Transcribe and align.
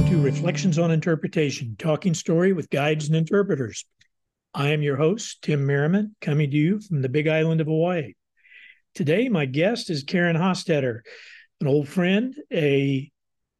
welcome 0.00 0.16
to 0.16 0.24
Reflections 0.24 0.78
on 0.78 0.90
Interpretation, 0.90 1.76
talking 1.78 2.14
story 2.14 2.54
with 2.54 2.70
guides 2.70 3.08
and 3.08 3.14
interpreters. 3.14 3.84
I 4.54 4.68
am 4.68 4.80
your 4.80 4.96
host, 4.96 5.42
Tim 5.42 5.66
Merriman, 5.66 6.16
coming 6.22 6.50
to 6.50 6.56
you 6.56 6.80
from 6.80 7.02
the 7.02 7.10
Big 7.10 7.28
Island 7.28 7.60
of 7.60 7.66
Hawaii. 7.66 8.14
Today, 8.94 9.28
my 9.28 9.44
guest 9.44 9.90
is 9.90 10.04
Karin 10.04 10.36
Hostetter, 10.36 11.00
an 11.60 11.66
old 11.66 11.86
friend, 11.86 12.34
a 12.50 13.12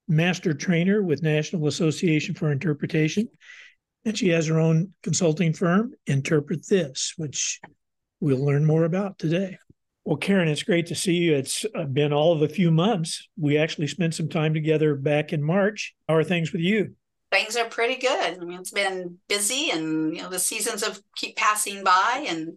master 0.08 0.54
trainer 0.54 1.02
with 1.02 1.22
National 1.22 1.66
Association 1.66 2.34
for 2.34 2.50
Interpretation, 2.50 3.28
and 4.06 4.16
she 4.16 4.30
has 4.30 4.46
her 4.46 4.58
own 4.58 4.94
consulting 5.02 5.52
firm, 5.52 5.92
Interpret 6.06 6.66
This, 6.66 7.12
which 7.18 7.60
we'll 8.18 8.42
learn 8.42 8.64
more 8.64 8.84
about 8.84 9.18
today. 9.18 9.58
Well, 10.04 10.16
Karin, 10.16 10.48
it's 10.48 10.62
great 10.62 10.86
to 10.86 10.94
see 10.94 11.14
you. 11.14 11.34
It's 11.34 11.66
been 11.92 12.12
all 12.12 12.32
of 12.32 12.42
a 12.42 12.48
few 12.48 12.70
months. 12.70 13.28
We 13.38 13.58
actually 13.58 13.86
spent 13.86 14.14
some 14.14 14.28
time 14.28 14.54
together 14.54 14.94
back 14.94 15.32
in 15.32 15.42
March. 15.42 15.94
How 16.08 16.14
are 16.16 16.24
things 16.24 16.52
with 16.52 16.62
you? 16.62 16.94
Things 17.30 17.56
are 17.56 17.66
pretty 17.66 17.96
good. 17.96 18.38
I 18.40 18.44
mean, 18.44 18.58
it's 18.58 18.72
been 18.72 19.18
busy, 19.28 19.70
and 19.70 20.16
you 20.16 20.22
know 20.22 20.30
the 20.30 20.38
seasons 20.38 20.84
have 20.84 21.00
keep 21.16 21.36
passing 21.36 21.84
by. 21.84 22.26
And 22.26 22.56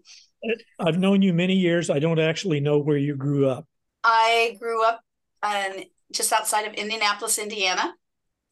I've 0.79 0.97
known 0.97 1.21
you 1.21 1.33
many 1.33 1.55
years. 1.55 1.89
I 1.89 1.99
don't 1.99 2.19
actually 2.19 2.59
know 2.59 2.79
where 2.79 2.97
you 2.97 3.15
grew 3.15 3.47
up. 3.47 3.67
I 4.03 4.55
grew 4.59 4.83
up 4.83 5.01
in, 5.43 5.83
just 6.11 6.33
outside 6.33 6.65
of 6.65 6.73
Indianapolis, 6.73 7.37
Indiana. 7.37 7.93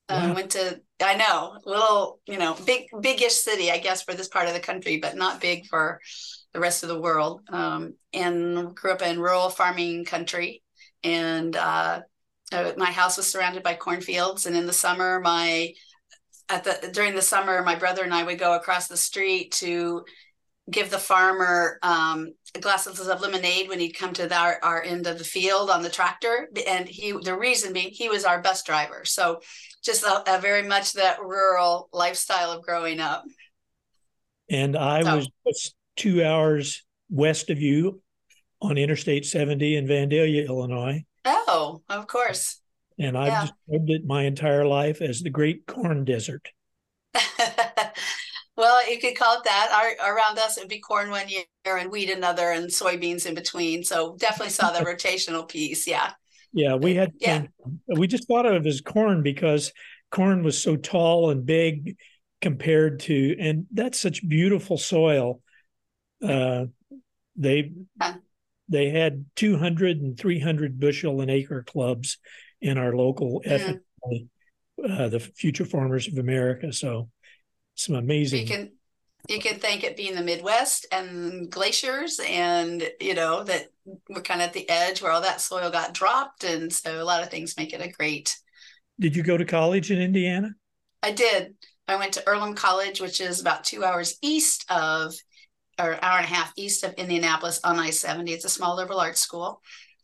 Uh, 0.09 0.21
wow. 0.25 0.31
Uh, 0.31 0.35
went 0.35 0.51
to 0.51 0.81
I 1.01 1.15
know 1.15 1.57
a 1.65 1.69
little 1.69 2.19
you 2.27 2.37
know 2.37 2.55
big 2.65 2.87
bigish 2.91 3.31
city 3.31 3.71
I 3.71 3.77
guess 3.77 4.03
for 4.03 4.13
this 4.13 4.27
part 4.27 4.47
of 4.47 4.53
the 4.53 4.59
country, 4.59 4.97
but 4.97 5.15
not 5.15 5.41
big 5.41 5.65
for 5.67 6.01
the 6.53 6.59
rest 6.59 6.83
of 6.83 6.89
the 6.89 6.99
world. 6.99 7.41
Um, 7.49 7.95
and 8.13 8.75
grew 8.75 8.91
up 8.91 9.01
in 9.01 9.19
rural 9.19 9.49
farming 9.49 10.05
country, 10.05 10.63
and 11.03 11.55
uh, 11.55 12.01
uh, 12.51 12.71
my 12.77 12.91
house 12.91 13.17
was 13.17 13.31
surrounded 13.31 13.63
by 13.63 13.75
cornfields. 13.75 14.45
And 14.45 14.55
in 14.55 14.65
the 14.65 14.73
summer, 14.73 15.19
my 15.19 15.73
at 16.49 16.63
the 16.63 16.89
during 16.91 17.15
the 17.15 17.21
summer, 17.21 17.63
my 17.63 17.75
brother 17.75 18.03
and 18.03 18.13
I 18.13 18.23
would 18.23 18.39
go 18.39 18.55
across 18.55 18.87
the 18.87 18.97
street 18.97 19.51
to 19.53 20.03
give 20.69 20.91
the 20.91 20.99
farmer 20.99 21.79
um, 21.81 22.33
glasses 22.59 23.07
of 23.07 23.21
lemonade 23.21 23.67
when 23.67 23.79
he'd 23.79 23.93
come 23.93 24.13
to 24.13 24.27
the, 24.27 24.35
our, 24.35 24.59
our 24.61 24.81
end 24.83 25.07
of 25.07 25.17
the 25.17 25.23
field 25.23 25.69
on 25.69 25.81
the 25.81 25.89
tractor. 25.89 26.49
And 26.67 26.87
he 26.87 27.13
the 27.13 27.37
reason 27.37 27.73
being 27.73 27.89
he 27.91 28.09
was 28.09 28.25
our 28.25 28.41
bus 28.41 28.63
driver. 28.63 29.05
So 29.05 29.41
just 29.83 30.03
a, 30.03 30.37
a 30.37 30.39
very 30.39 30.67
much 30.67 30.93
that 30.93 31.21
rural 31.21 31.89
lifestyle 31.93 32.51
of 32.51 32.63
growing 32.63 32.99
up. 32.99 33.23
And 34.49 34.77
I 34.77 35.01
so. 35.03 35.15
was 35.15 35.73
two 36.01 36.23
hours 36.23 36.83
west 37.11 37.51
of 37.51 37.61
you 37.61 38.01
on 38.59 38.75
Interstate 38.75 39.23
70 39.23 39.75
in 39.75 39.85
Vandalia, 39.85 40.47
Illinois. 40.47 41.03
Oh, 41.25 41.83
of 41.89 42.07
course. 42.07 42.59
And 42.97 43.15
I've 43.15 43.27
yeah. 43.27 43.41
described 43.41 43.89
it 43.91 44.05
my 44.07 44.23
entire 44.23 44.65
life 44.65 44.99
as 45.01 45.21
the 45.21 45.29
Great 45.29 45.67
Corn 45.67 46.03
Desert. 46.03 46.49
well, 48.57 48.89
you 48.89 48.99
could 48.99 49.15
call 49.15 49.37
it 49.37 49.43
that. 49.43 49.95
Our, 50.01 50.15
around 50.15 50.39
us, 50.39 50.57
it 50.57 50.61
would 50.61 50.69
be 50.69 50.79
corn 50.79 51.11
one 51.11 51.29
year 51.29 51.43
and 51.65 51.91
wheat 51.91 52.09
another, 52.09 52.49
and 52.49 52.67
soybeans 52.67 53.27
in 53.27 53.35
between. 53.35 53.83
So 53.83 54.15
definitely 54.17 54.53
saw 54.53 54.71
the 54.71 54.79
rotational 54.85 55.47
piece. 55.47 55.87
Yeah. 55.87 56.13
Yeah, 56.51 56.75
we 56.75 56.95
had. 56.95 57.11
Yeah. 57.19 57.43
We 57.87 58.07
just 58.07 58.27
thought 58.27 58.47
of 58.47 58.65
it 58.65 58.67
as 58.67 58.81
corn 58.81 59.21
because 59.21 59.71
corn 60.09 60.41
was 60.41 60.61
so 60.61 60.77
tall 60.77 61.29
and 61.29 61.45
big 61.45 61.95
compared 62.41 63.01
to, 63.01 63.35
and 63.39 63.67
that's 63.71 63.99
such 63.99 64.27
beautiful 64.27 64.79
soil 64.79 65.41
uh, 66.21 66.65
they 67.35 67.71
they 68.69 68.89
had 68.89 69.25
200 69.35 69.97
and 69.97 70.17
300 70.17 70.79
bushel 70.79 71.21
an 71.21 71.29
acre 71.29 71.63
clubs 71.63 72.17
in 72.61 72.77
our 72.77 72.95
local 72.95 73.41
mm. 73.45 73.79
uh, 74.89 75.09
the 75.09 75.19
Future 75.19 75.65
Farmers 75.65 76.07
of 76.07 76.17
America. 76.17 76.71
So 76.71 77.09
some 77.75 77.95
amazing. 77.95 78.41
You 78.41 78.47
can 78.47 78.71
you 79.29 79.39
can 79.39 79.59
thank 79.59 79.83
it 79.83 79.97
being 79.97 80.15
the 80.15 80.23
Midwest 80.23 80.87
and 80.91 81.49
glaciers, 81.49 82.19
and 82.25 82.89
you 82.99 83.13
know 83.13 83.43
that 83.43 83.67
we're 84.09 84.21
kind 84.21 84.41
of 84.41 84.47
at 84.47 84.53
the 84.53 84.69
edge 84.69 85.01
where 85.01 85.11
all 85.11 85.21
that 85.21 85.41
soil 85.41 85.69
got 85.69 85.93
dropped, 85.93 86.43
and 86.43 86.71
so 86.71 87.01
a 87.01 87.05
lot 87.05 87.23
of 87.23 87.29
things 87.29 87.57
make 87.57 87.73
it 87.73 87.81
a 87.81 87.91
great. 87.91 88.37
Did 88.99 89.15
you 89.15 89.23
go 89.23 89.37
to 89.37 89.45
college 89.45 89.91
in 89.91 89.99
Indiana? 89.99 90.53
I 91.03 91.11
did. 91.11 91.55
I 91.87 91.95
went 91.95 92.13
to 92.13 92.27
Earlham 92.27 92.55
College, 92.55 93.01
which 93.01 93.19
is 93.19 93.41
about 93.41 93.63
two 93.63 93.83
hours 93.83 94.17
east 94.21 94.65
of 94.69 95.13
or 95.79 96.03
hour 96.03 96.17
and 96.17 96.25
a 96.25 96.29
half 96.33 96.53
east 96.55 96.83
of 96.83 96.93
Indianapolis 96.93 97.59
on 97.63 97.79
I 97.79 97.89
70. 97.91 98.33
It's 98.33 98.45
a 98.45 98.49
small 98.49 98.75
liberal 98.75 98.99
arts 98.99 99.21
school. 99.21 99.61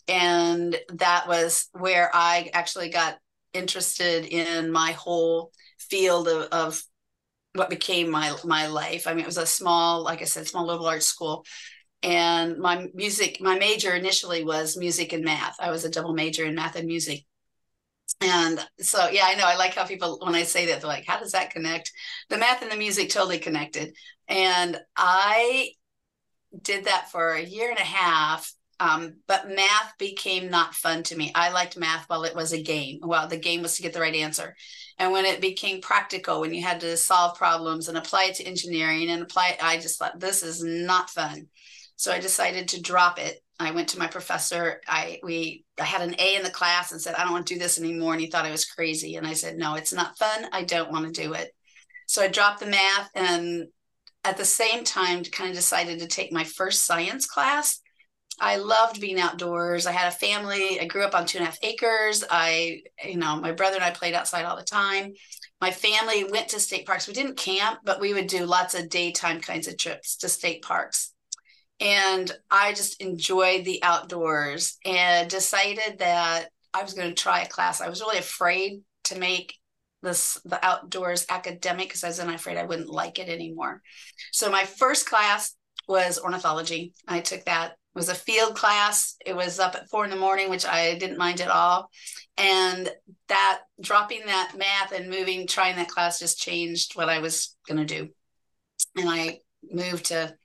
And 0.08 0.78
that 0.94 1.28
was 1.28 1.68
where 1.74 2.10
I 2.14 2.50
actually 2.54 2.90
got 2.90 3.18
interested 3.54 4.26
in 4.26 4.72
my 4.72 4.94
whole 4.94 5.52
field 5.80 6.28
of, 6.28 6.48
of 6.52 6.84
what 7.54 7.70
became 7.70 8.10
my 8.10 8.36
my 8.46 8.68
life. 8.68 9.08
I 9.08 9.14
mean, 9.14 9.22
it 9.22 9.28
was 9.28 9.38
a 9.38 9.46
small, 9.46 10.04
like 10.04 10.22
I 10.22 10.26
said, 10.26 10.48
small 10.48 10.66
liberal 10.66 10.88
arts 10.88 11.08
school. 11.08 11.46
And 12.04 12.60
my 12.60 12.88
music, 12.94 13.42
my 13.42 13.58
major 13.58 13.96
initially 13.96 14.44
was 14.44 14.78
music 14.78 15.14
and 15.14 15.26
math. 15.26 15.56
I 15.60 15.72
was 15.72 15.84
a 15.84 15.90
double 15.90 16.14
major 16.14 16.46
in 16.46 16.56
math 16.56 16.76
and 16.76 16.88
music. 16.88 17.26
And 18.22 18.60
so, 18.80 19.10
yeah, 19.10 19.26
I 19.26 19.36
know. 19.36 19.46
I 19.46 19.56
like 19.58 19.76
how 19.76 19.86
people, 19.86 20.20
when 20.24 20.36
I 20.36 20.44
say 20.44 20.66
that, 20.68 20.82
they're 20.82 20.90
like, 20.90 21.06
how 21.06 21.20
does 21.20 21.34
that 21.34 21.52
connect? 21.52 21.92
The 22.30 22.38
math 22.38 22.62
and 22.64 22.72
the 22.72 22.78
music 22.78 23.10
totally 23.10 23.38
connected. 23.38 23.96
And 24.28 24.80
I 24.96 25.70
did 26.62 26.86
that 26.86 27.12
for 27.12 27.34
a 27.34 27.44
year 27.44 27.70
and 27.70 27.80
a 27.80 27.84
half. 27.84 28.52
Um, 28.80 29.16
but 29.28 29.50
math 29.50 29.98
became 29.98 30.52
not 30.52 30.76
fun 30.76 31.02
to 31.04 31.18
me. 31.18 31.32
I 31.34 31.52
liked 31.52 31.78
math 31.78 32.06
while 32.08 32.24
it 32.26 32.36
was 32.36 32.54
a 32.54 32.62
game. 32.62 33.00
Well, 33.02 33.28
the 33.28 33.38
game 33.38 33.64
was 33.64 33.76
to 33.76 33.82
get 33.82 33.94
the 33.94 34.02
right 34.02 34.14
answer. 34.14 34.56
And 35.00 35.12
when 35.12 35.26
it 35.26 35.42
became 35.42 35.82
practical, 35.82 36.42
when 36.42 36.54
you 36.54 36.62
had 36.62 36.82
to 36.82 36.96
solve 36.96 37.38
problems 37.38 37.88
and 37.88 37.98
apply 37.98 38.26
it 38.26 38.36
to 38.36 38.44
engineering 38.44 39.10
and 39.10 39.24
apply 39.24 39.50
it, 39.50 39.64
I 39.64 39.78
just 39.78 39.98
thought 39.98 40.20
this 40.20 40.44
is 40.44 40.64
not 40.64 41.10
fun. 41.10 41.48
So 41.96 42.12
I 42.12 42.20
decided 42.20 42.68
to 42.70 42.82
drop 42.82 43.20
it. 43.20 43.44
I 43.60 43.72
went 43.72 43.90
to 43.90 44.00
my 44.00 44.08
professor. 44.08 44.82
I 44.88 45.20
we 45.24 45.66
I 45.80 45.84
had 45.84 46.02
an 46.02 46.16
A 46.20 46.36
in 46.36 46.44
the 46.44 46.50
class 46.50 46.92
and 46.92 47.02
said, 47.02 47.16
I 47.16 47.24
don't 47.24 47.34
want 47.34 47.48
to 47.48 47.54
do 47.54 47.60
this 47.60 47.80
anymore. 47.80 48.14
And 48.14 48.22
he 48.22 48.28
thought 48.28 48.46
I 48.46 48.52
was 48.52 48.66
crazy. 48.66 49.16
And 49.16 49.26
I 49.26 49.34
said, 49.34 49.58
No, 49.58 49.76
it's 49.76 49.94
not 49.94 50.18
fun. 50.18 50.48
I 50.52 50.64
don't 50.64 50.92
want 50.92 51.14
to 51.14 51.22
do 51.22 51.34
it. 51.34 51.52
So 52.08 52.22
I 52.22 52.28
dropped 52.28 52.60
the 52.60 52.68
math 52.68 53.10
and 53.16 53.68
at 54.28 54.36
the 54.36 54.46
same 54.46 54.84
time 54.84 55.24
kind 55.24 55.50
of 55.50 55.56
decided 55.56 56.00
to 56.00 56.08
take 56.08 56.34
my 56.34 56.44
first 56.44 56.86
science 56.86 57.26
class 57.26 57.80
i 58.40 58.58
loved 58.58 59.00
being 59.00 59.20
outdoors 59.20 59.86
i 59.86 59.92
had 59.92 60.10
a 60.10 60.16
family 60.16 60.80
i 60.82 60.86
grew 60.86 61.04
up 61.04 61.16
on 61.16 61.26
two 61.26 61.38
and 61.38 61.48
a 61.48 61.50
half 61.50 61.58
acres 61.64 62.26
i 62.30 62.82
you 63.06 63.18
know 63.18 63.40
my 63.40 63.54
brother 63.54 63.76
and 63.76 63.86
i 63.86 63.90
played 63.90 64.14
outside 64.14 64.44
all 64.44 64.58
the 64.58 64.64
time 64.64 65.14
my 65.62 65.72
family 65.72 66.26
went 66.26 66.50
to 66.50 66.60
state 66.60 66.86
parks 66.86 67.08
we 67.08 67.14
didn't 67.14 67.38
camp 67.38 67.80
but 67.86 68.02
we 68.02 68.14
would 68.14 68.28
do 68.28 68.46
lots 68.46 68.76
of 68.76 68.90
daytime 68.90 69.40
kinds 69.40 69.68
of 69.68 69.78
trips 69.78 70.18
to 70.18 70.28
state 70.28 70.62
parks 70.62 71.14
and 71.80 72.32
i 72.50 72.74
just 72.74 73.02
enjoyed 73.02 73.66
the 73.66 73.82
outdoors 73.84 74.78
and 74.86 75.30
decided 75.30 76.00
that 76.00 76.48
i 76.74 76.82
was 76.82 76.94
going 76.94 77.10
to 77.10 77.16
try 77.16 77.42
a 77.42 77.48
class 77.48 77.82
i 77.82 77.90
was 77.90 78.02
really 78.02 78.18
afraid 78.18 78.82
to 79.04 79.18
make 79.18 79.54
this 80.02 80.40
the 80.46 80.64
outdoors 80.66 81.26
academic 81.30 81.88
because 81.88 82.04
I 82.04 82.08
was 82.08 82.18
then 82.18 82.30
afraid 82.30 82.58
I 82.58 82.66
wouldn't 82.66 82.90
like 82.90 83.20
it 83.20 83.30
anymore. 83.30 83.82
So 84.32 84.52
my 84.52 84.64
first 84.64 85.08
class 85.08 85.56
was 85.88 86.20
ornithology. 86.20 86.94
I 87.08 87.20
took 87.20 87.46
that. 87.46 87.72
It 87.72 87.78
was 87.96 88.10
a 88.10 88.16
field 88.16 88.56
class. 88.56 89.16
It 89.26 89.36
was 89.36 89.60
up 89.60 89.76
at 89.76 89.90
four 89.90 90.04
in 90.04 90.12
the 90.12 90.18
morning, 90.18 90.50
which 90.50 90.66
I 90.66 90.98
didn't 90.98 91.18
mind 91.18 91.42
at 91.42 91.50
all. 91.50 91.90
And 92.38 92.90
that 93.30 93.62
dropping 93.82 94.26
that 94.28 94.54
math 94.56 94.92
and 94.92 95.10
moving, 95.10 95.48
trying 95.48 95.78
that 95.78 95.88
class 95.88 96.20
just 96.20 96.40
changed 96.40 96.96
what 96.96 97.10
I 97.10 97.20
was 97.20 97.56
going 97.68 97.86
to 97.86 97.86
do. 97.86 98.10
And 98.96 99.10
I 99.10 99.40
moved 99.64 100.06
to, 100.06 100.36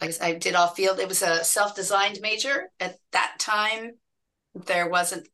like 0.00 0.14
I 0.20 0.34
did 0.34 0.54
all 0.54 0.68
field. 0.68 0.98
It 0.98 1.08
was 1.08 1.22
a 1.22 1.44
self-designed 1.44 2.20
major 2.20 2.70
at 2.80 2.96
that 3.12 3.36
time. 3.38 3.92
There 4.54 4.88
wasn't 4.88 5.28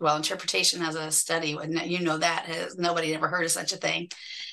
well, 0.00 0.16
interpretation 0.16 0.82
as 0.82 0.94
a 0.94 1.10
study, 1.10 1.56
and 1.60 1.80
you 1.90 2.00
know 2.00 2.18
that 2.18 2.46
nobody 2.76 3.14
ever 3.14 3.28
heard 3.28 3.44
of 3.44 3.50
such 3.50 3.72
a 3.72 3.76
thing. 3.76 4.08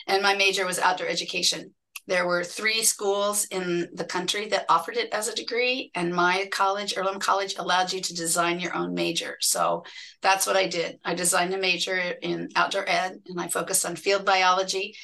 And 0.07 0.24
my 0.24 0.36
major 0.36 0.66
was 0.66 0.80
outdoor 0.80 1.07
education. 1.07 1.74
There 2.07 2.28
were 2.28 2.44
three 2.44 2.84
schools 2.84 3.46
in 3.46 3.90
the 3.94 4.06
country 4.06 4.48
that 4.50 4.66
offered 4.69 4.98
it 4.98 5.12
as 5.12 5.28
a 5.28 5.36
degree, 5.36 5.92
and 5.96 6.13
my 6.13 6.48
college, 6.51 6.94
Earlham 6.96 7.19
College, 7.19 7.56
allowed 7.58 7.92
you 7.92 8.01
to 8.01 8.13
design 8.13 8.60
your 8.60 8.75
own 8.75 8.94
major. 8.94 9.38
So 9.40 9.84
that's 10.22 10.46
what 10.46 10.56
I 10.56 10.68
did. 10.68 11.00
I 11.04 11.16
designed 11.16 11.54
a 11.54 11.58
major 11.58 11.98
in 11.98 12.50
outdoor 12.56 12.88
ed, 12.88 13.22
and 13.25 13.40
I 13.40 13.48
focused 13.48 13.86
on 13.86 13.96
field 13.96 14.25
biology, 14.25 14.96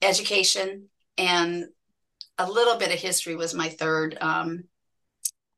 education, 0.00 0.88
and 1.18 1.64
a 2.38 2.50
little 2.50 2.76
bit 2.76 2.92
of 2.92 2.98
history 2.98 3.36
was 3.36 3.54
my 3.54 3.68
third. 3.68 4.16
Um, 4.20 4.64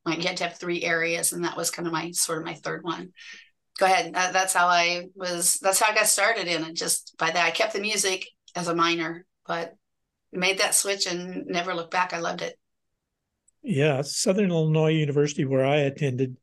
you 0.06 0.23
had 0.23 0.37
to 0.37 0.44
have 0.44 0.56
three 0.56 0.84
areas, 0.84 1.32
and 1.32 1.44
that 1.44 1.56
was 1.56 1.70
kind 1.70 1.87
of 1.87 1.93
my 1.93 2.12
sort 2.12 2.38
of 2.38 2.44
my 2.44 2.55
third 2.55 2.84
one 2.84 3.12
go 3.78 3.87
ahead. 3.87 4.14
That, 4.14 4.32
that's 4.32 4.55
how 4.55 4.67
I 4.67 5.06
was. 5.14 5.58
That's 5.61 5.81
how 5.81 5.93
I 5.93 5.94
got 5.94 6.06
started 6.06 6.49
in 6.49 6.64
it. 6.64 6.75
Just 6.75 7.14
by 7.19 7.31
that, 7.31 7.46
I 7.46 7.50
kept 7.50 7.73
the 7.73 7.81
music 7.81 8.26
as 8.55 8.69
a 8.69 8.75
minor, 8.75 9.25
but 9.46 9.75
made 10.32 10.58
that 10.58 10.75
switch 10.75 11.06
and 11.06 11.46
never 11.46 11.75
looked 11.75 11.90
back. 11.90 12.12
I 12.12 12.19
loved 12.19 12.43
it. 12.43 12.58
Yeah, 13.62 14.02
Southern 14.02 14.50
Illinois 14.50 14.93
University, 14.93 15.44
where 15.44 15.64
I 15.64 15.76
attended, 15.76 16.37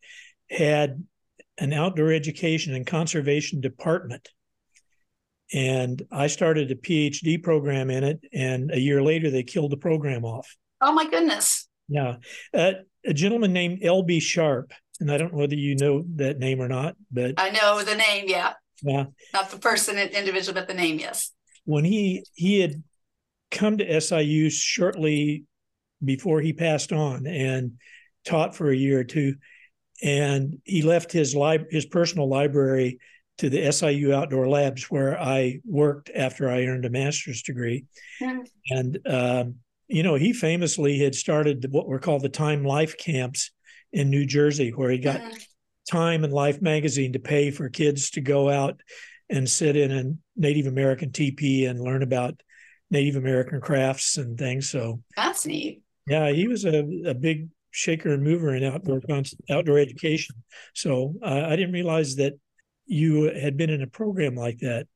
had 0.49 1.03
an 1.57 1.71
outdoor 1.71 2.11
education 2.11 2.73
and 2.73 2.85
conservation 2.85 3.61
department, 3.61 4.29
and 5.53 6.01
I 6.11 6.27
started 6.27 6.71
a 6.71 6.75
PhD 6.75 7.41
program 7.41 7.89
in 7.89 8.03
it. 8.03 8.19
And 8.33 8.71
a 8.71 8.79
year 8.79 9.03
later, 9.03 9.29
they 9.29 9.43
killed 9.43 9.71
the 9.71 9.77
program 9.77 10.25
off. 10.25 10.55
Oh 10.81 10.91
my 10.91 11.09
goodness! 11.09 11.67
Yeah, 11.87 12.15
uh, 12.53 12.73
a 13.05 13.13
gentleman 13.13 13.53
named 13.53 13.79
L.B. 13.83 14.19
Sharp, 14.19 14.73
and 14.99 15.11
I 15.11 15.17
don't 15.17 15.31
know 15.31 15.39
whether 15.39 15.55
you 15.55 15.75
know 15.75 16.03
that 16.15 16.39
name 16.39 16.61
or 16.61 16.67
not, 16.67 16.95
but 17.11 17.35
I 17.37 17.51
know 17.51 17.83
the 17.83 17.95
name. 17.95 18.25
Yeah, 18.27 18.53
yeah, 18.81 19.05
not 19.33 19.49
the 19.49 19.57
person, 19.57 19.97
individual, 19.97 20.55
but 20.55 20.67
the 20.67 20.73
name. 20.73 20.99
Yes. 20.99 21.31
When 21.65 21.85
he 21.85 22.25
he 22.33 22.59
had 22.59 22.83
come 23.51 23.77
to 23.77 24.01
SIU 24.01 24.49
shortly 24.49 25.45
before 26.03 26.41
he 26.41 26.51
passed 26.51 26.91
on 26.91 27.27
and 27.27 27.73
taught 28.25 28.55
for 28.55 28.69
a 28.69 28.75
year 28.75 28.99
or 28.99 29.03
two, 29.05 29.35
and 30.01 30.57
he 30.65 30.81
left 30.81 31.11
his 31.11 31.35
lib- 31.35 31.69
his 31.69 31.85
personal 31.85 32.27
library 32.27 32.99
to 33.39 33.49
the 33.49 33.71
SIU 33.71 34.13
Outdoor 34.13 34.47
Labs, 34.47 34.91
where 34.91 35.19
I 35.19 35.59
worked 35.65 36.11
after 36.15 36.49
I 36.49 36.65
earned 36.65 36.85
a 36.85 36.89
master's 36.89 37.41
degree. 37.41 37.85
Mm-hmm. 38.21 38.41
And, 38.69 38.99
um, 39.07 39.55
you 39.87 40.03
know, 40.03 40.15
he 40.15 40.33
famously 40.33 40.99
had 40.99 41.15
started 41.15 41.65
what 41.71 41.87
were 41.87 41.99
called 41.99 42.21
the 42.21 42.29
Time 42.29 42.63
Life 42.63 42.97
camps 42.97 43.51
in 43.91 44.09
New 44.09 44.25
Jersey, 44.25 44.69
where 44.69 44.89
he 44.89 44.99
got 44.99 45.19
mm-hmm. 45.19 45.37
Time 45.89 46.23
and 46.23 46.33
Life 46.33 46.61
magazine 46.61 47.13
to 47.13 47.19
pay 47.19 47.51
for 47.51 47.69
kids 47.69 48.11
to 48.11 48.21
go 48.21 48.49
out 48.49 48.79
and 49.29 49.49
sit 49.49 49.75
in 49.75 49.91
a 49.91 50.13
Native 50.39 50.67
American 50.67 51.11
teepee 51.11 51.65
and 51.65 51.79
learn 51.79 52.03
about 52.03 52.39
Native 52.91 53.15
American 53.15 53.59
crafts 53.59 54.17
and 54.17 54.37
things. 54.37 54.69
So 54.69 55.01
that's 55.15 55.45
neat. 55.45 55.81
Yeah, 56.07 56.31
he 56.31 56.47
was 56.47 56.65
a, 56.65 56.85
a 57.05 57.13
big 57.13 57.49
shaker 57.71 58.13
and 58.13 58.23
mover 58.23 58.55
in 58.55 58.63
outdoor 58.63 59.01
outdoor 59.49 59.79
education. 59.79 60.35
So 60.73 61.15
uh, 61.23 61.45
I 61.47 61.55
didn't 61.55 61.73
realize 61.73 62.15
that 62.17 62.33
you 62.85 63.23
had 63.33 63.57
been 63.57 63.69
in 63.69 63.81
a 63.81 63.87
program 63.87 64.35
like 64.35 64.59
that. 64.59 64.87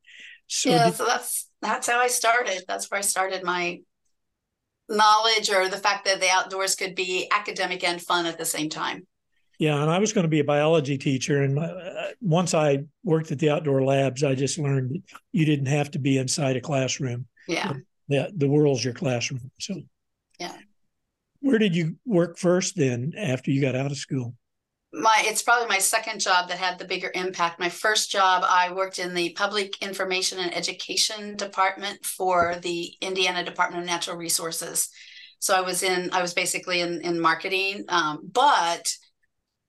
So 0.47 0.69
yeah, 0.69 0.85
did- 0.85 0.95
so 0.95 1.05
that's 1.05 1.49
that's 1.61 1.87
how 1.87 1.99
I 1.99 2.07
started. 2.07 2.63
That's 2.67 2.89
where 2.89 2.99
I 2.99 3.01
started 3.01 3.43
my 3.43 3.81
knowledge 4.89 5.49
or 5.49 5.67
the 5.67 5.77
fact 5.77 6.05
that 6.05 6.19
the 6.19 6.29
outdoors 6.29 6.75
could 6.75 6.95
be 6.95 7.29
academic 7.31 7.83
and 7.83 8.01
fun 8.01 8.25
at 8.25 8.37
the 8.37 8.45
same 8.45 8.69
time. 8.69 9.05
Yeah, 9.59 9.81
and 9.81 9.89
I 9.89 9.97
was 9.97 10.13
going 10.13 10.23
to 10.23 10.29
be 10.29 10.39
a 10.39 10.43
biology 10.43 10.99
teacher, 10.99 11.41
and 11.41 11.57
uh, 11.57 11.73
once 12.21 12.53
I 12.53 12.83
worked 13.03 13.31
at 13.31 13.39
the 13.39 13.49
outdoor 13.49 13.83
labs, 13.83 14.23
I 14.23 14.35
just 14.35 14.59
learned 14.59 15.01
you 15.31 15.45
didn't 15.45 15.65
have 15.65 15.89
to 15.91 15.99
be 15.99 16.19
inside 16.19 16.55
a 16.57 16.61
classroom. 16.61 17.25
Yeah, 17.47 17.73
the, 18.07 18.31
the 18.35 18.47
world's 18.47 18.85
your 18.85 18.93
classroom. 18.93 19.49
So, 19.59 19.81
yeah. 20.39 20.53
Where 21.39 21.57
did 21.57 21.75
you 21.75 21.95
work 22.05 22.37
first 22.37 22.75
then 22.75 23.13
after 23.17 23.49
you 23.49 23.59
got 23.61 23.75
out 23.75 23.89
of 23.91 23.97
school? 23.97 24.35
My 24.93 25.21
it's 25.25 25.43
probably 25.43 25.67
my 25.67 25.79
second 25.79 26.19
job 26.19 26.47
that 26.47 26.57
had 26.57 26.79
the 26.79 26.85
bigger 26.85 27.11
impact. 27.13 27.59
My 27.59 27.69
first 27.69 28.09
job 28.09 28.43
i 28.47 28.71
worked 28.73 28.99
in 28.99 29.13
the 29.13 29.33
public 29.33 29.81
information 29.81 30.39
and 30.39 30.55
education 30.55 31.35
department 31.35 32.05
for 32.05 32.55
the 32.61 32.93
indiana 33.01 33.43
department 33.43 33.83
of 33.83 33.87
natural 33.87 34.17
resources. 34.17 34.89
So 35.39 35.55
i 35.55 35.61
was 35.61 35.83
in 35.83 36.09
i 36.13 36.21
was 36.21 36.33
basically 36.33 36.79
in, 36.81 37.01
in 37.01 37.19
marketing 37.19 37.85
um, 37.89 38.29
but 38.31 38.89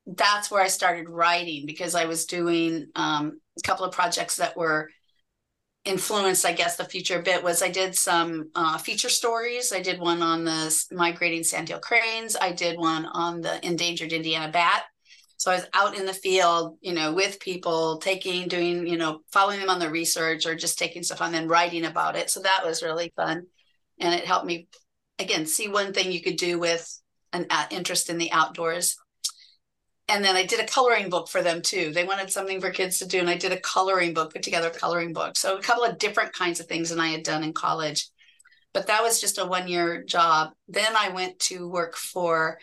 that's 0.06 0.50
where 0.50 0.62
i 0.62 0.69
started 0.69 1.09
writing 1.09 1.67
because 1.67 1.94
i 1.94 2.05
was 2.06 2.25
doing 2.26 2.87
um, 2.94 3.41
a 3.59 3.67
couple 3.67 3.85
of 3.85 3.93
projects 3.93 4.37
that 4.37 4.56
were 4.56 4.88
influenced 5.85 6.47
i 6.47 6.53
guess 6.53 6.76
the 6.76 6.85
future 6.85 7.19
a 7.19 7.23
bit 7.23 7.43
was 7.43 7.61
i 7.61 7.69
did 7.69 7.94
some 7.94 8.50
uh, 8.55 8.79
feature 8.79 9.09
stories. 9.09 9.73
I 9.73 9.82
did 9.82 9.99
one 9.99 10.23
on 10.23 10.44
the 10.44 10.85
migrating 10.93 11.43
sandhill 11.43 11.81
cranes. 11.81 12.37
I 12.41 12.53
did 12.53 12.79
one 12.79 13.05
on 13.06 13.41
the 13.41 13.65
endangered 13.67 14.12
indiana 14.12 14.50
bat 14.53 14.85
so 15.38 15.52
I 15.52 15.55
was 15.55 15.67
out 15.73 15.96
in 15.96 16.05
the 16.05 16.12
field, 16.12 16.79
you 16.81 16.93
know, 16.93 17.12
with 17.12 17.38
people, 17.38 17.99
taking, 17.99 18.49
doing, 18.49 18.88
you 18.88 18.96
know, 18.96 19.20
following 19.32 19.61
them 19.61 19.70
on 19.70 19.79
the 19.79 19.88
research 19.88 20.46
or 20.46 20.56
just 20.56 20.81
taking 20.81 21.05
stuff 21.05 21.23
on, 21.23 21.31
then 21.31 21.46
writing 21.46 21.85
about 21.85 22.17
it. 22.17 22.29
So 22.29 22.40
that 22.40 22.62
was 22.64 22.82
really 22.82 23.12
fun, 23.14 23.46
and 24.00 24.14
it 24.14 24.26
helped 24.26 24.46
me, 24.46 24.67
again, 25.20 25.46
see 25.46 25.69
one 25.69 25.93
thing 25.93 26.11
you 26.11 26.20
could 26.20 26.37
do 26.37 26.58
with 26.58 27.00
an 27.32 27.46
uh, 27.50 27.67
interest 27.70 28.11
in 28.11 28.19
the 28.19 28.32
outdoors. 28.32 28.96
And 30.08 30.25
then 30.25 30.35
I 30.35 30.44
did 30.44 30.58
a 30.58 30.67
coloring 30.67 31.08
book 31.08 31.29
for 31.29 31.41
them 31.41 31.62
too. 31.62 31.93
They 31.93 32.05
wanted 32.05 32.31
something 32.31 32.61
for 32.61 32.70
kids 32.70 32.99
to 32.99 33.06
do, 33.06 33.20
and 33.20 33.31
I 33.31 33.37
did 33.37 33.52
a 33.52 33.61
coloring 33.61 34.14
book, 34.14 34.32
put 34.32 34.43
together 34.43 34.69
a 34.69 34.79
coloring 34.79 35.12
book. 35.12 35.37
So 35.37 35.56
a 35.56 35.62
couple 35.62 35.84
of 35.84 35.99
different 35.99 36.32
kinds 36.32 36.58
of 36.58 36.67
things 36.67 36.91
than 36.91 36.99
I 36.99 37.08
had 37.08 37.23
done 37.23 37.44
in 37.44 37.52
college. 37.52 38.08
But 38.75 38.88
that 38.88 39.02
was 39.02 39.20
just 39.20 39.38
a 39.38 39.46
one 39.46 39.69
year 39.69 40.02
job. 40.02 40.50
Then 40.67 40.96
I 40.99 41.11
went 41.11 41.38
to 41.41 41.69
work 41.69 41.94
for 41.94 42.58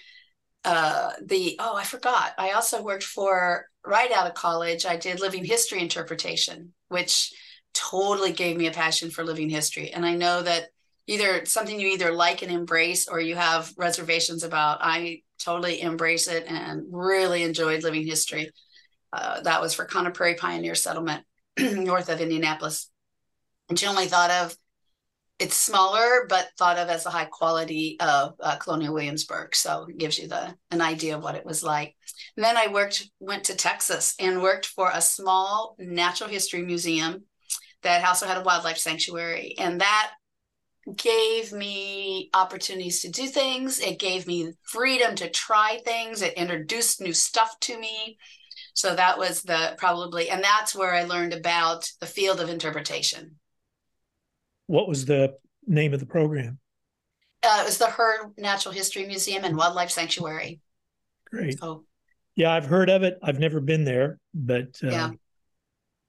uh, 0.65 1.12
the 1.21 1.56
oh 1.59 1.75
i 1.75 1.83
forgot. 1.83 2.33
I 2.38 2.51
also 2.51 2.81
worked 2.81 3.03
for 3.03 3.67
right 3.85 4.12
out 4.12 4.27
of 4.27 4.33
college 4.33 4.85
i 4.85 4.97
did 4.97 5.19
living 5.19 5.45
history 5.45 5.79
interpretation 5.79 6.73
which 6.88 7.33
totally 7.73 8.31
gave 8.31 8.57
me 8.57 8.67
a 8.67 8.71
passion 8.71 9.09
for 9.09 9.23
living 9.23 9.50
history. 9.50 9.91
And 9.91 10.06
i 10.06 10.15
know 10.15 10.41
that 10.41 10.69
either 11.07 11.45
something 11.45 11.79
you 11.79 11.89
either 11.89 12.12
like 12.12 12.41
and 12.41 12.51
embrace 12.51 13.07
or 13.07 13.19
you 13.19 13.35
have 13.35 13.71
reservations 13.77 14.44
about. 14.44 14.79
I 14.81 15.21
totally 15.39 15.81
embrace 15.81 16.27
it 16.27 16.45
and 16.47 16.83
really 16.89 17.44
enjoyed 17.44 17.83
living 17.83 18.06
history. 18.06 18.51
Uh, 19.13 19.41
that 19.41 19.61
was 19.61 19.73
for 19.73 19.85
Conner 19.85 20.11
Prairie 20.11 20.35
Pioneer 20.35 20.75
Settlement 20.75 21.23
north 21.59 22.09
of 22.09 22.21
Indianapolis. 22.21 22.89
Generally 23.73 24.07
thought 24.07 24.31
of 24.31 24.57
it's 25.39 25.55
smaller 25.55 26.25
but 26.29 26.49
thought 26.57 26.77
of 26.77 26.87
as 26.87 27.05
a 27.05 27.09
high 27.09 27.25
quality 27.25 27.97
of 27.99 28.35
uh, 28.39 28.55
colonial 28.57 28.93
williamsburg 28.93 29.55
so 29.55 29.85
it 29.89 29.97
gives 29.97 30.17
you 30.17 30.27
the 30.27 30.55
an 30.71 30.81
idea 30.81 31.15
of 31.15 31.23
what 31.23 31.35
it 31.35 31.45
was 31.45 31.63
like. 31.63 31.95
And 32.37 32.43
then 32.43 32.57
i 32.57 32.67
worked 32.67 33.09
went 33.19 33.45
to 33.45 33.55
texas 33.55 34.15
and 34.19 34.41
worked 34.41 34.65
for 34.65 34.89
a 34.93 35.01
small 35.01 35.75
natural 35.79 36.29
history 36.29 36.61
museum 36.61 37.23
that 37.83 38.05
also 38.07 38.25
had 38.25 38.37
a 38.37 38.43
wildlife 38.43 38.77
sanctuary 38.77 39.55
and 39.57 39.81
that 39.81 40.11
gave 40.95 41.51
me 41.51 42.29
opportunities 42.33 43.01
to 43.01 43.09
do 43.09 43.27
things. 43.27 43.79
It 43.79 43.97
gave 43.97 44.27
me 44.27 44.53
freedom 44.61 45.15
to 45.15 45.29
try 45.29 45.79
things. 45.83 46.21
It 46.21 46.35
introduced 46.35 47.01
new 47.01 47.13
stuff 47.13 47.59
to 47.61 47.79
me. 47.79 48.17
So 48.75 48.95
that 48.95 49.17
was 49.17 49.41
the 49.41 49.75
probably 49.77 50.29
and 50.29 50.43
that's 50.43 50.75
where 50.75 50.93
i 50.93 51.03
learned 51.03 51.33
about 51.33 51.89
the 52.01 52.05
field 52.05 52.41
of 52.41 52.49
interpretation 52.49 53.35
what 54.67 54.88
was 54.88 55.06
the 55.06 55.35
name 55.67 55.94
of 55.94 56.00
the 56.00 56.06
program? 56.06 56.59
Uh, 57.44 57.59
it 57.62 57.65
was 57.65 57.77
the 57.77 57.89
Heard 57.89 58.33
Natural 58.38 58.73
History 58.73 59.06
Museum 59.06 59.44
and 59.44 59.56
Wildlife 59.56 59.91
Sanctuary. 59.91 60.59
Great. 61.29 61.59
Oh, 61.62 61.83
yeah, 62.35 62.51
I've 62.51 62.65
heard 62.65 62.89
of 62.89 63.04
it. 63.04 63.18
I've 63.23 63.40
never 63.40 63.59
been 63.59 63.83
there, 63.83 64.19
but 64.33 64.80
uh, 64.83 64.90
yeah. 64.90 65.11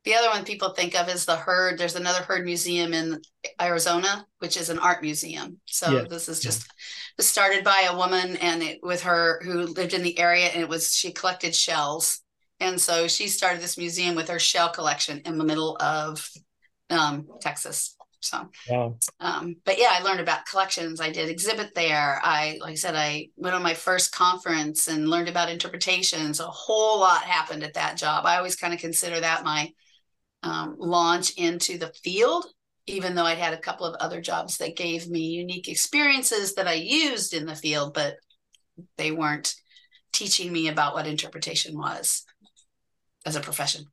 The 0.05 0.15
other 0.15 0.29
one 0.29 0.45
people 0.45 0.71
think 0.71 0.95
of 0.95 1.09
is 1.09 1.25
the 1.25 1.35
Heard. 1.35 1.79
There's 1.79 1.97
another 1.97 2.23
Heard 2.23 2.45
Museum 2.45 2.95
in 2.95 3.21
Arizona, 3.61 4.25
which 4.39 4.57
is 4.57 4.71
an 4.71 4.79
art 4.79 5.03
museum. 5.03 5.59
So 5.67 5.91
yes. 5.91 6.09
this 6.09 6.29
is 6.29 6.41
just 6.41 6.73
started 7.19 7.65
by 7.65 7.89
a 7.91 7.97
woman 7.97 8.37
and 8.37 8.63
it 8.63 8.79
with 8.85 9.03
her 9.03 9.41
who 9.43 9.63
lived 9.63 9.95
in 9.95 10.03
the 10.03 10.17
area, 10.19 10.47
and 10.47 10.63
it 10.63 10.69
was 10.69 10.95
she 10.95 11.13
collected 11.13 11.55
shells, 11.55 12.21
and 12.61 12.81
so 12.81 13.09
she 13.09 13.27
started 13.27 13.61
this 13.61 13.77
museum 13.77 14.15
with 14.15 14.29
her 14.29 14.39
shell 14.39 14.71
collection 14.71 15.23
in 15.25 15.39
the 15.39 15.45
middle 15.45 15.77
of 15.81 16.31
um, 16.89 17.27
Texas. 17.41 17.96
So, 18.21 18.49
wow. 18.69 18.97
um, 19.21 19.57
but 19.65 19.79
yeah, 19.79 19.91
I 19.93 20.03
learned 20.03 20.21
about 20.21 20.47
collections. 20.47 21.01
I 21.01 21.11
did 21.11 21.29
exhibit 21.29 21.75
there. 21.75 22.21
I, 22.23 22.59
like 22.61 22.73
I 22.73 22.75
said, 22.77 22.95
I 22.95 23.29
went 23.37 23.55
on 23.55 23.63
my 23.63 23.75
first 23.75 24.13
conference 24.13 24.89
and 24.89 25.09
learned 25.09 25.29
about 25.29 25.51
interpretations. 25.51 26.41
A 26.41 26.45
whole 26.45 27.01
lot 27.01 27.23
happened 27.23 27.63
at 27.63 27.75
that 27.75 27.97
job. 27.97 28.27
I 28.27 28.37
always 28.37 28.57
kind 28.57 28.75
of 28.75 28.81
consider 28.81 29.21
that 29.21 29.45
my 29.45 29.71
um, 30.43 30.77
launch 30.79 31.33
into 31.37 31.79
the 31.79 31.93
field, 32.03 32.47
even 32.87 33.15
though 33.15 33.25
I'd 33.25 33.39
had 33.39 33.55
a 33.55 33.61
couple 33.61 33.87
of 33.87 33.97
other 33.97 34.21
jobs 34.21 34.59
that 34.59 34.77
gave 34.77 35.09
me 35.09 35.21
unique 35.21 35.69
experiences 35.69 36.55
that 36.55 36.69
I 36.69 36.75
used 36.75 37.35
in 37.35 37.47
the 37.47 37.55
field, 37.55 37.95
but 37.95 38.17
they 38.97 39.13
weren't 39.13 39.55
teaching 40.13 40.53
me 40.53 40.69
about 40.69 40.95
what 40.95 41.07
interpretation 41.07 41.77
was 41.77 42.25
as 43.25 43.37
a 43.37 43.41
profession. 43.41 43.85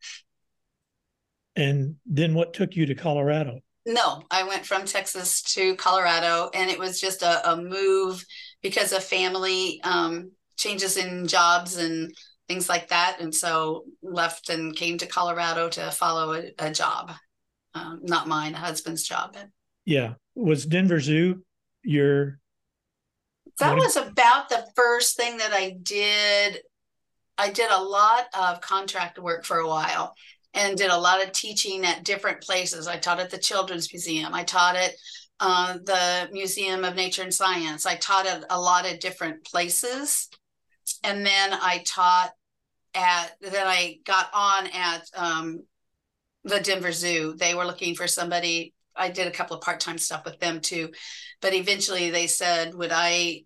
And 1.56 1.96
then 2.06 2.34
what 2.34 2.54
took 2.54 2.76
you 2.76 2.86
to 2.86 2.96
Colorado? 2.96 3.60
No, 3.86 4.24
I 4.32 4.44
went 4.44 4.66
from 4.66 4.86
Texas 4.86 5.42
to 5.54 5.76
Colorado, 5.76 6.50
and 6.54 6.70
it 6.70 6.80
was 6.80 7.02
just 7.02 7.22
a, 7.22 7.52
a 7.52 7.58
move 7.58 8.24
because 8.62 8.94
of 8.94 9.04
family 9.04 9.82
um, 9.84 10.32
changes 10.58 10.96
in 10.96 11.28
jobs 11.28 11.76
and 11.78 12.16
things 12.48 12.70
like 12.70 12.88
that. 12.90 13.18
And 13.20 13.36
so 13.36 13.84
left 14.02 14.50
and 14.50 14.76
came 14.76 14.98
to 15.00 15.06
Colorado 15.06 15.68
to 15.70 15.92
follow 15.92 16.34
a, 16.34 16.52
a 16.60 16.72
job, 16.72 17.12
um, 17.74 18.00
not 18.04 18.28
mine, 18.28 18.54
a 18.54 18.58
husband's 18.58 19.04
job. 19.04 19.36
Yeah. 19.86 20.14
Was 20.36 20.66
Denver 20.66 21.02
Zoo 21.02 21.44
your? 21.84 22.40
That 23.60 23.76
was 23.76 23.98
about 23.98 24.50
the 24.50 24.66
first 24.76 25.18
thing 25.18 25.38
that 25.38 25.52
I 25.52 25.76
did. 25.84 26.62
I 27.38 27.52
did 27.52 27.70
a 27.70 27.82
lot 27.82 28.26
of 28.34 28.62
contract 28.62 29.20
work 29.20 29.44
for 29.44 29.58
a 29.58 29.68
while 29.68 30.16
and 30.54 30.78
did 30.78 30.92
a 30.92 30.98
lot 30.98 31.24
of 31.24 31.32
teaching 31.32 31.86
at 31.86 32.04
different 32.04 32.42
places. 32.42 32.88
I 32.88 32.98
taught 32.98 33.20
at 33.20 33.30
the 33.30 33.38
Children's 33.38 33.92
Museum. 33.92 34.34
I 34.34 34.44
taught 34.44 34.76
at 34.76 34.92
uh, 35.40 35.78
the 35.84 36.30
Museum 36.32 36.84
of 36.84 36.96
Nature 36.96 37.24
and 37.24 37.34
Science. 37.34 37.86
I 37.86 37.96
taught 37.96 38.28
at 38.28 38.46
a 38.50 38.60
lot 38.60 38.90
of 38.90 39.00
different 39.00 39.44
places. 39.44 40.30
And 41.04 41.26
then 41.26 41.54
I 41.54 41.84
taught 41.86 42.32
at, 42.94 43.32
then 43.42 43.68
I 43.68 44.00
got 44.06 44.30
on 44.34 44.68
at 44.68 45.10
um, 45.16 45.64
the 46.44 46.60
Denver 46.60 46.92
Zoo. 46.92 47.34
They 47.38 47.56
were 47.56 47.66
looking 47.66 47.96
for 47.96 48.08
somebody. 48.08 48.74
I 48.96 49.10
did 49.10 49.28
a 49.28 49.32
couple 49.32 49.56
of 49.56 49.64
part 49.64 49.80
time 49.80 49.98
stuff 49.98 50.24
with 50.26 50.40
them 50.40 50.60
too, 50.60 50.92
but 51.42 51.54
eventually 51.54 52.12
they 52.12 52.28
said, 52.28 52.76
"Would 52.76 52.92
I 52.94 53.46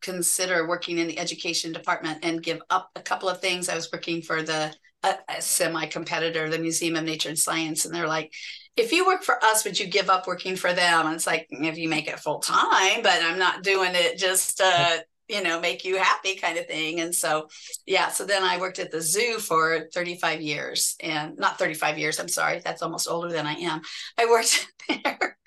consider 0.00 0.66
working 0.66 0.98
in 0.98 1.06
the 1.06 1.18
education 1.18 1.72
department 1.72 2.20
and 2.22 2.42
give 2.42 2.60
up 2.70 2.90
a 2.96 3.02
couple 3.02 3.28
of 3.28 3.40
things?" 3.40 3.68
I 3.68 3.74
was 3.74 3.92
working 3.92 4.22
for 4.22 4.42
the 4.42 4.74
a, 5.04 5.16
a 5.28 5.42
semi 5.42 5.86
competitor, 5.86 6.48
the 6.48 6.58
Museum 6.58 6.96
of 6.96 7.04
Nature 7.04 7.28
and 7.28 7.38
Science, 7.38 7.84
and 7.84 7.94
they're 7.94 8.08
like, 8.08 8.32
if 8.76 8.90
you 8.90 9.06
work 9.06 9.22
for 9.22 9.42
us, 9.44 9.64
would 9.64 9.78
you 9.78 9.86
give 9.86 10.10
up 10.10 10.26
working 10.26 10.56
for 10.56 10.72
them? 10.72 11.06
And 11.06 11.14
it's 11.14 11.26
like, 11.26 11.46
if 11.50 11.78
you 11.78 11.88
make 11.88 12.08
it 12.08 12.18
full 12.18 12.40
time, 12.40 13.02
but 13.02 13.22
I'm 13.22 13.38
not 13.38 13.62
doing 13.62 13.92
it 13.94 14.18
just 14.18 14.60
uh, 14.60 14.98
you 15.28 15.42
know, 15.42 15.60
make 15.60 15.84
you 15.84 15.96
happy 15.96 16.36
kind 16.36 16.58
of 16.58 16.66
thing. 16.66 17.00
And 17.00 17.14
so, 17.14 17.48
yeah, 17.86 18.08
so 18.08 18.26
then 18.26 18.42
I 18.42 18.58
worked 18.58 18.78
at 18.78 18.90
the 18.90 19.00
zoo 19.00 19.38
for 19.38 19.88
35 19.94 20.40
years 20.42 20.96
and 21.00 21.38
not 21.38 21.58
35 21.58 21.98
years, 21.98 22.20
I'm 22.20 22.28
sorry, 22.28 22.60
that's 22.62 22.82
almost 22.82 23.08
older 23.08 23.32
than 23.32 23.46
I 23.46 23.54
am. 23.54 23.80
I 24.18 24.26
worked 24.26 24.66
there 24.88 25.38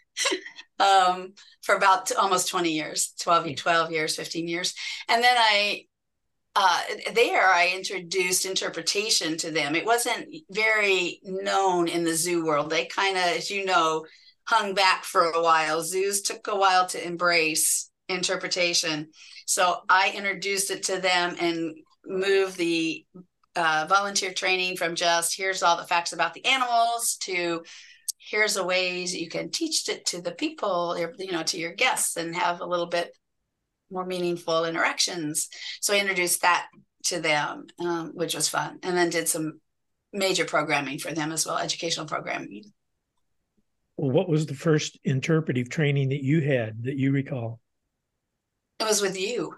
um, 0.79 1.33
for 1.61 1.75
about 1.75 2.11
almost 2.15 2.49
20 2.49 2.71
years, 2.71 3.13
12, 3.21 3.55
12 3.55 3.91
years, 3.91 4.15
15 4.15 4.47
years. 4.47 4.73
And 5.09 5.23
then 5.23 5.35
I 5.37 5.85
uh, 6.59 6.81
there 7.13 7.45
I 7.45 7.71
introduced 7.75 8.47
interpretation 8.47 9.37
to 9.37 9.51
them. 9.51 9.75
It 9.75 9.85
wasn't 9.85 10.27
very 10.49 11.19
known 11.23 11.87
in 11.87 12.03
the 12.03 12.15
zoo 12.15 12.43
world. 12.43 12.71
They 12.71 12.85
kind 12.85 13.15
of, 13.15 13.23
as 13.23 13.51
you 13.51 13.63
know, 13.63 14.07
hung 14.47 14.73
back 14.73 15.03
for 15.03 15.29
a 15.29 15.43
while. 15.43 15.83
Zoos 15.83 16.23
took 16.23 16.47
a 16.47 16.55
while 16.55 16.87
to 16.87 17.05
embrace 17.05 17.91
interpretation. 18.09 19.09
So 19.45 19.81
I 19.87 20.11
introduced 20.15 20.71
it 20.71 20.81
to 20.85 20.99
them 20.99 21.35
and 21.39 21.75
moved 22.07 22.57
the 22.57 23.05
uh, 23.55 23.85
volunteer 23.87 24.33
training 24.33 24.77
from 24.77 24.95
just 24.95 25.37
here's 25.37 25.61
all 25.61 25.77
the 25.77 25.83
facts 25.83 26.13
about 26.13 26.33
the 26.33 26.45
animals 26.45 27.17
to 27.21 27.63
here's 28.17 28.55
the 28.55 28.65
ways 28.65 29.15
you 29.15 29.29
can 29.29 29.51
teach 29.51 29.87
it 29.89 30.07
to 30.07 30.21
the 30.21 30.31
people, 30.31 30.97
you 31.19 31.31
know, 31.31 31.43
to 31.43 31.59
your 31.59 31.73
guests 31.73 32.17
and 32.17 32.35
have 32.35 32.61
a 32.61 32.65
little 32.65 32.87
bit 32.87 33.11
more 33.91 34.05
meaningful 34.05 34.65
interactions. 34.65 35.49
So 35.81 35.93
I 35.93 35.99
introduced 35.99 36.41
that 36.41 36.67
to 37.05 37.19
them, 37.19 37.67
um, 37.79 38.11
which 38.13 38.35
was 38.35 38.49
fun, 38.49 38.79
and 38.83 38.97
then 38.97 39.09
did 39.09 39.27
some 39.27 39.59
major 40.13 40.45
programming 40.45 40.99
for 40.99 41.11
them 41.11 41.31
as 41.31 41.45
well, 41.45 41.57
educational 41.57 42.05
programming. 42.05 42.63
Well, 43.97 44.11
what 44.11 44.29
was 44.29 44.45
the 44.45 44.53
first 44.53 44.99
interpretive 45.03 45.69
training 45.69 46.09
that 46.09 46.23
you 46.23 46.41
had 46.41 46.83
that 46.83 46.97
you 46.97 47.11
recall? 47.11 47.59
It 48.79 48.85
was 48.85 49.01
with 49.01 49.19
you. 49.19 49.55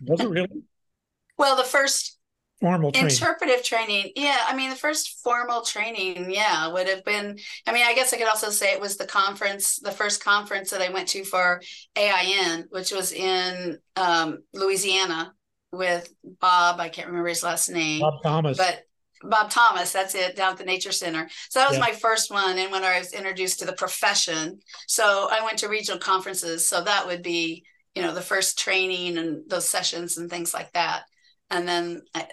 Was 0.00 0.20
it 0.20 0.28
really? 0.28 0.48
well, 1.38 1.56
the 1.56 1.64
first 1.64 2.15
formal 2.60 2.92
training. 2.92 3.10
interpretive 3.10 3.62
training. 3.62 4.12
Yeah 4.16 4.38
i 4.48 4.56
mean 4.56 4.70
the 4.70 4.76
first 4.76 5.20
formal 5.22 5.62
training 5.62 6.30
yeah 6.30 6.68
would 6.68 6.88
have 6.88 7.04
been 7.04 7.38
i 7.66 7.72
mean 7.72 7.84
i 7.86 7.94
guess 7.94 8.12
i 8.12 8.16
could 8.16 8.28
also 8.28 8.50
say 8.50 8.72
it 8.72 8.80
was 8.80 8.96
the 8.96 9.06
conference 9.06 9.78
the 9.78 9.90
first 9.90 10.24
conference 10.24 10.70
that 10.70 10.80
i 10.80 10.88
went 10.88 11.08
to 11.08 11.24
for 11.24 11.60
ain 11.96 12.64
which 12.70 12.92
was 12.92 13.12
in 13.12 13.78
um, 13.96 14.38
louisiana 14.54 15.32
with 15.72 16.12
bob 16.40 16.80
i 16.80 16.88
can't 16.88 17.08
remember 17.08 17.28
his 17.28 17.42
last 17.42 17.68
name. 17.68 18.00
Bob 18.00 18.22
thomas. 18.22 18.56
But 18.56 18.82
bob 19.22 19.50
thomas 19.50 19.92
that's 19.92 20.14
it 20.14 20.36
down 20.36 20.52
at 20.52 20.58
the 20.58 20.64
nature 20.64 20.92
center. 20.92 21.28
So 21.50 21.60
that 21.60 21.68
was 21.68 21.78
yeah. 21.78 21.84
my 21.84 21.92
first 21.92 22.30
one 22.30 22.58
and 22.58 22.72
when 22.72 22.84
i 22.84 22.98
was 22.98 23.12
introduced 23.12 23.58
to 23.58 23.66
the 23.66 23.72
profession. 23.72 24.60
So 24.86 25.28
i 25.30 25.44
went 25.44 25.58
to 25.58 25.68
regional 25.68 25.98
conferences 25.98 26.68
so 26.68 26.82
that 26.82 27.06
would 27.06 27.22
be 27.22 27.64
you 27.94 28.02
know 28.02 28.14
the 28.14 28.22
first 28.22 28.58
training 28.58 29.18
and 29.18 29.48
those 29.48 29.68
sessions 29.68 30.16
and 30.16 30.30
things 30.30 30.54
like 30.54 30.72
that 30.72 31.04
and 31.50 31.66
then 31.66 32.02
I, 32.14 32.26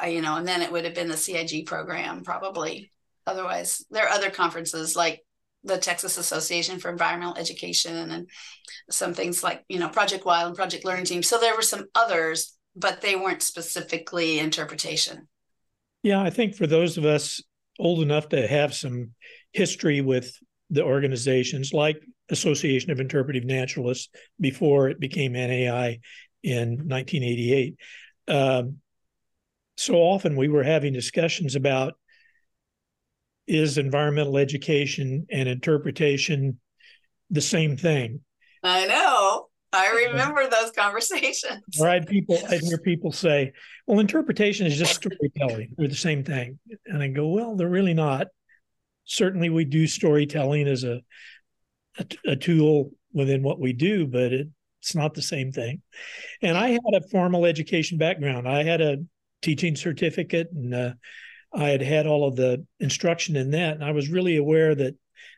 I, 0.00 0.06
you 0.08 0.22
know 0.22 0.36
and 0.36 0.46
then 0.46 0.62
it 0.62 0.72
would 0.72 0.84
have 0.84 0.94
been 0.94 1.08
the 1.08 1.16
cig 1.16 1.66
program 1.66 2.22
probably. 2.22 2.90
Otherwise 3.26 3.84
there 3.90 4.06
are 4.06 4.14
other 4.14 4.30
conferences 4.30 4.96
like 4.96 5.20
the 5.64 5.78
texas 5.78 6.18
association 6.18 6.80
for 6.80 6.90
environmental 6.90 7.36
education 7.36 8.10
and 8.10 8.28
some 8.90 9.14
things 9.14 9.44
like 9.44 9.64
you 9.68 9.78
know 9.78 9.88
project 9.88 10.24
wild 10.24 10.48
and 10.48 10.56
project 10.56 10.84
learning 10.84 11.04
tree. 11.04 11.22
So 11.22 11.38
there 11.38 11.56
were 11.56 11.62
some 11.62 11.86
others 11.94 12.56
but 12.74 13.02
they 13.02 13.16
weren't 13.16 13.42
specifically 13.42 14.38
interpretation. 14.38 15.28
Yeah 16.02 16.22
i 16.22 16.30
think 16.30 16.54
for 16.54 16.66
those 16.66 16.98
of 16.98 17.04
us 17.04 17.42
old 17.78 18.00
enough 18.00 18.28
to 18.30 18.46
have 18.46 18.74
some 18.74 19.12
history 19.52 20.00
with 20.00 20.36
the 20.70 20.82
organizations 20.82 21.72
like 21.72 22.02
association 22.30 22.90
of 22.90 23.00
interpretive 23.00 23.44
naturalists 23.44 24.08
before 24.40 24.88
it 24.88 24.98
became 24.98 25.32
nai 25.32 26.00
in 26.42 26.70
1988 26.70 27.76
um, 28.28 28.78
so 29.76 29.94
often 29.94 30.36
we 30.36 30.48
were 30.48 30.62
having 30.62 30.92
discussions 30.92 31.54
about 31.54 31.94
is 33.46 33.78
environmental 33.78 34.38
education 34.38 35.26
and 35.30 35.48
interpretation 35.48 36.60
the 37.30 37.40
same 37.40 37.76
thing? 37.76 38.20
I 38.62 38.86
know. 38.86 39.48
I 39.72 40.06
remember 40.06 40.48
those 40.48 40.70
conversations. 40.72 41.62
Right. 41.80 42.06
People, 42.06 42.38
I 42.48 42.58
hear 42.58 42.78
people 42.78 43.10
say, 43.10 43.52
well, 43.86 44.00
interpretation 44.00 44.66
is 44.66 44.76
just 44.76 44.96
storytelling. 44.96 45.74
They're 45.76 45.88
the 45.88 45.94
same 45.94 46.24
thing. 46.24 46.58
And 46.86 47.02
I 47.02 47.08
go, 47.08 47.28
well, 47.28 47.56
they're 47.56 47.68
really 47.68 47.94
not. 47.94 48.26
Certainly, 49.04 49.50
we 49.50 49.64
do 49.64 49.86
storytelling 49.86 50.68
as 50.68 50.84
a, 50.84 51.00
a, 51.98 52.06
a 52.32 52.36
tool 52.36 52.90
within 53.12 53.42
what 53.42 53.58
we 53.58 53.72
do, 53.72 54.06
but 54.06 54.32
it, 54.32 54.48
it's 54.82 54.94
not 54.96 55.14
the 55.14 55.22
same 55.22 55.52
thing. 55.52 55.80
And 56.42 56.58
I 56.58 56.70
had 56.70 56.80
a 56.94 57.08
formal 57.08 57.46
education 57.46 57.98
background. 57.98 58.48
I 58.48 58.64
had 58.64 58.80
a 58.80 58.96
teaching 59.40 59.76
certificate 59.76 60.48
and 60.52 60.74
uh, 60.74 60.94
I 61.54 61.68
had 61.68 61.82
had 61.82 62.08
all 62.08 62.26
of 62.26 62.34
the 62.34 62.66
instruction 62.80 63.36
in 63.36 63.52
that. 63.52 63.74
And 63.74 63.84
I 63.84 63.92
was 63.92 64.08
really 64.08 64.36
aware 64.36 64.74
that 64.74 64.96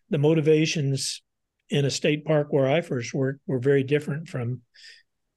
the 0.08 0.16
motivations 0.16 1.22
in 1.68 1.84
a 1.84 1.90
state 1.90 2.24
park 2.24 2.46
where 2.50 2.70
I 2.70 2.80
first 2.80 3.12
worked 3.12 3.40
were 3.46 3.58
very 3.58 3.82
different 3.82 4.28
from 4.28 4.62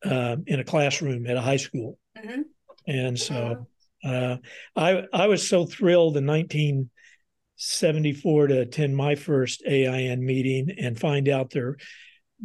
uh, 0.05 0.37
in 0.45 0.61
a 0.61 0.63
classroom 0.63 1.27
at 1.27 1.35
a 1.35 1.41
high 1.41 1.57
school. 1.57 1.99
Mm-hmm. 2.17 2.43
And 2.87 3.19
so 3.19 3.67
uh, 4.05 4.37
I 4.75 5.03
I 5.11 5.27
was 5.27 5.45
so 5.47 5.65
thrilled 5.65 6.15
in 6.15 6.25
1974 6.25 8.47
to 8.47 8.61
attend 8.61 8.95
my 8.95 9.15
first 9.15 9.63
AIN 9.65 10.25
meeting 10.25 10.71
and 10.79 10.97
find 10.97 11.27
out 11.27 11.49
there 11.49 11.75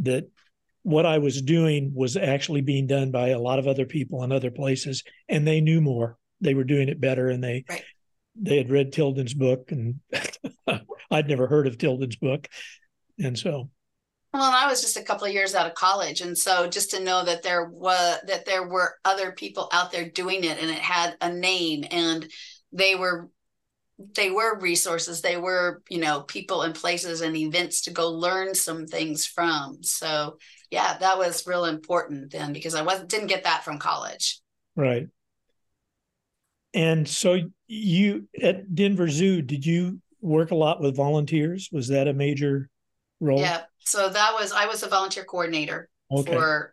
that 0.01 0.29
what 0.83 1.07
I 1.07 1.19
was 1.19 1.41
doing 1.41 1.93
was 1.95 2.17
actually 2.17 2.61
being 2.61 2.87
done 2.87 3.11
by 3.11 3.29
a 3.29 3.39
lot 3.39 3.59
of 3.59 3.69
other 3.69 3.87
people 3.87 4.23
in 4.25 4.33
other 4.33 4.51
places, 4.51 5.03
and 5.29 5.47
they 5.47 5.61
knew 5.61 5.81
more. 5.81 6.19
They 6.41 6.55
were 6.55 6.65
doing 6.65 6.89
it 6.89 7.01
better, 7.01 7.29
and 7.29 7.43
they 7.43 7.65
right. 7.69 7.85
they 8.35 8.59
had 8.59 8.71
read 8.71 8.93
Tilden's 8.93 9.35
book, 9.35 9.71
and 9.71 10.01
I'd 11.11 11.29
never 11.29 11.47
heard 11.47 11.67
of 11.67 11.79
Tilden's 11.79 12.17
book, 12.17 12.49
and 13.19 13.39
so. 13.39 13.71
Well, 14.35 14.45
and 14.45 14.57
I 14.57 14.67
was 14.67 14.81
just 14.81 14.97
a 14.97 15.03
couple 15.03 15.27
of 15.27 15.35
years 15.35 15.55
out 15.55 15.67
of 15.67 15.75
college, 15.75 16.23
and 16.23 16.37
so 16.37 16.67
just 16.67 16.91
to 16.93 17.05
know 17.05 17.25
that 17.25 17.43
there 17.43 17.67
was 17.67 18.19
that 18.27 18.47
there 18.47 18.67
were 18.67 18.95
other 19.05 19.33
people 19.33 19.69
out 19.73 19.93
there 19.93 20.09
doing 20.09 20.43
it, 20.43 20.59
and 20.59 20.71
it 20.71 20.79
had 20.79 21.17
a 21.21 21.33
name, 21.33 21.85
and 21.91 22.27
they 22.73 22.95
were 22.95 23.29
they 24.15 24.31
were 24.31 24.59
resources 24.59 25.21
they 25.21 25.37
were 25.37 25.83
you 25.89 25.99
know 25.99 26.23
people 26.23 26.63
and 26.63 26.75
places 26.75 27.21
and 27.21 27.37
events 27.37 27.83
to 27.83 27.91
go 27.91 28.11
learn 28.11 28.55
some 28.55 28.87
things 28.87 29.27
from. 29.27 29.83
So 29.83 30.39
yeah 30.71 30.97
that 30.99 31.19
was 31.19 31.47
real 31.47 31.65
important 31.65 32.33
then 32.33 32.53
because 32.53 32.75
i 32.75 32.83
wasn't 32.83 33.09
didn't 33.09 33.29
get 33.29 33.45
that 33.45 33.65
from 33.65 33.79
college. 33.79 34.41
Right. 34.77 35.09
And 36.75 37.07
so 37.07 37.39
you 37.67 38.29
at 38.43 38.75
denver 38.75 39.09
zoo 39.09 39.43
did 39.43 39.67
you 39.67 40.01
work 40.21 40.51
a 40.51 40.57
lot 40.57 40.81
with 40.81 40.97
volunteers? 40.97 41.69
Was 41.73 41.89
that 41.89 42.09
a 42.09 42.13
major 42.13 42.69
role? 43.21 43.41
Yeah 43.41 43.63
so 43.85 44.09
that 44.09 44.33
was 44.35 44.53
i 44.53 44.67
was 44.67 44.83
a 44.83 44.89
volunteer 44.89 45.25
coordinator 45.25 45.89
okay. 46.11 46.33
for 46.33 46.73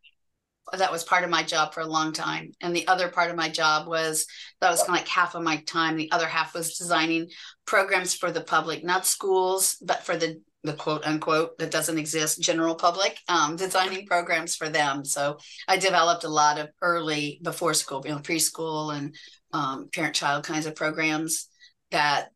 that 0.77 0.91
was 0.91 1.03
part 1.03 1.23
of 1.23 1.29
my 1.29 1.43
job 1.43 1.73
for 1.73 1.81
a 1.81 1.87
long 1.87 2.13
time. 2.13 2.51
And 2.61 2.75
the 2.75 2.87
other 2.87 3.09
part 3.09 3.29
of 3.29 3.37
my 3.37 3.49
job 3.49 3.87
was 3.87 4.25
that 4.61 4.69
was 4.69 4.79
kind 4.81 4.89
of 4.89 4.95
like 4.95 5.07
half 5.07 5.35
of 5.35 5.43
my 5.43 5.57
time. 5.57 5.97
The 5.97 6.11
other 6.11 6.27
half 6.27 6.53
was 6.53 6.77
designing 6.77 7.29
programs 7.65 8.13
for 8.13 8.31
the 8.31 8.41
public, 8.41 8.83
not 8.83 9.05
schools, 9.05 9.77
but 9.81 10.03
for 10.03 10.17
the 10.17 10.41
the 10.63 10.73
quote 10.73 11.05
unquote 11.05 11.57
that 11.57 11.71
doesn't 11.71 11.97
exist 11.97 12.41
general 12.41 12.75
public 12.75 13.17
um, 13.27 13.55
designing 13.55 14.05
programs 14.05 14.55
for 14.55 14.67
them 14.67 15.05
so 15.05 15.37
i 15.67 15.77
developed 15.77 16.25
a 16.25 16.29
lot 16.29 16.59
of 16.59 16.67
early 16.81 17.39
before 17.43 17.73
school 17.73 18.01
you 18.05 18.11
know 18.11 18.19
preschool 18.19 18.93
and 18.93 19.15
um, 19.53 19.89
parent 19.93 20.13
child 20.13 20.43
kinds 20.43 20.65
of 20.65 20.75
programs 20.75 21.47
that 21.91 22.29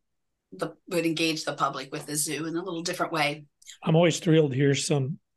the, 0.53 0.73
would 0.87 1.05
engage 1.05 1.43
the 1.43 1.53
public 1.53 1.91
with 1.91 2.05
the 2.05 2.15
zoo 2.15 2.45
in 2.45 2.55
a 2.55 2.63
little 2.63 2.81
different 2.81 3.11
way 3.11 3.43
i'm 3.83 3.95
always 3.95 4.19
thrilled 4.19 4.51
to 4.51 4.57
hear 4.57 4.73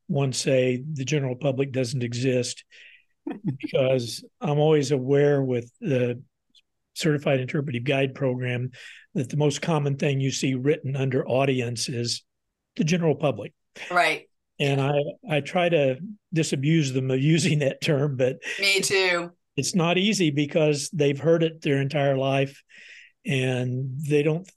someone 0.09 0.33
say 0.33 0.83
the 0.93 1.05
general 1.05 1.37
public 1.37 1.73
doesn't 1.73 2.03
exist 2.03 2.65
because 3.45 4.25
I'm 4.41 4.59
always 4.59 4.91
aware 4.93 5.43
with 5.43 5.71
the 5.81 6.23
certified 6.95 7.41
interpretive 7.41 7.85
guide 7.85 8.15
program 8.15 8.71
that 9.15 9.29
the 9.29 9.37
most 9.37 9.63
common 9.63 9.97
thing 9.97 10.21
you 10.21 10.31
see 10.31 10.55
written 10.55 10.97
under 10.97 11.27
audience 11.27 11.89
is 11.89 12.23
the 12.77 12.85
general 12.85 13.15
public. 13.15 13.53
Right. 13.91 14.29
And 14.59 14.81
I 14.81 14.99
I 15.29 15.41
try 15.41 15.69
to 15.69 15.99
disabuse 16.33 16.93
them 16.93 17.11
of 17.11 17.21
using 17.21 17.59
that 17.59 17.81
term, 17.83 18.17
but 18.17 18.39
me 18.59 18.81
too. 18.81 19.31
It's 19.57 19.75
not 19.75 19.99
easy 19.99 20.31
because 20.31 20.91
they've 20.91 21.19
heard 21.19 21.43
it 21.43 21.63
their 21.63 21.81
entire 21.81 22.17
life 22.17 22.63
and 23.25 23.99
they 23.99 24.23
don't 24.23 24.49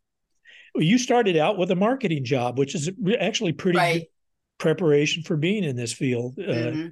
Well, 0.76 0.84
you 0.84 0.98
started 0.98 1.36
out 1.36 1.58
with 1.58 1.72
a 1.72 1.76
marketing 1.76 2.24
job, 2.24 2.58
which 2.58 2.76
is 2.76 2.90
actually 3.20 3.54
pretty 3.54 3.78
right. 3.78 4.08
Preparation 4.60 5.24
for 5.24 5.36
being 5.36 5.64
in 5.64 5.76
this 5.76 5.94
field. 5.94 6.38
Uh, 6.38 6.52
mm-hmm. 6.52 6.86
Uh, 6.86 6.90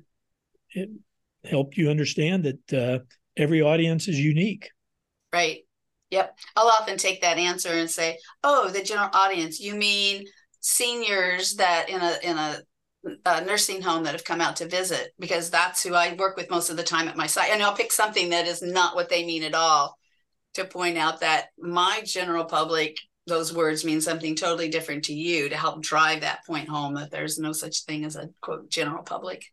it 0.71 0.89
helped 1.45 1.77
you 1.77 1.89
understand 1.89 2.43
that 2.43 2.74
uh, 2.74 3.00
every 3.38 3.62
audience 3.62 4.07
is 4.07 4.19
unique. 4.19 4.69
Right. 5.31 5.59
Yep. 6.09 6.38
I'll 6.55 6.67
often 6.67 6.97
take 6.97 7.21
that 7.21 7.38
answer 7.38 7.69
and 7.69 7.89
say, 7.89 8.17
"Oh, 8.43 8.69
the 8.69 8.81
general 8.81 9.09
audience. 9.13 9.59
You 9.59 9.75
mean 9.75 10.25
seniors 10.62 11.55
that 11.55 11.89
in 11.89 12.01
a 12.01 12.17
in 12.24 12.38
a, 12.38 12.62
a, 13.25 13.45
nursing 13.45 13.81
home 13.81 14.03
that 14.03 14.13
have 14.13 14.24
come 14.24 14.41
out 14.41 14.55
to 14.57 14.67
visit 14.67 15.13
because 15.19 15.50
that's 15.50 15.83
who 15.83 15.93
I 15.93 16.13
work 16.13 16.36
with 16.36 16.50
most 16.50 16.69
of 16.69 16.77
the 16.77 16.83
time 16.83 17.07
at 17.07 17.17
my 17.17 17.27
site. 17.27 17.51
And 17.51 17.62
I'll 17.62 17.75
pick 17.75 17.91
something 17.91 18.29
that 18.29 18.47
is 18.47 18.62
not 18.62 18.95
what 18.95 19.09
they 19.09 19.25
mean 19.25 19.43
at 19.43 19.53
all 19.53 19.97
to 20.55 20.65
point 20.65 20.97
out 20.97 21.19
that 21.21 21.47
my 21.59 22.01
general 22.03 22.45
public 22.45 22.97
those 23.27 23.53
words 23.53 23.86
mean 23.86 24.01
something 24.01 24.36
totally 24.36 24.69
different 24.69 25.03
to 25.05 25.13
you 25.13 25.50
to 25.50 25.57
help 25.57 25.81
drive 25.81 26.22
that 26.22 26.46
point 26.46 26.67
home 26.67 26.96
that 26.96 27.12
there's 27.12 27.38
no 27.38 27.51
such 27.51 27.84
thing 27.84 28.05
as 28.05 28.15
a 28.15 28.29
quote 28.41 28.69
general 28.69 29.03
public. 29.03 29.43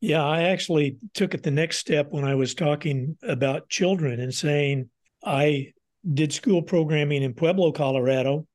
Yeah, 0.00 0.24
I 0.24 0.42
actually 0.42 0.96
took 1.14 1.32
it 1.32 1.44
the 1.44 1.52
next 1.52 1.78
step 1.78 2.08
when 2.10 2.24
I 2.24 2.34
was 2.34 2.54
talking 2.54 3.16
about 3.22 3.68
children 3.68 4.18
and 4.18 4.34
saying 4.34 4.90
I 5.24 5.72
did 6.12 6.32
school 6.32 6.60
programming 6.60 7.22
in 7.22 7.34
Pueblo, 7.34 7.70
Colorado, 7.70 8.46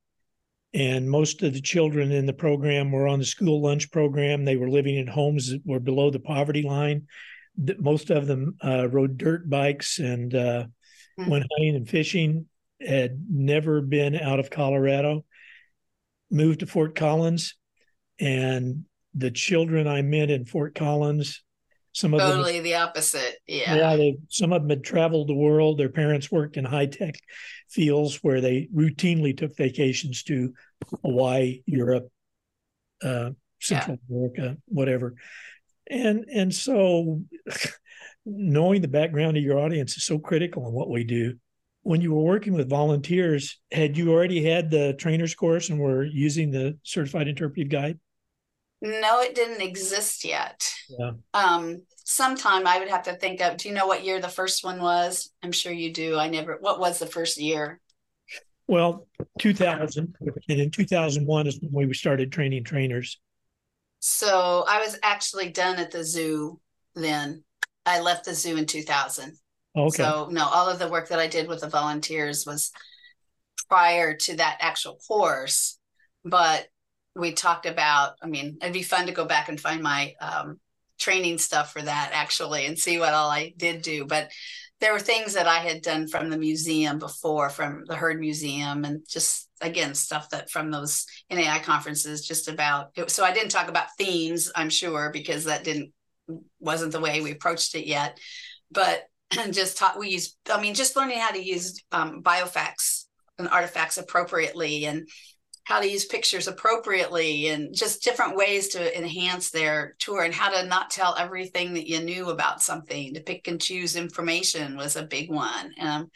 and 0.74 1.10
most 1.10 1.44
of 1.44 1.54
the 1.54 1.62
children 1.62 2.12
in 2.12 2.26
the 2.26 2.34
program 2.34 2.92
were 2.92 3.08
on 3.08 3.20
the 3.20 3.26
school 3.26 3.62
lunch 3.62 3.90
program. 3.92 4.44
They 4.44 4.58
were 4.58 4.70
living 4.70 4.98
in 4.98 5.08
homes 5.08 5.50
that 5.50 5.62
were 5.66 5.80
below 5.80 6.10
the 6.10 6.20
poverty 6.20 6.64
line. 6.64 7.08
Most 7.80 8.10
of 8.10 8.28
them 8.28 8.58
uh, 8.64 8.90
rode 8.90 9.18
dirt 9.18 9.50
bikes 9.50 10.00
and 10.00 10.36
uh, 10.36 10.66
mm-hmm. 11.18 11.30
went 11.30 11.46
hunting 11.54 11.78
and 11.78 11.88
fishing. 11.88 12.46
Had 12.86 13.26
never 13.30 13.82
been 13.82 14.16
out 14.16 14.40
of 14.40 14.50
Colorado. 14.50 15.26
Moved 16.30 16.60
to 16.60 16.66
Fort 16.66 16.96
Collins, 16.96 17.56
and 18.20 18.86
the 19.14 19.32
children 19.32 19.88
I 19.88 20.02
met 20.02 20.30
in 20.30 20.46
Fort 20.46 20.76
Collins 20.76 21.42
some 21.98 22.14
of 22.14 22.20
them 22.20 22.30
totally 22.30 22.60
the 22.60 22.76
opposite. 22.76 23.38
Yeah. 23.48 23.74
Yeah. 23.74 23.96
They, 23.96 24.18
some 24.30 24.54
of 24.54 24.62
them 24.62 24.70
had 24.70 24.84
traveled 24.84 25.30
the 25.30 25.34
world. 25.34 25.80
Their 25.80 25.90
parents 25.90 26.32
worked 26.32 26.56
in 26.56 26.64
high 26.64 26.86
tech 26.86 27.16
fields 27.72 28.20
where 28.22 28.40
they 28.40 28.70
routinely 28.72 29.36
took 29.36 29.58
vacations 29.58 30.22
to 30.26 30.54
Hawaii, 31.02 31.64
Europe, 31.66 32.08
uh, 33.02 33.32
Central 33.60 33.98
yeah. 34.08 34.16
America, 34.16 34.58
whatever. 34.68 35.16
And 35.90 36.26
and 36.32 36.54
so 36.54 37.24
knowing 38.28 38.82
the 38.82 38.88
background 38.88 39.36
of 39.36 39.42
your 39.42 39.58
audience 39.58 39.98
is 39.98 40.06
so 40.06 40.20
critical 40.20 40.68
in 40.68 40.74
what 40.74 40.92
we 40.92 41.04
do. 41.04 41.40
When 41.88 42.02
you 42.02 42.14
were 42.14 42.22
working 42.22 42.52
with 42.52 42.70
volunteers, 42.70 43.62
had 43.72 43.96
you 43.96 44.12
already 44.12 44.44
had 44.44 44.70
the 44.70 44.94
trainer's 44.96 45.34
course 45.34 45.70
and 45.70 45.80
were 45.80 46.04
using 46.04 46.52
the 46.52 46.78
certified 46.84 47.30
interpretive 47.30 47.72
guide? 47.72 47.98
No, 48.82 49.22
it 49.22 49.36
didn't 49.36 49.62
exist 49.62 50.26
yet. 50.26 50.70
Yeah. 50.90 51.12
Um, 51.34 51.84
sometime 52.04 52.68
I 52.68 52.80
would 52.80 52.90
have 52.90 53.04
to 53.04 53.14
think 53.14 53.40
of. 53.40 53.56
Do 53.56 53.70
you 53.70 53.74
know 53.74 53.88
what 53.88 54.04
year 54.04 54.20
the 54.20 54.28
first 54.28 54.66
one 54.66 54.82
was? 54.82 55.32
I'm 55.42 55.54
sure 55.54 55.72
you 55.72 55.94
do. 55.94 56.18
I 56.18 56.28
never. 56.28 56.58
What 56.60 56.82
was 56.82 57.00
the 57.00 57.06
first 57.06 57.40
year? 57.40 57.80
Well, 58.68 59.08
2000, 59.40 60.14
and 60.50 60.60
in 60.60 60.72
2001 60.72 61.48
is 61.48 61.58
when 61.72 61.88
we 61.88 61.94
started 61.94 62.34
training 62.34 62.66
trainers. 62.66 63.18
So 64.00 64.66
I 64.68 64.80
was 64.80 65.00
actually 65.04 65.52
done 65.52 65.80
at 65.80 65.92
the 65.92 66.04
zoo 66.04 66.60
then. 66.96 67.46
I 67.86 68.02
left 68.02 68.26
the 68.26 68.36
zoo 68.36 68.58
in 68.58 68.66
2000. 68.66 69.38
Okay. 69.78 70.04
So 70.04 70.30
no, 70.32 70.46
all 70.46 70.70
of 70.70 70.80
the 70.80 70.90
work 70.90 71.10
that 71.10 71.20
I 71.20 71.28
did 71.28 71.48
with 71.48 71.62
the 71.62 71.70
volunteers 71.70 72.46
was 72.46 72.72
prior 73.70 74.16
to 74.16 74.38
that 74.38 74.58
actual 74.60 74.98
course, 75.08 75.78
but 76.26 76.68
we 77.18 77.34
talked 77.34 77.66
about 77.66 78.14
i 78.22 78.28
mean 78.28 78.58
it'd 78.62 78.74
be 78.74 78.84
fun 78.84 79.08
to 79.08 79.12
go 79.12 79.26
back 79.26 79.50
and 79.50 79.60
find 79.60 79.82
my 79.82 80.14
um, 80.22 80.60
training 81.00 81.38
stuff 81.38 81.74
for 81.74 81.82
that 81.82 82.12
actually 82.14 82.66
and 82.66 82.78
see 82.78 83.00
what 83.00 83.14
all 83.14 83.30
i 83.30 83.54
did 83.58 83.82
do 83.82 84.06
but 84.06 84.30
there 84.80 84.94
were 84.94 85.00
things 85.00 85.34
that 85.34 85.48
i 85.48 85.60
had 85.60 85.82
done 85.82 86.08
from 86.08 86.30
the 86.30 86.38
museum 86.38 87.00
before 87.00 87.50
from 87.50 87.84
the 87.88 87.96
Heard 87.96 88.20
museum 88.20 88.86
and 88.86 89.02
just 89.08 89.50
again 89.62 89.96
stuff 89.96 90.30
that 90.30 90.50
from 90.50 90.72
those 90.72 91.06
nai 91.32 91.60
conferences 91.60 92.26
just 92.26 92.48
about 92.48 92.92
it, 92.96 93.10
so 93.10 93.24
i 93.24 93.34
didn't 93.34 93.52
talk 93.52 93.68
about 93.68 93.96
themes 93.98 94.52
i'm 94.56 94.70
sure 94.70 95.10
because 95.12 95.46
that 95.46 95.64
didn't 95.64 95.92
wasn't 96.60 96.92
the 96.92 97.00
way 97.00 97.22
we 97.22 97.32
approached 97.32 97.74
it 97.76 97.86
yet 97.86 98.20
but 98.72 99.04
just 99.52 99.78
taught 99.78 100.00
we 100.00 100.10
use 100.10 100.38
i 100.52 100.62
mean 100.62 100.74
just 100.74 100.96
learning 100.96 101.20
how 101.20 101.32
to 101.32 101.44
use 101.44 101.84
um, 101.92 102.22
biofacts 102.24 103.06
and 103.38 103.48
artifacts 103.50 103.98
appropriately 103.98 104.86
and 104.86 105.08
how 105.68 105.82
to 105.82 105.90
use 105.90 106.06
pictures 106.06 106.48
appropriately 106.48 107.50
and 107.50 107.76
just 107.76 108.02
different 108.02 108.38
ways 108.38 108.70
to 108.70 108.98
enhance 108.98 109.50
their 109.50 109.96
tour 110.00 110.24
and 110.24 110.34
how 110.34 110.50
to 110.50 110.66
not 110.66 110.90
tell 110.90 111.14
everything 111.20 111.74
that 111.74 111.90
you 111.90 112.00
knew 112.00 112.30
about 112.30 112.62
something 112.62 113.14
to 113.14 113.20
pick 113.20 113.50
and 113.50 113.60
choose 113.60 113.98
information 113.98 114.78
was 114.78 114.96
a 114.96 115.04
big 115.04 115.30
one 115.30 115.74
um, 115.82 116.10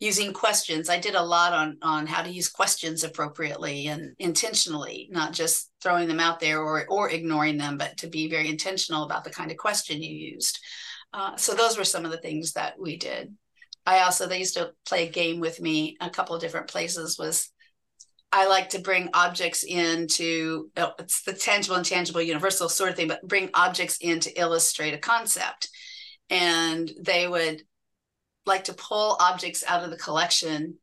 using 0.00 0.34
questions. 0.34 0.90
I 0.90 0.98
did 0.98 1.14
a 1.14 1.22
lot 1.22 1.54
on 1.54 1.78
on 1.80 2.06
how 2.06 2.22
to 2.22 2.30
use 2.30 2.50
questions 2.50 3.02
appropriately 3.02 3.86
and 3.86 4.14
intentionally 4.18 5.08
not 5.10 5.32
just 5.32 5.70
throwing 5.82 6.06
them 6.06 6.20
out 6.20 6.38
there 6.38 6.60
or 6.60 6.86
or 6.88 7.08
ignoring 7.08 7.56
them 7.56 7.78
but 7.78 7.96
to 7.98 8.06
be 8.06 8.28
very 8.28 8.48
intentional 8.48 9.04
about 9.04 9.24
the 9.24 9.30
kind 9.30 9.50
of 9.50 9.56
question 9.56 10.02
you 10.02 10.14
used 10.14 10.58
uh, 11.12 11.36
so 11.36 11.54
those 11.54 11.76
were 11.76 11.84
some 11.84 12.04
of 12.04 12.10
the 12.10 12.18
things 12.18 12.52
that 12.52 12.78
we 12.78 12.96
did 12.96 13.34
i 13.86 14.00
also 14.00 14.26
they 14.26 14.38
used 14.38 14.54
to 14.54 14.72
play 14.86 15.06
a 15.06 15.10
game 15.10 15.40
with 15.40 15.60
me 15.60 15.96
a 16.00 16.10
couple 16.10 16.34
of 16.34 16.40
different 16.40 16.68
places 16.68 17.18
was 17.18 17.50
I 18.32 18.46
like 18.46 18.70
to 18.70 18.78
bring 18.78 19.08
objects 19.12 19.64
into 19.64 20.70
oh, 20.76 20.92
it's 20.98 21.22
the 21.22 21.32
tangible 21.32 21.76
and 21.76 21.84
tangible 21.84 22.22
universal 22.22 22.68
sort 22.68 22.90
of 22.90 22.96
thing, 22.96 23.08
but 23.08 23.26
bring 23.26 23.50
objects 23.54 23.98
in 24.00 24.20
to 24.20 24.40
illustrate 24.40 24.94
a 24.94 24.98
concept. 24.98 25.68
And 26.28 26.90
they 27.00 27.26
would 27.26 27.62
like 28.46 28.64
to 28.64 28.72
pull 28.74 29.16
objects 29.20 29.64
out 29.66 29.82
of 29.82 29.90
the 29.90 29.96
collection 29.96 30.76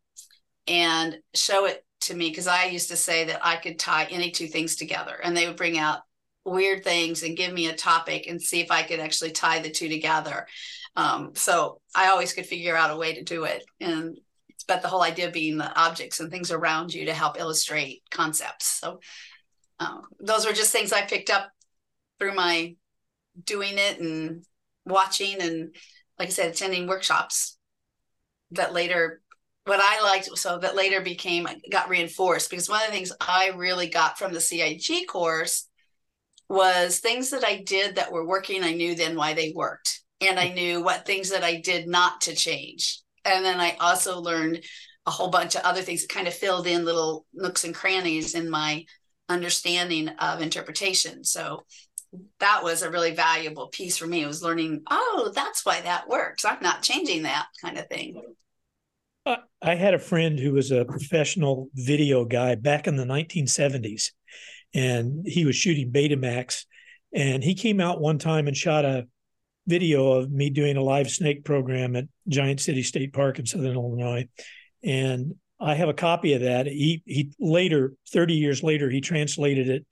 and 0.68 1.18
show 1.34 1.66
it 1.66 1.86
to 2.02 2.16
me 2.16 2.30
because 2.30 2.48
I 2.48 2.66
used 2.66 2.90
to 2.90 2.98
say 2.98 3.26
that 3.26 3.46
I 3.46 3.56
could 3.56 3.80
tie 3.80 4.06
any 4.06 4.32
two 4.32 4.48
things 4.48 4.76
together. 4.76 5.18
And 5.24 5.36
they 5.36 5.48
would 5.48 5.56
bring 5.56 5.78
out 5.78 6.00
weird 6.48 6.84
things 6.84 7.24
and 7.24 7.38
give 7.38 7.54
me 7.54 7.68
a 7.68 7.76
topic 7.76 8.28
and 8.28 8.42
see 8.42 8.62
if 8.62 8.72
I 8.72 8.84
could 8.84 9.00
actually 9.00 9.32
tie 9.32 9.60
the 9.60 9.70
two 9.70 9.90
together. 9.90 10.48
Um, 10.96 11.32
so 11.36 11.82
I 11.96 12.08
always 12.08 12.34
could 12.34 12.46
figure 12.46 12.76
out 12.76 12.92
a 12.92 12.98
way 12.98 13.14
to 13.16 13.24
do 13.24 13.44
it. 13.44 13.64
And 13.80 14.18
but 14.68 14.82
the 14.82 14.88
whole 14.88 15.04
idea 15.04 15.32
being 15.32 15.58
the 15.58 15.80
objects 15.80 16.20
and 16.20 16.30
things 16.30 16.52
around 16.52 16.94
you 16.94 17.06
to 17.06 17.14
help 17.14 17.40
illustrate 17.40 18.02
concepts. 18.12 18.66
So 18.66 19.00
um, 19.80 20.02
those 20.20 20.46
were 20.46 20.54
just 20.54 20.72
things 20.72 20.92
I 20.92 21.04
picked 21.04 21.30
up 21.30 21.50
through 22.20 22.36
my 22.36 22.76
doing 23.44 23.76
it 23.78 24.00
and 24.00 24.44
watching 24.86 25.42
and 25.42 25.76
like 26.18 26.30
I 26.30 26.32
said, 26.32 26.50
attending 26.50 26.88
workshops 26.88 27.58
that 28.52 28.74
later 28.74 29.22
what 29.66 29.80
I 29.82 30.02
liked 30.02 30.36
so 30.38 30.58
that 30.60 30.76
later 30.76 31.02
became 31.02 31.48
got 31.70 31.90
reinforced 31.90 32.50
because 32.50 32.70
one 32.70 32.82
of 32.82 32.88
the 32.88 32.94
things 32.94 33.12
I 33.20 33.52
really 33.56 33.90
got 33.90 34.18
from 34.18 34.34
the 34.34 34.42
CIG 34.42 35.08
course 35.08 35.68
was 36.50 37.00
things 37.00 37.30
that 37.32 37.44
I 37.46 37.62
did 37.62 37.96
that 37.96 38.12
were 38.12 38.26
working. 38.26 38.64
I 38.64 38.74
knew 38.74 38.96
then 38.96 39.16
why 39.16 39.34
they 39.34 39.54
worked. 39.56 40.02
And 40.22 40.40
I 40.40 40.50
knew 40.50 40.84
what 40.84 41.06
things 41.06 41.30
that 41.30 41.44
I 41.44 41.60
did 41.60 41.88
not 41.88 42.22
to 42.22 42.36
change 42.36 43.04
and 43.28 43.46
then 43.46 43.60
I 43.60 43.76
also 43.80 44.20
learned 44.20 44.64
a 45.06 45.12
whole 45.12 45.30
bunch 45.30 45.56
of 45.56 45.62
other 45.62 45.82
things 45.82 46.02
that 46.02 46.14
kind 46.14 46.28
of 46.28 46.34
filled 46.34 46.68
in 46.68 46.86
little 46.86 47.26
nooks 47.34 47.64
and 47.64 47.76
crannies 47.76 48.36
in 48.36 48.50
my 48.50 48.86
understanding 49.30 50.10
of 50.10 50.42
interpretation. 50.42 51.24
So 51.24 51.66
that 52.40 52.64
was 52.64 52.82
a 52.82 52.92
really 52.92 53.14
valuable 53.14 53.68
piece 53.68 53.98
for 53.98 54.08
me. 54.08 54.24
It 54.24 54.28
was 54.28 54.44
learning, 54.44 54.84
oh, 54.90 55.32
that's 55.34 55.66
why 55.66 55.82
that 55.82 56.08
works. 56.08 56.46
I'm 56.46 56.62
not 56.62 56.82
changing 56.82 57.24
that 57.24 57.48
kind 57.62 57.78
of 57.78 57.88
thing. 57.88 58.22
I 59.62 59.76
had 59.76 59.94
a 59.94 60.00
friend 60.00 60.40
who 60.40 60.54
was 60.54 60.72
a 60.72 60.86
professional 60.86 61.68
video 61.74 62.24
guy 62.24 62.56
back 62.56 62.88
in 62.88 62.96
the 62.96 63.04
1970s, 63.04 64.12
and 64.78 65.26
he 65.26 65.44
was 65.44 65.56
shooting 65.56 65.92
Betamax. 65.92 66.66
And 67.12 67.44
he 67.44 67.56
came 67.56 67.82
out 67.82 68.00
one 68.00 68.20
time 68.20 68.48
and 68.48 68.56
shot 68.56 68.86
a 68.86 69.08
video 69.66 70.12
of 70.12 70.32
me 70.32 70.52
doing 70.52 70.78
a 70.78 70.84
live 70.84 71.10
snake 71.10 71.44
program 71.44 71.96
at 71.96 72.06
Giant 72.28 72.62
City 72.62 72.84
State 72.84 73.12
Park 73.12 73.40
in 73.40 73.46
Southern 73.48 73.76
Illinois. 73.76 74.28
And 74.84 75.36
I 75.60 75.74
have 75.74 75.90
a 75.90 75.96
copy 75.96 76.34
of 76.34 76.42
that. 76.42 76.68
He 76.68 77.02
he 77.06 77.32
later, 77.40 77.94
30 78.12 78.36
years 78.36 78.62
later, 78.62 78.88
he 78.90 79.02
translated 79.02 79.68
it 79.68 79.86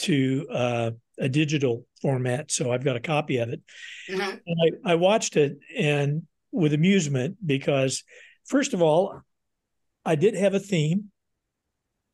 to 0.00 0.46
uh, 0.52 0.90
a 1.18 1.30
digital 1.30 1.86
format. 2.02 2.50
So 2.50 2.70
I've 2.70 2.84
got 2.84 2.96
a 2.96 3.00
copy 3.00 3.38
of 3.38 3.48
it. 3.48 3.62
Mm-hmm. 4.10 4.36
And 4.46 4.80
I, 4.84 4.92
I 4.92 4.94
watched 4.96 5.38
it 5.38 5.56
and 5.74 6.24
with 6.52 6.74
amusement 6.74 7.38
because 7.44 8.04
first 8.44 8.74
of 8.74 8.82
all, 8.82 9.22
I 10.04 10.14
did 10.14 10.34
have 10.34 10.52
a 10.52 10.60
theme. 10.60 11.10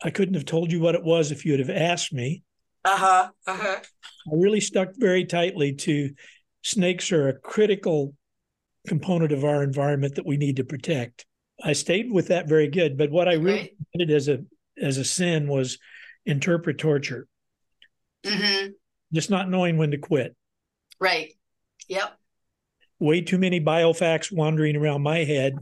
I 0.03 0.11
couldn't 0.11 0.35
have 0.35 0.45
told 0.45 0.73
you 0.73 0.81
what 0.81 0.95
it 0.95 1.05
was 1.05 1.31
if 1.31 1.45
you 1.45 1.53
would 1.53 1.61
have 1.61 1.71
asked 1.71 2.13
me. 2.13 2.43
Uh-huh. 2.85 3.31
Uh-huh. 3.47 3.77
I 3.81 4.31
really 4.35 4.61
stuck 4.61 4.91
very 4.97 5.25
tightly 5.25 5.73
to 5.75 6.11
snakes 6.63 7.13
are 7.13 7.29
a 7.29 7.39
critical 7.39 8.15
component 8.87 9.33
of 9.33 9.45
our 9.45 9.63
environment 9.63 10.17
that 10.17 10.27
we 10.27 10.37
need 10.37 10.57
to 10.57 10.65
protect. 10.65 11.25
I 11.63 11.73
stayed 11.75 12.11
with 12.11 12.29
that 12.29 12.49
very 12.49 12.69
good, 12.69 12.99
but 12.99 13.11
what 13.11 13.29
I 13.29 13.35
really 13.35 13.61
right. 13.95 13.99
did 13.99 14.11
as 14.11 14.29
a 14.29 14.45
as 14.81 14.99
a 14.99 15.05
sin 15.05 15.47
was 15.47 15.79
interpret 16.27 16.79
torture. 16.79 17.29
Mm-hmm. 18.25 18.71
Just 19.13 19.31
not 19.31 19.49
knowing 19.49 19.77
when 19.77 19.91
to 19.93 19.99
quit. 19.99 20.35
Right. 20.99 21.33
Yep. 21.89 22.17
Way 22.99 23.21
too 23.21 23.39
many 23.39 23.61
biofacts 23.61 24.33
wandering 24.33 24.77
around 24.77 25.03
my 25.03 25.19
head. 25.19 25.55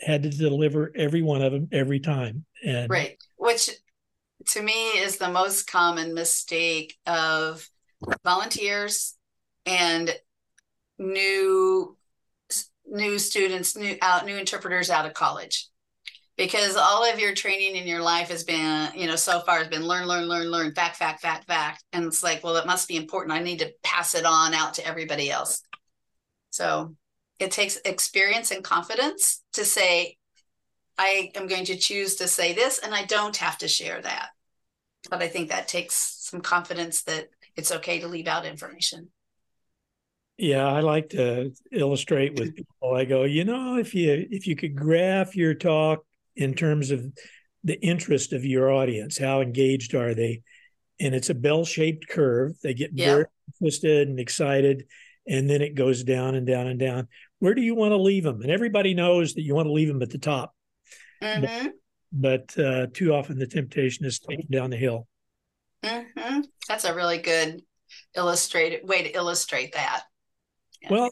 Had 0.00 0.24
to 0.24 0.30
deliver 0.30 0.92
every 0.94 1.22
one 1.22 1.42
of 1.42 1.52
them 1.52 1.68
every 1.72 2.00
time. 2.00 2.44
And 2.64 2.90
right. 2.90 3.16
Which 3.36 3.70
to 4.48 4.62
me 4.62 4.72
is 4.72 5.16
the 5.16 5.30
most 5.30 5.66
common 5.66 6.14
mistake 6.14 6.96
of 7.06 7.68
volunteers 8.24 9.16
and 9.66 10.14
new 10.98 11.96
new 12.86 13.18
students, 13.18 13.76
new 13.76 13.96
out 14.02 14.26
new 14.26 14.36
interpreters 14.36 14.90
out 14.90 15.06
of 15.06 15.14
college. 15.14 15.68
Because 16.36 16.74
all 16.74 17.08
of 17.08 17.20
your 17.20 17.32
training 17.32 17.76
in 17.76 17.86
your 17.86 18.02
life 18.02 18.28
has 18.28 18.42
been, 18.42 18.90
you 18.96 19.06
know, 19.06 19.14
so 19.14 19.40
far 19.42 19.58
has 19.58 19.68
been 19.68 19.86
learn, 19.86 20.08
learn, 20.08 20.24
learn, 20.24 20.50
learn, 20.50 20.74
fact, 20.74 20.96
fact, 20.96 21.20
fact, 21.20 21.46
fact. 21.46 21.84
And 21.92 22.06
it's 22.06 22.24
like, 22.24 22.42
well, 22.42 22.56
it 22.56 22.66
must 22.66 22.88
be 22.88 22.96
important. 22.96 23.32
I 23.32 23.40
need 23.40 23.60
to 23.60 23.72
pass 23.84 24.16
it 24.16 24.26
on 24.26 24.52
out 24.52 24.74
to 24.74 24.86
everybody 24.86 25.30
else. 25.30 25.62
So 26.50 26.96
it 27.38 27.50
takes 27.50 27.78
experience 27.84 28.50
and 28.50 28.62
confidence 28.62 29.42
to 29.54 29.64
say, 29.64 30.16
I 30.96 31.32
am 31.34 31.46
going 31.46 31.64
to 31.66 31.76
choose 31.76 32.16
to 32.16 32.28
say 32.28 32.52
this 32.52 32.78
and 32.78 32.94
I 32.94 33.04
don't 33.04 33.36
have 33.38 33.58
to 33.58 33.68
share 33.68 34.00
that. 34.00 34.28
But 35.10 35.22
I 35.22 35.28
think 35.28 35.48
that 35.48 35.68
takes 35.68 35.94
some 36.20 36.40
confidence 36.40 37.02
that 37.02 37.28
it's 37.56 37.72
okay 37.72 38.00
to 38.00 38.08
leave 38.08 38.26
out 38.26 38.46
information. 38.46 39.08
Yeah, 40.36 40.66
I 40.66 40.80
like 40.80 41.10
to 41.10 41.52
illustrate 41.70 42.38
with 42.38 42.56
people. 42.56 42.94
I 42.94 43.04
go, 43.04 43.22
you 43.22 43.44
know, 43.44 43.76
if 43.76 43.94
you 43.94 44.26
if 44.30 44.48
you 44.48 44.56
could 44.56 44.74
graph 44.74 45.36
your 45.36 45.54
talk 45.54 46.04
in 46.34 46.54
terms 46.54 46.90
of 46.90 47.06
the 47.62 47.80
interest 47.80 48.32
of 48.32 48.44
your 48.44 48.70
audience, 48.70 49.16
how 49.16 49.40
engaged 49.40 49.94
are 49.94 50.14
they? 50.14 50.42
And 50.98 51.14
it's 51.14 51.30
a 51.30 51.34
bell-shaped 51.34 52.08
curve. 52.08 52.56
They 52.62 52.74
get 52.74 52.90
yeah. 52.94 53.06
very 53.06 53.26
interested 53.48 54.08
and 54.08 54.18
excited, 54.18 54.86
and 55.26 55.48
then 55.48 55.62
it 55.62 55.74
goes 55.74 56.04
down 56.04 56.34
and 56.34 56.46
down 56.46 56.66
and 56.66 56.78
down. 56.78 57.08
Where 57.38 57.54
do 57.54 57.62
you 57.62 57.74
want 57.74 57.92
to 57.92 57.96
leave 57.96 58.24
them? 58.24 58.42
And 58.42 58.50
everybody 58.50 58.94
knows 58.94 59.34
that 59.34 59.42
you 59.42 59.54
want 59.54 59.66
to 59.66 59.72
leave 59.72 59.88
them 59.88 60.02
at 60.02 60.10
the 60.10 60.18
top. 60.18 60.54
Mm-hmm. 61.22 61.68
But, 62.12 62.56
but 62.56 62.64
uh, 62.64 62.86
too 62.92 63.14
often 63.14 63.38
the 63.38 63.46
temptation 63.46 64.06
is 64.06 64.18
to 64.20 64.36
take 64.36 64.48
down 64.48 64.70
the 64.70 64.76
hill. 64.76 65.06
Mm-hmm. 65.82 66.40
That's 66.68 66.84
a 66.84 66.94
really 66.94 67.18
good 67.18 67.62
illustrated 68.16 68.86
way 68.88 69.02
to 69.02 69.10
illustrate 69.10 69.72
that. 69.74 70.02
Yeah. 70.82 70.92
Well, 70.92 71.10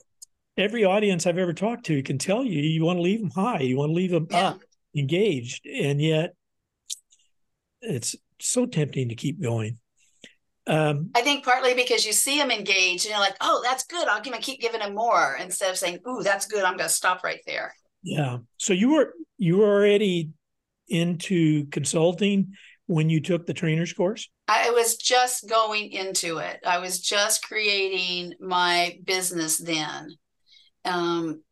every 0.57 0.85
audience 0.85 1.27
I've 1.27 1.39
ever 1.39 1.53
talked 1.53 1.87
to 1.87 2.03
can 2.03 2.19
tell 2.19 2.45
you 2.45 2.61
you 2.61 2.85
want 2.85 2.99
to 2.99 3.03
leave 3.03 3.21
them 3.21 3.31
high, 3.31 3.61
you 3.61 3.77
want 3.77 3.91
to 3.91 3.95
leave 3.95 4.11
them 4.11 4.27
yeah. 4.31 4.49
up, 4.49 4.61
engaged, 4.97 5.67
and 5.67 6.01
yet 6.01 6.35
it's 7.81 8.15
so 8.41 8.67
tempting 8.67 9.09
to 9.09 9.15
keep 9.15 9.43
going. 9.43 9.79
Um, 10.67 11.11
I 11.15 11.23
think 11.23 11.45
partly 11.45 11.75
because 11.75 12.07
you 12.07 12.13
see 12.13 12.39
them 12.39 12.51
engaged 12.51 13.05
and 13.05 13.11
you're 13.11 13.21
like, 13.21 13.37
oh, 13.41 13.61
that's 13.65 13.85
good. 13.85 14.07
I'll 14.07 14.23
give, 14.23 14.35
keep 14.41 14.61
giving 14.61 14.81
them 14.81 14.95
more 14.95 15.37
instead 15.41 15.71
of 15.71 15.77
saying, 15.77 15.99
ooh, 16.07 16.23
that's 16.23 16.47
good. 16.47 16.63
I'm 16.63 16.77
going 16.77 16.89
to 16.89 16.95
stop 16.95 17.25
right 17.25 17.41
there. 17.47 17.75
Yeah. 18.03 18.39
So 18.59 18.73
you 18.73 18.93
were 18.93 19.15
you 19.39 19.59
were 19.59 19.69
already 19.69 20.31
into 20.89 21.67
consulting 21.67 22.55
when 22.87 23.09
you 23.09 23.21
took 23.21 23.47
the 23.47 23.55
trainer's 23.55 23.93
course? 23.93 24.29
I 24.49 24.71
was 24.71 24.97
just 24.97 25.49
going 25.49 25.91
into 25.93 26.39
it. 26.39 26.61
I 26.65 26.79
was 26.79 27.01
just 27.01 27.47
creating 27.47 28.35
my 28.41 28.99
business 29.05 29.59
then. 29.59 30.11
Um, 30.85 31.43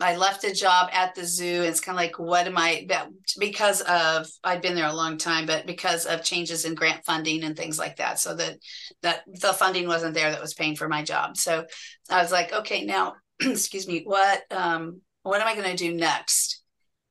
I 0.00 0.16
left 0.16 0.44
a 0.44 0.52
job 0.52 0.90
at 0.92 1.14
the 1.14 1.24
zoo. 1.24 1.62
It's 1.62 1.80
kind 1.80 1.96
of 1.96 2.00
like, 2.00 2.18
what 2.18 2.46
am 2.46 2.56
I? 2.56 2.86
That 2.88 3.08
because 3.38 3.80
of 3.82 4.28
I'd 4.44 4.62
been 4.62 4.76
there 4.76 4.86
a 4.86 4.94
long 4.94 5.18
time, 5.18 5.46
but 5.46 5.66
because 5.66 6.06
of 6.06 6.22
changes 6.22 6.64
in 6.64 6.74
grant 6.74 7.04
funding 7.04 7.42
and 7.42 7.56
things 7.56 7.78
like 7.78 7.96
that, 7.96 8.20
so 8.20 8.34
that 8.36 8.58
that 9.02 9.22
the 9.26 9.52
funding 9.52 9.88
wasn't 9.88 10.14
there 10.14 10.30
that 10.30 10.40
was 10.40 10.54
paying 10.54 10.76
for 10.76 10.88
my 10.88 11.02
job. 11.02 11.36
So 11.36 11.64
I 12.08 12.22
was 12.22 12.30
like, 12.30 12.52
okay, 12.52 12.84
now, 12.84 13.14
excuse 13.40 13.88
me, 13.88 14.02
what 14.04 14.42
um, 14.50 15.00
what 15.22 15.40
am 15.40 15.48
I 15.48 15.54
going 15.54 15.76
to 15.76 15.76
do 15.76 15.94
next? 15.94 16.62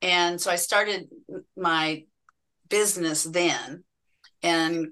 And 0.01 0.39
so 0.39 0.49
I 0.49 0.55
started 0.55 1.09
my 1.55 2.03
business 2.69 3.23
then 3.23 3.83
and 4.43 4.87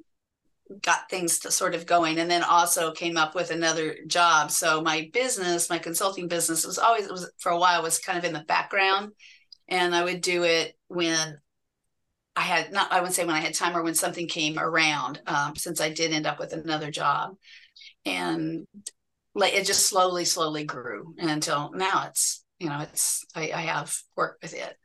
got 0.81 1.09
things 1.09 1.39
to 1.39 1.51
sort 1.51 1.75
of 1.75 1.85
going 1.85 2.17
and 2.17 2.29
then 2.29 2.43
also 2.43 2.91
came 2.91 3.17
up 3.17 3.35
with 3.35 3.51
another 3.51 3.97
job. 4.07 4.49
So 4.49 4.81
my 4.81 5.09
business 5.13 5.69
my 5.69 5.77
consulting 5.77 6.27
business 6.27 6.65
was 6.65 6.77
always 6.77 7.09
was 7.09 7.31
for 7.37 7.51
a 7.51 7.59
while 7.59 7.83
was 7.83 7.99
kind 7.99 8.17
of 8.17 8.25
in 8.25 8.33
the 8.33 8.43
background 8.47 9.11
and 9.67 9.95
i 9.95 10.03
would 10.03 10.21
do 10.21 10.43
it 10.43 10.77
when 10.87 11.37
i 12.35 12.41
had 12.41 12.71
not 12.71 12.91
i 12.91 12.99
wouldn't 12.99 13.15
say 13.15 13.25
when 13.25 13.35
i 13.35 13.39
had 13.39 13.53
time 13.53 13.75
or 13.75 13.83
when 13.83 13.95
something 13.95 14.27
came 14.27 14.59
around 14.59 15.21
um, 15.27 15.55
since 15.55 15.81
i 15.81 15.89
did 15.89 16.11
end 16.11 16.25
up 16.25 16.39
with 16.39 16.53
another 16.53 16.91
job. 16.91 17.35
And 18.05 18.67
like 19.33 19.53
it 19.53 19.65
just 19.65 19.87
slowly 19.87 20.25
slowly 20.25 20.63
grew 20.63 21.13
and 21.17 21.29
until 21.29 21.71
now 21.73 22.07
it's 22.07 22.43
you 22.59 22.69
know 22.69 22.79
it's 22.81 23.25
i, 23.35 23.51
I 23.51 23.61
have 23.61 23.95
worked 24.15 24.43
with 24.43 24.53
it 24.53 24.77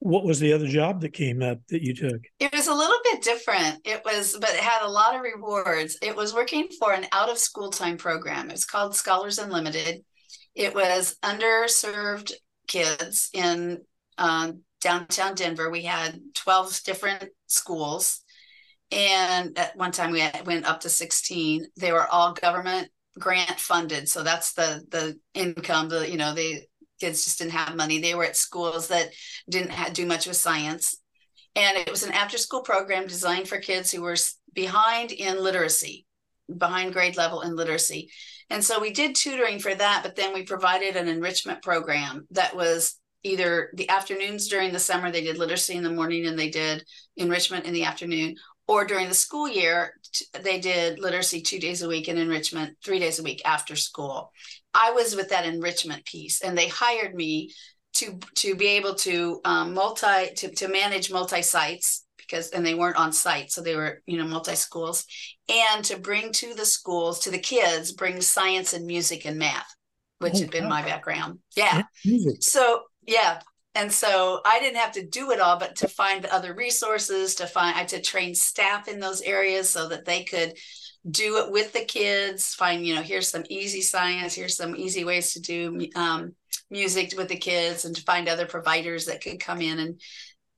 what 0.00 0.24
was 0.24 0.38
the 0.38 0.52
other 0.52 0.68
job 0.68 1.00
that 1.00 1.12
came 1.12 1.42
up 1.42 1.58
that 1.68 1.82
you 1.82 1.94
took? 1.94 2.20
It 2.38 2.52
was 2.52 2.68
a 2.68 2.74
little 2.74 2.98
bit 3.04 3.22
different. 3.22 3.80
It 3.84 4.02
was, 4.04 4.36
but 4.40 4.50
it 4.50 4.60
had 4.60 4.82
a 4.82 4.90
lot 4.90 5.16
of 5.16 5.22
rewards. 5.22 5.98
It 6.02 6.14
was 6.14 6.34
working 6.34 6.68
for 6.78 6.92
an 6.92 7.06
out 7.12 7.30
of 7.30 7.38
school 7.38 7.70
time 7.70 7.96
program. 7.96 8.48
It 8.48 8.52
was 8.52 8.64
called 8.64 8.94
Scholars 8.94 9.38
Unlimited. 9.38 10.04
It 10.54 10.74
was 10.74 11.16
underserved 11.22 12.32
kids 12.68 13.30
in 13.32 13.78
um, 14.18 14.62
downtown 14.80 15.34
Denver. 15.34 15.70
We 15.70 15.82
had 15.82 16.20
12 16.34 16.82
different 16.84 17.30
schools. 17.46 18.22
And 18.90 19.58
at 19.58 19.76
one 19.76 19.92
time 19.92 20.12
we 20.12 20.26
went 20.46 20.66
up 20.66 20.80
to 20.80 20.88
16. 20.88 21.66
They 21.76 21.92
were 21.92 22.06
all 22.06 22.32
government 22.32 22.88
grant 23.18 23.58
funded. 23.58 24.08
So 24.08 24.22
that's 24.22 24.52
the 24.52 24.84
the 24.90 25.18
income, 25.34 25.88
the, 25.88 26.08
you 26.08 26.16
know, 26.16 26.34
the 26.34 26.62
kids 26.98 27.24
just 27.24 27.38
didn't 27.38 27.52
have 27.52 27.76
money. 27.76 28.00
They 28.00 28.14
were 28.14 28.24
at 28.24 28.36
schools 28.36 28.88
that 28.88 29.10
didn't 29.48 29.70
have, 29.70 29.92
do 29.92 30.06
much 30.06 30.26
with 30.26 30.36
science. 30.36 30.96
And 31.56 31.76
it 31.76 31.90
was 31.90 32.02
an 32.02 32.12
after 32.12 32.38
school 32.38 32.62
program 32.62 33.06
designed 33.06 33.48
for 33.48 33.58
kids 33.58 33.90
who 33.90 34.02
were 34.02 34.16
behind 34.54 35.12
in 35.12 35.42
literacy, 35.42 36.06
behind 36.56 36.92
grade 36.92 37.16
level 37.16 37.42
in 37.42 37.56
literacy. 37.56 38.10
And 38.50 38.64
so 38.64 38.80
we 38.80 38.92
did 38.92 39.14
tutoring 39.14 39.58
for 39.58 39.74
that, 39.74 40.02
but 40.02 40.16
then 40.16 40.32
we 40.32 40.44
provided 40.44 40.96
an 40.96 41.08
enrichment 41.08 41.62
program 41.62 42.26
that 42.30 42.56
was 42.56 42.98
either 43.22 43.70
the 43.74 43.88
afternoons 43.90 44.48
during 44.48 44.72
the 44.72 44.78
summer, 44.78 45.10
they 45.10 45.22
did 45.22 45.38
literacy 45.38 45.74
in 45.74 45.82
the 45.82 45.90
morning 45.90 46.26
and 46.26 46.38
they 46.38 46.48
did 46.48 46.84
enrichment 47.16 47.66
in 47.66 47.72
the 47.72 47.84
afternoon, 47.84 48.36
or 48.68 48.84
during 48.84 49.08
the 49.08 49.14
school 49.14 49.48
year, 49.48 49.94
they 50.42 50.60
did 50.60 50.98
literacy 50.98 51.40
two 51.40 51.58
days 51.58 51.82
a 51.82 51.88
week 51.88 52.08
and 52.08 52.18
enrichment 52.18 52.76
three 52.84 52.98
days 52.98 53.18
a 53.18 53.22
week 53.22 53.42
after 53.44 53.74
school. 53.74 54.30
I 54.74 54.92
was 54.92 55.16
with 55.16 55.30
that 55.30 55.46
enrichment 55.46 56.04
piece, 56.04 56.42
and 56.42 56.56
they 56.56 56.68
hired 56.68 57.14
me 57.14 57.50
to 57.94 58.18
to 58.36 58.54
be 58.54 58.66
able 58.68 58.94
to 58.94 59.40
um, 59.44 59.74
multi 59.74 60.34
to, 60.36 60.50
to 60.54 60.68
manage 60.68 61.10
multi 61.10 61.42
sites 61.42 62.04
because 62.18 62.50
and 62.50 62.64
they 62.64 62.74
weren't 62.74 62.98
on 62.98 63.10
site 63.10 63.50
so 63.50 63.62
they 63.62 63.74
were 63.74 64.02
you 64.04 64.18
know 64.18 64.26
multi 64.26 64.54
schools 64.54 65.06
and 65.48 65.82
to 65.82 65.98
bring 65.98 66.30
to 66.30 66.52
the 66.54 66.66
schools 66.66 67.20
to 67.20 67.30
the 67.30 67.38
kids 67.38 67.92
bring 67.92 68.20
science 68.20 68.74
and 68.74 68.86
music 68.86 69.24
and 69.24 69.38
math 69.38 69.74
which 70.18 70.34
oh, 70.36 70.40
had 70.40 70.50
been 70.50 70.68
my 70.68 70.82
background. 70.82 71.38
Yeah. 71.56 71.82
So 72.40 72.82
yeah 73.06 73.40
and 73.74 73.92
so 73.92 74.40
I 74.44 74.60
didn't 74.60 74.78
have 74.78 74.92
to 74.92 75.06
do 75.06 75.30
it 75.30 75.40
all, 75.40 75.58
but 75.58 75.76
to 75.76 75.88
find 75.88 76.22
the 76.22 76.34
other 76.34 76.54
resources, 76.54 77.36
to 77.36 77.46
find, 77.46 77.74
I 77.74 77.80
had 77.80 77.88
to 77.88 78.00
train 78.00 78.34
staff 78.34 78.88
in 78.88 79.00
those 79.00 79.20
areas 79.20 79.70
so 79.70 79.88
that 79.88 80.04
they 80.04 80.24
could 80.24 80.54
do 81.08 81.38
it 81.38 81.52
with 81.52 81.72
the 81.72 81.84
kids. 81.84 82.54
Find, 82.54 82.84
you 82.84 82.94
know, 82.94 83.02
here's 83.02 83.28
some 83.28 83.44
easy 83.48 83.80
science, 83.82 84.34
here's 84.34 84.56
some 84.56 84.74
easy 84.76 85.04
ways 85.04 85.32
to 85.34 85.40
do 85.40 85.86
um, 85.94 86.34
music 86.70 87.14
with 87.16 87.28
the 87.28 87.36
kids, 87.36 87.84
and 87.84 87.94
to 87.94 88.02
find 88.02 88.28
other 88.28 88.46
providers 88.46 89.06
that 89.06 89.22
could 89.22 89.40
come 89.40 89.60
in 89.60 89.78
and 89.78 90.00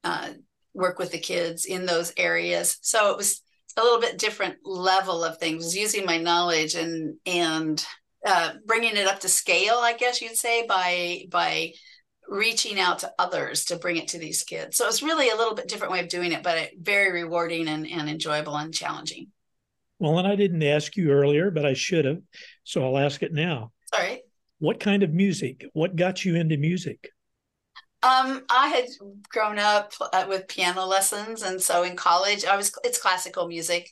uh, 0.02 0.30
work 0.72 0.98
with 0.98 1.12
the 1.12 1.18
kids 1.18 1.66
in 1.66 1.86
those 1.86 2.12
areas. 2.16 2.78
So 2.80 3.10
it 3.10 3.16
was 3.16 3.42
a 3.76 3.82
little 3.82 4.00
bit 4.00 4.18
different 4.18 4.56
level 4.64 5.22
of 5.24 5.38
things, 5.38 5.76
using 5.76 6.04
my 6.06 6.18
knowledge 6.18 6.74
and 6.74 7.16
and 7.26 7.84
uh, 8.26 8.52
bringing 8.66 8.96
it 8.96 9.06
up 9.06 9.20
to 9.20 9.28
scale, 9.28 9.76
I 9.76 9.94
guess 9.94 10.20
you'd 10.20 10.36
say, 10.36 10.66
by 10.66 11.24
by 11.30 11.72
reaching 12.30 12.78
out 12.78 13.00
to 13.00 13.12
others 13.18 13.66
to 13.66 13.76
bring 13.76 13.96
it 13.96 14.08
to 14.08 14.18
these 14.18 14.44
kids. 14.44 14.76
So 14.76 14.86
it's 14.86 15.02
really 15.02 15.28
a 15.28 15.36
little 15.36 15.54
bit 15.54 15.68
different 15.68 15.92
way 15.92 16.00
of 16.00 16.08
doing 16.08 16.30
it, 16.30 16.44
but 16.44 16.70
very 16.80 17.12
rewarding 17.12 17.66
and, 17.66 17.86
and 17.86 18.08
enjoyable 18.08 18.56
and 18.56 18.72
challenging. 18.72 19.26
Well, 19.98 20.18
and 20.18 20.28
I 20.28 20.36
didn't 20.36 20.62
ask 20.62 20.96
you 20.96 21.10
earlier, 21.10 21.50
but 21.50 21.66
I 21.66 21.74
should 21.74 22.04
have. 22.04 22.22
So 22.62 22.84
I'll 22.84 22.98
ask 22.98 23.22
it 23.24 23.32
now. 23.32 23.72
All 23.92 24.00
right. 24.00 24.20
What 24.60 24.78
kind 24.78 25.02
of 25.02 25.12
music? 25.12 25.66
What 25.72 25.96
got 25.96 26.24
you 26.24 26.36
into 26.36 26.56
music? 26.56 27.10
Um, 28.02 28.44
I 28.48 28.68
had 28.68 28.86
grown 29.28 29.58
up 29.58 29.92
uh, 30.00 30.24
with 30.28 30.48
piano 30.48 30.86
lessons, 30.86 31.42
and 31.42 31.60
so 31.60 31.82
in 31.82 31.96
college, 31.96 32.46
I 32.46 32.56
was 32.56 32.72
it's 32.82 33.00
classical 33.00 33.46
music, 33.46 33.90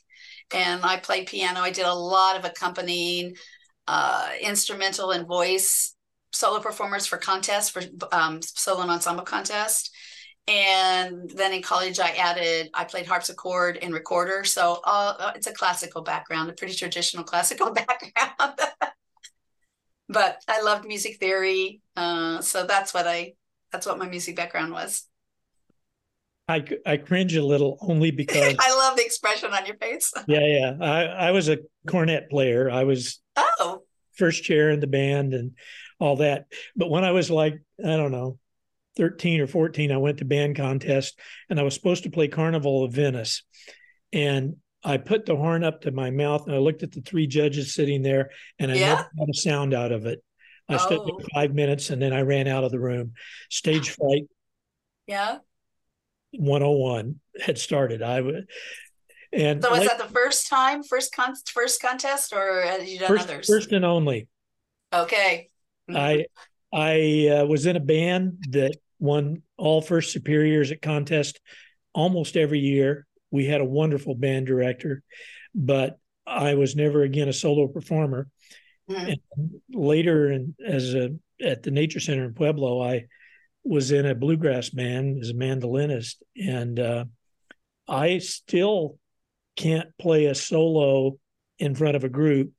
and 0.51 0.83
I 0.83 0.97
played 0.97 1.27
piano. 1.27 1.59
I 1.59 1.69
did 1.69 1.85
a 1.85 1.93
lot 1.93 2.37
of 2.37 2.45
accompanying, 2.45 3.35
uh, 3.87 4.29
instrumental 4.41 5.11
and 5.11 5.27
voice 5.27 5.95
solo 6.31 6.59
performers 6.59 7.05
for 7.05 7.17
contests 7.17 7.69
for 7.69 7.81
um, 8.11 8.41
solo 8.41 8.81
and 8.81 8.91
ensemble 8.91 9.23
contest 9.23 9.91
and 10.49 11.29
then 11.29 11.53
in 11.53 11.61
college 11.61 11.99
I 11.99 12.09
added 12.11 12.69
I 12.73 12.83
played 12.83 13.05
harpsichord 13.05 13.77
and 13.77 13.93
recorder. 13.93 14.43
So 14.43 14.81
uh, 14.83 15.31
it's 15.35 15.47
a 15.47 15.53
classical 15.53 16.01
background, 16.01 16.49
a 16.49 16.53
pretty 16.53 16.73
traditional 16.73 17.23
classical 17.31 17.71
background. 17.71 18.59
but 20.09 20.41
I 20.47 20.61
loved 20.61 20.85
music 20.87 21.17
theory, 21.19 21.81
uh, 21.95 22.41
so 22.41 22.65
that's 22.65 22.93
what 22.93 23.07
I 23.07 23.33
that's 23.71 23.85
what 23.85 23.99
my 23.99 24.09
music 24.09 24.35
background 24.35 24.73
was. 24.73 25.05
I, 26.47 26.65
I 26.83 26.97
cringe 26.97 27.35
a 27.35 27.45
little 27.45 27.77
only 27.79 28.09
because 28.09 28.55
I 28.59 28.75
love 28.75 28.97
the 28.97 29.05
expression 29.05 29.53
on 29.53 29.67
your 29.67 29.75
face. 29.75 30.11
yeah, 30.27 30.47
yeah. 30.47 30.73
I, 30.81 31.27
I 31.27 31.31
was 31.31 31.47
a 31.47 31.59
cornet 31.87 32.27
player. 32.31 32.71
I 32.71 32.85
was 32.85 33.21
oh 33.37 33.83
first 34.15 34.43
chair 34.43 34.71
in 34.71 34.79
the 34.79 34.87
band 34.87 35.35
and 35.35 35.51
all 35.99 36.17
that. 36.17 36.47
But 36.75 36.89
when 36.89 37.03
I 37.03 37.11
was 37.11 37.29
like, 37.29 37.61
I 37.83 37.97
don't 37.97 38.11
know, 38.11 38.37
13 38.97 39.41
or 39.41 39.47
14, 39.47 39.91
I 39.91 39.97
went 39.97 40.19
to 40.19 40.25
band 40.25 40.55
contest 40.55 41.19
and 41.49 41.59
I 41.59 41.63
was 41.63 41.73
supposed 41.73 42.03
to 42.03 42.09
play 42.09 42.27
Carnival 42.27 42.83
of 42.83 42.93
Venice. 42.93 43.43
And 44.11 44.57
I 44.83 44.97
put 44.97 45.25
the 45.25 45.35
horn 45.35 45.63
up 45.63 45.81
to 45.81 45.91
my 45.91 46.09
mouth 46.09 46.47
and 46.47 46.55
I 46.55 46.59
looked 46.59 46.83
at 46.83 46.91
the 46.91 47.01
three 47.01 47.27
judges 47.27 47.73
sitting 47.73 48.01
there 48.01 48.31
and 48.57 48.71
I 48.71 48.75
yeah. 48.75 48.87
never 48.87 49.09
got 49.17 49.29
a 49.29 49.37
sound 49.37 49.73
out 49.73 49.91
of 49.91 50.05
it. 50.05 50.23
I 50.67 50.75
oh. 50.75 50.77
stood 50.77 50.99
there 50.99 51.15
oh. 51.15 51.25
five 51.33 51.53
minutes 51.53 51.89
and 51.89 52.01
then 52.01 52.13
I 52.13 52.21
ran 52.21 52.47
out 52.47 52.63
of 52.63 52.71
the 52.71 52.79
room. 52.79 53.13
Stage 53.49 53.89
fright. 53.97 54.27
Yeah. 55.07 55.39
101 56.31 57.19
had 57.41 57.57
started. 57.57 58.01
I 58.01 58.21
would. 58.21 58.47
And 59.31 59.61
so 59.61 59.71
was 59.71 59.87
that 59.87 59.97
the 59.97 60.05
first 60.05 60.47
time, 60.47 60.83
first 60.83 61.13
con- 61.13 61.35
first 61.53 61.81
contest, 61.81 62.33
or 62.33 62.63
had 62.63 62.87
you 62.87 62.99
done 62.99 63.07
first, 63.07 63.23
others? 63.29 63.47
First 63.47 63.71
and 63.71 63.85
only. 63.85 64.27
Okay. 64.91 65.49
I 65.95 66.25
I 66.71 67.27
uh, 67.27 67.45
was 67.45 67.65
in 67.65 67.75
a 67.75 67.81
band 67.81 68.43
that 68.49 68.77
won 68.99 69.41
all 69.57 69.81
first 69.81 70.11
superiors 70.11 70.71
at 70.71 70.81
contest 70.81 71.39
almost 71.93 72.37
every 72.37 72.59
year. 72.59 73.07
We 73.31 73.45
had 73.45 73.61
a 73.61 73.65
wonderful 73.65 74.15
band 74.15 74.47
director, 74.47 75.03
but 75.55 75.97
I 76.25 76.55
was 76.55 76.75
never 76.75 77.03
again 77.03 77.27
a 77.27 77.33
solo 77.33 77.67
performer. 77.67 78.27
Mm-hmm. 78.89 79.09
And 79.09 79.61
later, 79.71 80.29
and 80.29 80.55
as 80.65 80.93
a 80.93 81.11
at 81.41 81.63
the 81.63 81.71
Nature 81.71 81.99
Center 81.99 82.25
in 82.25 82.33
Pueblo, 82.33 82.81
I 82.81 83.05
was 83.63 83.91
in 83.91 84.05
a 84.05 84.15
bluegrass 84.15 84.69
band 84.69 85.19
as 85.21 85.29
a 85.29 85.33
mandolinist, 85.33 86.15
and 86.35 86.79
uh, 86.79 87.05
I 87.87 88.19
still 88.19 88.97
can't 89.55 89.89
play 89.97 90.25
a 90.25 90.35
solo 90.35 91.17
in 91.59 91.75
front 91.75 91.95
of 91.95 92.03
a 92.03 92.09
group 92.09 92.51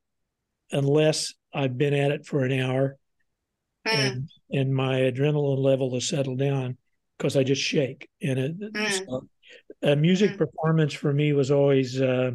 unless 0.70 1.34
I've 1.52 1.78
been 1.78 1.94
at 1.94 2.12
it 2.12 2.26
for 2.26 2.44
an 2.44 2.60
hour 2.60 2.96
mm. 3.86 3.92
and 3.92 4.28
and 4.50 4.74
my 4.74 5.00
adrenaline 5.00 5.58
level 5.58 5.94
has 5.94 6.08
settled 6.08 6.38
down 6.38 6.76
because 7.16 7.36
I 7.36 7.44
just 7.44 7.62
shake. 7.62 8.08
And 8.22 8.38
it, 8.38 8.60
mm. 8.60 9.06
so 9.06 9.28
a 9.82 9.96
music 9.96 10.32
mm. 10.32 10.38
performance 10.38 10.92
for 10.92 11.12
me 11.12 11.32
was 11.32 11.50
always 11.50 12.00
uh, 12.00 12.32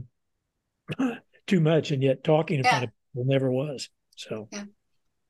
too 1.48 1.60
much, 1.60 1.92
and 1.92 2.04
yet 2.04 2.24
talking 2.24 2.60
in 2.60 2.64
yeah. 2.64 2.70
front 2.70 2.84
of 2.86 2.90
people 3.14 3.26
never 3.26 3.52
was. 3.52 3.90
So, 4.16 4.48
yeah. 4.52 4.64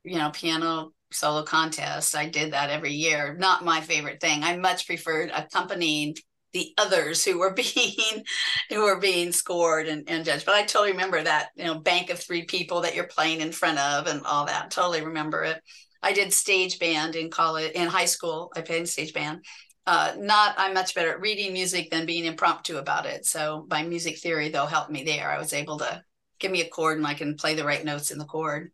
you 0.04 0.18
know, 0.18 0.30
piano 0.30 0.92
solo 1.12 1.42
contest. 1.42 2.16
I 2.16 2.28
did 2.28 2.52
that 2.52 2.70
every 2.70 2.92
year. 2.92 3.36
Not 3.38 3.64
my 3.64 3.80
favorite 3.80 4.20
thing. 4.20 4.42
I 4.42 4.56
much 4.56 4.86
preferred 4.86 5.30
accompanying 5.34 6.16
the 6.52 6.72
others 6.78 7.24
who 7.24 7.38
were 7.38 7.54
being 7.74 8.24
who 8.70 8.82
were 8.82 9.00
being 9.00 9.32
scored 9.32 9.88
and, 9.88 10.08
and 10.08 10.24
judged. 10.24 10.46
But 10.46 10.54
I 10.54 10.62
totally 10.64 10.92
remember 10.92 11.22
that, 11.22 11.48
you 11.56 11.64
know, 11.64 11.78
bank 11.78 12.10
of 12.10 12.18
three 12.18 12.44
people 12.44 12.82
that 12.82 12.94
you're 12.94 13.04
playing 13.04 13.40
in 13.40 13.52
front 13.52 13.78
of 13.78 14.06
and 14.06 14.24
all 14.24 14.46
that. 14.46 14.70
Totally 14.70 15.04
remember 15.04 15.44
it. 15.44 15.60
I 16.02 16.12
did 16.12 16.32
stage 16.32 16.78
band 16.78 17.16
in 17.16 17.30
college 17.30 17.72
in 17.72 17.88
high 17.88 18.06
school. 18.06 18.52
I 18.56 18.62
played 18.62 18.80
in 18.80 18.86
stage 18.86 19.12
band. 19.12 19.44
Uh, 19.86 20.14
not 20.18 20.54
I'm 20.58 20.74
much 20.74 20.94
better 20.94 21.12
at 21.12 21.20
reading 21.20 21.52
music 21.52 21.90
than 21.90 22.06
being 22.06 22.24
impromptu 22.24 22.76
about 22.76 23.06
it. 23.06 23.24
So 23.24 23.66
my 23.70 23.82
music 23.84 24.18
theory 24.18 24.48
though 24.48 24.66
helped 24.66 24.90
me 24.90 25.04
there. 25.04 25.30
I 25.30 25.38
was 25.38 25.52
able 25.52 25.78
to 25.78 26.02
give 26.40 26.50
me 26.50 26.60
a 26.62 26.68
chord 26.68 26.98
and 26.98 27.06
I 27.06 27.14
can 27.14 27.36
play 27.36 27.54
the 27.54 27.64
right 27.64 27.84
notes 27.84 28.10
in 28.10 28.18
the 28.18 28.24
chord. 28.24 28.72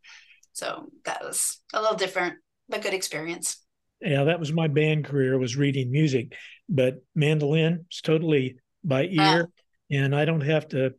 So 0.53 0.89
that 1.05 1.23
was 1.23 1.59
a 1.73 1.81
little 1.81 1.97
different, 1.97 2.35
but 2.69 2.81
good 2.81 2.93
experience. 2.93 3.57
Yeah, 4.01 4.25
that 4.25 4.39
was 4.39 4.51
my 4.51 4.67
band 4.67 5.05
career 5.05 5.37
was 5.37 5.55
reading 5.55 5.91
music, 5.91 6.35
but 6.67 7.03
mandolin 7.15 7.85
is 7.91 8.01
totally 8.01 8.57
by 8.83 9.05
ear, 9.05 9.43
uh, 9.43 9.45
and 9.91 10.15
I 10.15 10.25
don't 10.25 10.41
have 10.41 10.67
to. 10.69 10.93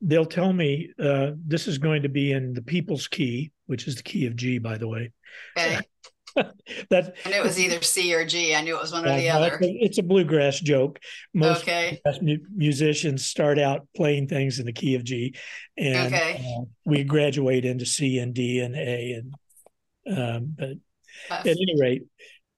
They'll 0.00 0.24
tell 0.24 0.52
me 0.52 0.90
uh, 0.98 1.32
this 1.46 1.68
is 1.68 1.76
going 1.76 2.02
to 2.02 2.08
be 2.08 2.32
in 2.32 2.54
the 2.54 2.62
people's 2.62 3.06
key, 3.08 3.52
which 3.70 3.86
is 3.86 3.94
the 3.94 4.02
key 4.02 4.26
of 4.26 4.34
G, 4.34 4.58
by 4.58 4.76
the 4.76 4.88
way. 4.88 5.12
Okay. 5.56 5.78
that 6.90 7.14
knew 7.24 7.32
it 7.32 7.42
was 7.42 7.58
either 7.58 7.80
C 7.82 8.12
or 8.12 8.24
G. 8.24 8.52
I 8.52 8.62
knew 8.62 8.76
it 8.76 8.80
was 8.80 8.92
one 8.92 9.06
or 9.06 9.16
the 9.16 9.30
other. 9.30 9.58
It's 9.60 9.98
a 9.98 10.02
bluegrass 10.02 10.58
joke. 10.58 10.98
Most 11.32 11.62
okay. 11.62 12.00
musicians 12.20 13.24
start 13.24 13.60
out 13.60 13.86
playing 13.96 14.26
things 14.26 14.58
in 14.58 14.66
the 14.66 14.72
key 14.72 14.96
of 14.96 15.04
G, 15.04 15.34
and 15.78 16.12
okay. 16.12 16.44
uh, 16.44 16.64
we 16.84 17.04
graduate 17.04 17.64
into 17.64 17.86
C 17.86 18.18
and 18.18 18.34
D 18.34 18.58
and 18.58 18.74
A. 18.74 19.22
And 20.04 20.18
um, 20.18 20.54
but 20.58 20.70
That's... 21.28 21.46
at 21.46 21.56
any 21.56 21.80
rate, 21.80 22.02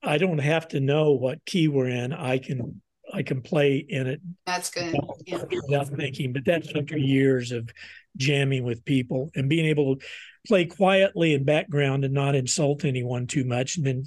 I 0.03 0.17
don't 0.17 0.39
have 0.39 0.69
to 0.69 0.81
know 0.81 1.13
what 1.13 1.45
key 1.45 1.69
we're 1.69 1.89
in. 1.89 2.15
I 2.15 2.39
can 2.39 2.81
I 3.13 3.23
can 3.23 3.43
play 3.43 3.77
in 3.77 4.07
it. 4.07 4.21
That's 4.47 4.71
good. 4.71 4.95
Without, 4.95 5.19
yeah. 5.27 5.59
without 5.69 5.89
thinking, 5.89 6.33
but 6.33 6.45
that's 6.47 6.69
after 6.75 6.97
years 6.97 7.53
of 7.53 7.71
jamming 8.17 8.65
with 8.65 8.85
people 8.85 9.31
and 9.35 9.49
being 9.49 9.67
able 9.67 9.97
to 9.97 10.07
play 10.47 10.67
quietly 10.67 11.35
in 11.35 11.45
background 11.45 12.05
and 12.05 12.15
not 12.15 12.35
insult 12.35 12.85
anyone 12.85 13.27
too 13.27 13.45
much. 13.45 13.77
And 13.77 13.87
then 13.87 14.05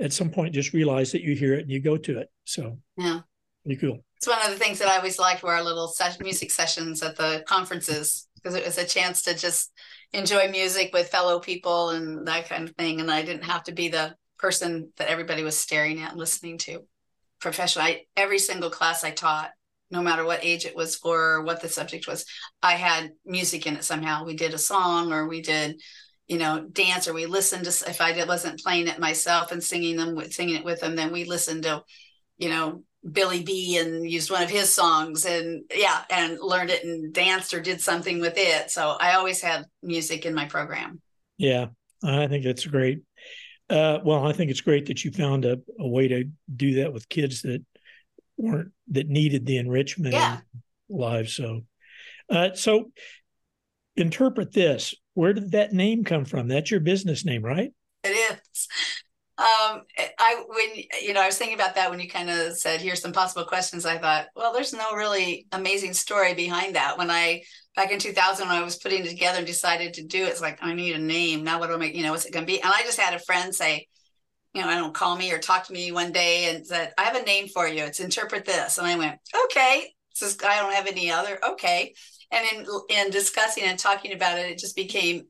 at 0.00 0.12
some 0.12 0.30
point, 0.30 0.54
just 0.54 0.72
realize 0.72 1.12
that 1.12 1.22
you 1.22 1.34
hear 1.34 1.54
it 1.54 1.62
and 1.62 1.70
you 1.70 1.80
go 1.80 1.96
to 1.96 2.18
it. 2.18 2.28
So, 2.44 2.78
yeah. 2.96 3.20
Pretty 3.64 3.80
cool. 3.80 4.04
It's 4.16 4.26
one 4.26 4.42
of 4.42 4.50
the 4.50 4.58
things 4.58 4.78
that 4.78 4.88
I 4.88 4.96
always 4.96 5.18
liked 5.18 5.42
were 5.42 5.52
our 5.52 5.62
little 5.62 5.88
ses- 5.88 6.20
music 6.20 6.50
sessions 6.50 7.02
at 7.02 7.16
the 7.16 7.44
conferences 7.46 8.28
because 8.34 8.54
it 8.54 8.64
was 8.64 8.78
a 8.78 8.84
chance 8.84 9.22
to 9.22 9.34
just 9.34 9.72
enjoy 10.12 10.48
music 10.50 10.90
with 10.92 11.08
fellow 11.08 11.38
people 11.38 11.90
and 11.90 12.26
that 12.26 12.48
kind 12.48 12.68
of 12.68 12.74
thing. 12.76 13.00
And 13.00 13.10
I 13.10 13.22
didn't 13.22 13.44
have 13.44 13.64
to 13.64 13.72
be 13.72 13.88
the 13.88 14.14
person 14.38 14.92
that 14.96 15.08
everybody 15.08 15.44
was 15.44 15.56
staring 15.56 16.02
at 16.02 16.10
and 16.10 16.18
listening 16.18 16.58
to. 16.58 16.80
Professional, 17.40 17.84
I, 17.84 18.02
every 18.16 18.38
single 18.38 18.70
class 18.70 19.04
I 19.04 19.10
taught, 19.10 19.50
no 19.92 20.02
matter 20.02 20.24
what 20.24 20.44
age 20.44 20.64
it 20.64 20.74
was 20.74 20.96
for 20.96 21.34
or 21.34 21.42
what 21.42 21.60
the 21.60 21.68
subject 21.68 22.08
was 22.08 22.24
i 22.62 22.72
had 22.72 23.12
music 23.24 23.66
in 23.66 23.76
it 23.76 23.84
somehow. 23.84 24.24
We 24.24 24.34
did 24.34 24.54
a 24.54 24.58
song 24.58 25.12
or 25.12 25.28
we 25.28 25.42
did 25.42 25.80
you 26.28 26.38
know 26.38 26.66
dance 26.72 27.06
or 27.06 27.12
we 27.12 27.26
listened 27.26 27.64
to 27.64 27.90
if 27.90 28.00
i 28.00 28.24
wasn't 28.24 28.62
playing 28.62 28.88
it 28.88 28.98
myself 28.98 29.52
and 29.52 29.62
singing 29.62 29.96
them 29.96 30.14
with 30.14 30.32
singing 30.32 30.56
it 30.56 30.64
with 30.64 30.80
them 30.80 30.96
then 30.96 31.12
we 31.12 31.24
listened 31.24 31.64
to 31.64 31.82
you 32.38 32.48
know 32.48 32.82
billy 33.10 33.42
b 33.42 33.76
and 33.78 34.08
used 34.08 34.30
one 34.30 34.42
of 34.42 34.48
his 34.50 34.72
songs 34.72 35.26
and 35.26 35.64
yeah 35.74 36.02
and 36.10 36.38
learned 36.40 36.70
it 36.70 36.84
and 36.84 37.12
danced 37.12 37.52
or 37.52 37.60
did 37.60 37.80
something 37.80 38.20
with 38.20 38.34
it. 38.36 38.70
So 38.70 38.96
i 39.00 39.14
always 39.14 39.42
had 39.42 39.66
music 39.82 40.24
in 40.24 40.34
my 40.34 40.46
program. 40.46 41.00
Yeah 41.36 41.66
i 42.04 42.26
think 42.26 42.44
that's 42.44 42.66
great. 42.66 43.00
Uh, 43.68 43.98
well 44.04 44.26
i 44.26 44.32
think 44.32 44.50
it's 44.50 44.60
great 44.60 44.86
that 44.86 45.04
you 45.04 45.10
found 45.10 45.44
a, 45.44 45.58
a 45.78 45.88
way 45.88 46.08
to 46.08 46.24
do 46.56 46.74
that 46.74 46.92
with 46.92 47.08
kids 47.08 47.42
that 47.42 47.62
weren't 48.42 48.72
that 48.88 49.08
needed 49.08 49.46
the 49.46 49.56
enrichment 49.56 50.12
yeah. 50.12 50.40
lives. 50.88 51.34
So, 51.34 51.62
uh, 52.28 52.50
so 52.54 52.90
interpret 53.96 54.52
this. 54.52 54.94
Where 55.14 55.32
did 55.32 55.52
that 55.52 55.72
name 55.72 56.04
come 56.04 56.24
from? 56.24 56.48
That's 56.48 56.70
your 56.70 56.80
business 56.80 57.24
name, 57.24 57.42
right? 57.42 57.70
It 58.02 58.08
is. 58.08 58.68
Um, 59.38 59.82
I 60.18 60.44
when 60.46 60.84
you 61.02 61.14
know 61.14 61.22
I 61.22 61.26
was 61.26 61.38
thinking 61.38 61.54
about 61.58 61.74
that 61.76 61.90
when 61.90 62.00
you 62.00 62.08
kind 62.08 62.28
of 62.28 62.56
said 62.56 62.80
here's 62.80 63.00
some 63.00 63.12
possible 63.12 63.44
questions. 63.44 63.86
I 63.86 63.98
thought, 63.98 64.26
well, 64.36 64.52
there's 64.52 64.74
no 64.74 64.94
really 64.94 65.46
amazing 65.52 65.94
story 65.94 66.34
behind 66.34 66.74
that. 66.76 66.98
When 66.98 67.10
I 67.10 67.42
back 67.74 67.90
in 67.90 67.98
2000 67.98 68.46
when 68.46 68.56
I 68.56 68.62
was 68.62 68.76
putting 68.76 69.04
it 69.04 69.08
together 69.08 69.38
and 69.38 69.46
decided 69.46 69.94
to 69.94 70.04
do 70.04 70.24
it, 70.24 70.28
it's 70.28 70.40
like 70.40 70.58
I 70.62 70.74
need 70.74 70.94
a 70.94 70.98
name. 70.98 71.44
Now 71.44 71.58
what 71.58 71.68
do 71.68 71.74
I 71.74 71.78
make? 71.78 71.94
You 71.94 72.02
know, 72.02 72.12
what's 72.12 72.26
it 72.26 72.32
going 72.32 72.44
to 72.44 72.52
be? 72.52 72.60
And 72.60 72.72
I 72.72 72.82
just 72.82 73.00
had 73.00 73.14
a 73.14 73.18
friend 73.18 73.54
say, 73.54 73.88
you 74.54 74.60
know, 74.60 74.68
I 74.68 74.76
don't 74.76 74.94
call 74.94 75.16
me 75.16 75.32
or 75.32 75.38
talk 75.38 75.66
to 75.66 75.72
me 75.72 75.92
one 75.92 76.12
day 76.12 76.54
and 76.54 76.66
said, 76.66 76.92
I 76.98 77.04
have 77.04 77.16
a 77.16 77.24
name 77.24 77.48
for 77.48 77.66
you. 77.66 77.84
It's 77.84 78.00
interpret 78.00 78.44
this. 78.44 78.78
And 78.78 78.86
I 78.86 78.96
went, 78.96 79.18
okay. 79.46 79.94
Says 80.14 80.36
I 80.46 80.60
don't 80.60 80.74
have 80.74 80.86
any 80.86 81.10
other. 81.10 81.38
Okay. 81.42 81.94
And 82.30 82.46
in 82.52 82.66
in 82.90 83.10
discussing 83.10 83.64
and 83.64 83.78
talking 83.78 84.12
about 84.12 84.38
it, 84.38 84.50
it 84.50 84.58
just 84.58 84.76
became 84.76 85.24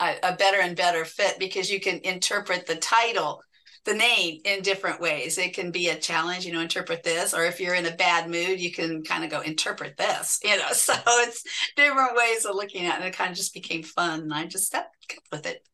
a, 0.00 0.16
a 0.22 0.36
better 0.36 0.60
and 0.60 0.76
better 0.76 1.04
fit 1.04 1.38
because 1.38 1.70
you 1.70 1.80
can 1.80 2.00
interpret 2.04 2.66
the 2.66 2.76
title, 2.76 3.40
the 3.86 3.94
name 3.94 4.40
in 4.44 4.62
different 4.62 5.00
ways. 5.00 5.38
It 5.38 5.54
can 5.54 5.70
be 5.70 5.88
a 5.88 5.98
challenge, 5.98 6.44
you 6.44 6.52
know, 6.52 6.60
interpret 6.60 7.02
this, 7.02 7.32
or 7.32 7.44
if 7.44 7.60
you're 7.60 7.74
in 7.74 7.86
a 7.86 7.96
bad 7.96 8.28
mood, 8.28 8.60
you 8.60 8.72
can 8.72 9.02
kind 9.04 9.24
of 9.24 9.30
go 9.30 9.40
interpret 9.40 9.96
this, 9.96 10.38
you 10.44 10.56
know. 10.58 10.72
So 10.72 10.94
it's 11.06 11.42
different 11.76 12.16
ways 12.16 12.44
of 12.44 12.54
looking 12.54 12.84
at 12.86 12.96
it. 12.96 13.04
And 13.04 13.04
it 13.06 13.16
kind 13.16 13.30
of 13.30 13.36
just 13.36 13.54
became 13.54 13.82
fun. 13.82 14.20
And 14.20 14.34
I 14.34 14.44
just 14.44 14.72
kept 14.72 14.94
with 15.32 15.46
it 15.46 15.66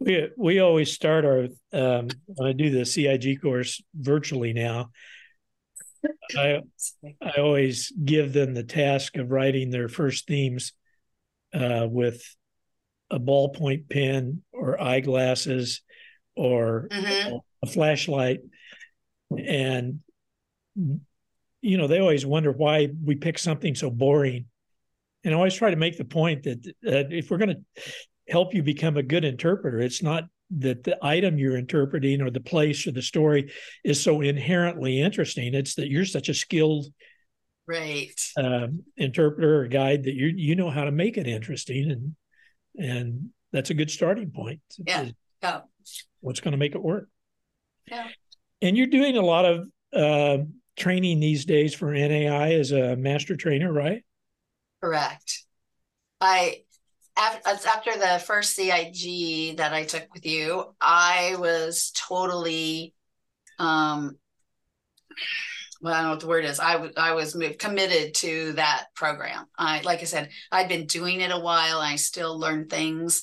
we 0.00 0.30
we 0.36 0.58
always 0.60 0.92
start 0.92 1.24
our 1.24 1.48
um, 1.72 2.08
when 2.26 2.48
I 2.48 2.52
do 2.52 2.70
the 2.70 2.86
CIG 2.86 3.40
course 3.40 3.82
virtually 3.94 4.52
now. 4.52 4.90
I 6.36 6.60
I 7.22 7.32
always 7.38 7.92
give 8.02 8.32
them 8.32 8.54
the 8.54 8.64
task 8.64 9.16
of 9.16 9.30
writing 9.30 9.70
their 9.70 9.88
first 9.88 10.26
themes 10.26 10.72
uh, 11.52 11.86
with 11.88 12.22
a 13.10 13.20
ballpoint 13.20 13.90
pen 13.90 14.42
or 14.52 14.80
eyeglasses 14.80 15.82
or 16.34 16.88
mm-hmm. 16.90 17.36
a 17.62 17.66
flashlight, 17.66 18.40
and 19.36 20.00
you 21.60 21.76
know 21.76 21.86
they 21.86 22.00
always 22.00 22.24
wonder 22.24 22.52
why 22.52 22.88
we 23.04 23.16
pick 23.16 23.38
something 23.38 23.74
so 23.74 23.90
boring 23.90 24.46
and 25.24 25.34
i 25.34 25.36
always 25.36 25.54
try 25.54 25.70
to 25.70 25.76
make 25.76 25.98
the 25.98 26.04
point 26.04 26.44
that, 26.44 26.62
that 26.82 27.12
if 27.12 27.30
we're 27.30 27.36
going 27.36 27.50
to 27.50 27.82
help 28.30 28.54
you 28.54 28.62
become 28.62 28.96
a 28.96 29.02
good 29.02 29.24
interpreter 29.24 29.80
it's 29.80 30.02
not 30.02 30.24
that 30.50 30.82
the 30.82 30.98
item 31.02 31.38
you're 31.38 31.56
interpreting 31.56 32.20
or 32.20 32.30
the 32.30 32.40
place 32.40 32.86
or 32.86 32.90
the 32.90 33.02
story 33.02 33.52
is 33.84 34.02
so 34.02 34.20
inherently 34.20 35.00
interesting 35.00 35.54
it's 35.54 35.74
that 35.74 35.88
you're 35.88 36.04
such 36.04 36.28
a 36.28 36.34
skilled 36.34 36.86
right 37.66 38.20
uh, 38.36 38.66
interpreter 38.96 39.60
or 39.62 39.68
guide 39.68 40.04
that 40.04 40.14
you 40.14 40.26
you 40.34 40.56
know 40.56 40.70
how 40.70 40.84
to 40.84 40.90
make 40.90 41.16
it 41.16 41.26
interesting 41.26 41.90
and 41.90 42.16
and 42.76 43.30
that's 43.52 43.70
a 43.70 43.74
good 43.74 43.90
starting 43.90 44.30
point 44.30 44.60
yeah, 44.86 45.08
yeah. 45.42 45.60
what's 46.20 46.40
going 46.40 46.52
to 46.52 46.58
make 46.58 46.74
it 46.74 46.82
work 46.82 47.08
yeah 47.86 48.08
and 48.62 48.76
you're 48.76 48.86
doing 48.86 49.16
a 49.16 49.22
lot 49.22 49.44
of 49.44 49.68
uh, 49.94 50.44
training 50.76 51.20
these 51.20 51.44
days 51.44 51.74
for 51.74 51.92
NAI 51.92 52.54
as 52.54 52.72
a 52.72 52.96
master 52.96 53.36
trainer, 53.36 53.72
right? 53.72 54.04
Correct. 54.82 55.44
I 56.20 56.62
after 57.16 57.98
the 57.98 58.22
first 58.24 58.54
CIG 58.54 59.56
that 59.58 59.72
I 59.72 59.84
took 59.84 60.12
with 60.12 60.24
you, 60.24 60.74
I 60.80 61.36
was 61.38 61.92
totally, 61.94 62.94
um, 63.58 64.16
well, 65.80 65.94
I 65.94 65.98
don't 65.98 66.04
know 66.04 66.10
what 66.10 66.20
the 66.20 66.26
word 66.28 66.44
is. 66.44 66.60
I, 66.60 66.90
I 66.96 67.12
was 67.12 67.36
committed 67.58 68.14
to 68.16 68.52
that 68.52 68.86
program. 68.94 69.46
I, 69.58 69.80
like 69.82 70.00
I 70.00 70.04
said, 70.04 70.30
I'd 70.52 70.68
been 70.68 70.86
doing 70.86 71.20
it 71.20 71.30
a 71.30 71.38
while. 71.38 71.78
I 71.78 71.96
still 71.96 72.38
learned 72.38 72.70
things. 72.70 73.22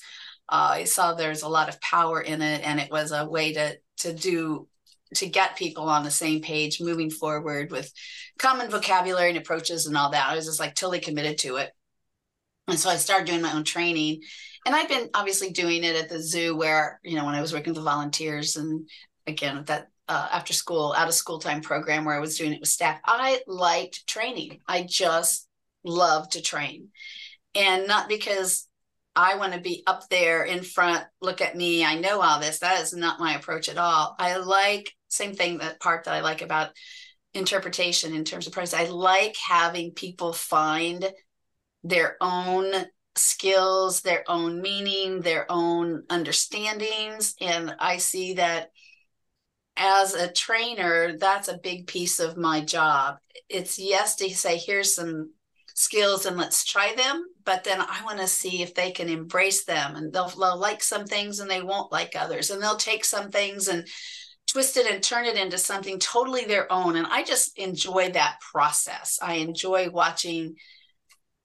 Uh, 0.49 0.69
I 0.71 0.83
saw 0.85 1.13
there's 1.13 1.43
a 1.43 1.49
lot 1.49 1.69
of 1.69 1.81
power 1.81 2.21
in 2.21 2.41
it, 2.41 2.61
and 2.65 2.79
it 2.79 2.91
was 2.91 3.11
a 3.11 3.25
way 3.27 3.53
to 3.53 3.77
to 3.97 4.13
do 4.13 4.67
to 5.15 5.27
get 5.27 5.55
people 5.55 5.83
on 5.89 6.03
the 6.03 6.11
same 6.11 6.41
page 6.41 6.81
moving 6.81 7.09
forward 7.09 7.71
with 7.71 7.91
common 8.37 8.69
vocabulary 8.69 9.29
and 9.29 9.37
approaches 9.37 9.85
and 9.87 9.97
all 9.97 10.11
that. 10.11 10.29
I 10.29 10.35
was 10.35 10.45
just 10.45 10.59
like 10.59 10.75
totally 10.75 10.99
committed 10.99 11.37
to 11.39 11.57
it. 11.57 11.71
And 12.67 12.79
so 12.79 12.89
I 12.89 12.97
started 12.97 13.27
doing 13.27 13.41
my 13.41 13.53
own 13.53 13.63
training. 13.63 14.21
And 14.65 14.75
I've 14.75 14.89
been 14.89 15.09
obviously 15.13 15.51
doing 15.51 15.83
it 15.83 15.95
at 15.95 16.09
the 16.09 16.21
zoo 16.21 16.55
where, 16.55 16.99
you 17.03 17.15
know, 17.15 17.25
when 17.25 17.35
I 17.35 17.41
was 17.41 17.53
working 17.53 17.71
with 17.71 17.77
the 17.77 17.89
volunteers 17.89 18.57
and 18.57 18.87
again, 19.25 19.63
that 19.67 19.87
uh, 20.09 20.27
after 20.31 20.53
school, 20.53 20.93
out 20.97 21.07
of 21.07 21.13
school 21.13 21.39
time 21.39 21.61
program 21.61 22.05
where 22.05 22.15
I 22.15 22.19
was 22.19 22.37
doing 22.37 22.53
it 22.53 22.59
with 22.59 22.69
staff, 22.69 22.99
I 23.05 23.41
liked 23.47 24.07
training. 24.07 24.59
I 24.67 24.83
just 24.83 25.47
love 25.83 26.29
to 26.31 26.41
train. 26.41 26.89
And 27.55 27.87
not 27.87 28.09
because 28.09 28.67
I 29.15 29.35
want 29.35 29.53
to 29.53 29.59
be 29.59 29.83
up 29.87 30.07
there 30.09 30.43
in 30.43 30.63
front, 30.63 31.03
look 31.21 31.41
at 31.41 31.55
me, 31.55 31.83
I 31.83 31.95
know 31.95 32.21
all 32.21 32.39
this. 32.39 32.59
That 32.59 32.81
is 32.81 32.93
not 32.93 33.19
my 33.19 33.35
approach 33.35 33.67
at 33.69 33.77
all. 33.77 34.15
I 34.19 34.37
like 34.37 34.93
same 35.09 35.33
thing 35.33 35.59
that 35.59 35.79
part 35.79 36.03
that 36.03 36.13
I 36.13 36.21
like 36.21 36.41
about 36.41 36.71
interpretation 37.33 38.13
in 38.13 38.25
terms 38.25 38.47
of 38.47 38.53
process. 38.53 38.79
I 38.79 38.91
like 38.91 39.35
having 39.47 39.91
people 39.91 40.33
find 40.33 41.09
their 41.87 42.17
own 42.21 42.71
skills, 43.15 44.01
their 44.01 44.23
own 44.27 44.61
meaning, 44.61 45.21
their 45.21 45.45
own 45.49 46.03
understandings. 46.09 47.35
And 47.41 47.75
I 47.79 47.97
see 47.97 48.33
that 48.33 48.71
as 49.75 50.13
a 50.13 50.31
trainer, 50.31 51.17
that's 51.17 51.47
a 51.47 51.59
big 51.59 51.87
piece 51.87 52.19
of 52.19 52.37
my 52.37 52.61
job. 52.61 53.17
It's 53.49 53.79
yes 53.79 54.15
to 54.17 54.29
say, 54.29 54.57
here's 54.57 54.95
some 54.95 55.31
skills 55.75 56.25
and 56.25 56.37
let's 56.37 56.65
try 56.65 56.95
them, 56.95 57.23
but 57.45 57.63
then 57.63 57.79
I 57.79 58.01
want 58.03 58.19
to 58.19 58.27
see 58.27 58.63
if 58.63 58.73
they 58.73 58.91
can 58.91 59.09
embrace 59.09 59.65
them 59.65 59.95
and 59.95 60.11
they'll, 60.11 60.29
they'll 60.29 60.57
like 60.57 60.81
some 60.81 61.05
things 61.05 61.39
and 61.39 61.49
they 61.49 61.61
won't 61.61 61.91
like 61.91 62.15
others. 62.15 62.49
And 62.49 62.61
they'll 62.61 62.77
take 62.77 63.05
some 63.05 63.29
things 63.29 63.67
and 63.67 63.87
twist 64.47 64.77
it 64.77 64.91
and 64.91 65.03
turn 65.03 65.25
it 65.25 65.35
into 65.35 65.57
something 65.57 65.99
totally 65.99 66.45
their 66.45 66.71
own. 66.71 66.95
And 66.95 67.05
I 67.05 67.23
just 67.23 67.57
enjoy 67.59 68.11
that 68.11 68.39
process. 68.39 69.19
I 69.21 69.35
enjoy 69.35 69.89
watching 69.91 70.55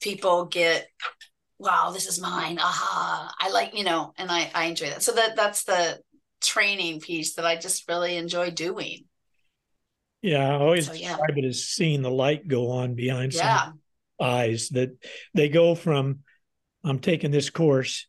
people 0.03 0.45
get, 0.45 0.89
wow, 1.59 1.91
this 1.93 2.07
is 2.07 2.21
mine. 2.21 2.59
Aha. 2.59 3.33
I 3.39 3.51
like, 3.51 3.77
you 3.77 3.85
know, 3.85 4.13
and 4.17 4.31
I, 4.31 4.51
I 4.55 4.65
enjoy 4.67 4.91
that. 4.91 5.03
So 5.03 5.13
that 5.13 5.37
that's 5.37 5.65
the 5.65 6.01
training 6.41 7.01
piece 7.01 7.35
that 7.35 7.47
I 7.47 7.57
just 7.57 7.89
really 7.89 8.17
enjoy 8.17 8.51
doing. 8.51 9.05
Yeah, 10.21 10.49
I 10.49 10.61
always 10.61 10.87
so, 10.87 10.93
yeah. 10.93 11.17
describe 11.17 11.39
it 11.39 11.45
as 11.45 11.65
seeing 11.65 12.03
the 12.03 12.11
light 12.11 12.47
go 12.47 12.71
on 12.71 12.95
behind 12.95 13.33
yeah. 13.33 13.65
some 13.65 13.81
eyes 14.21 14.69
that 14.71 14.91
they 15.35 15.49
go 15.49 15.75
from 15.75 16.21
I'm 16.85 16.99
taking 16.99 17.31
this 17.31 17.51
course 17.51 18.07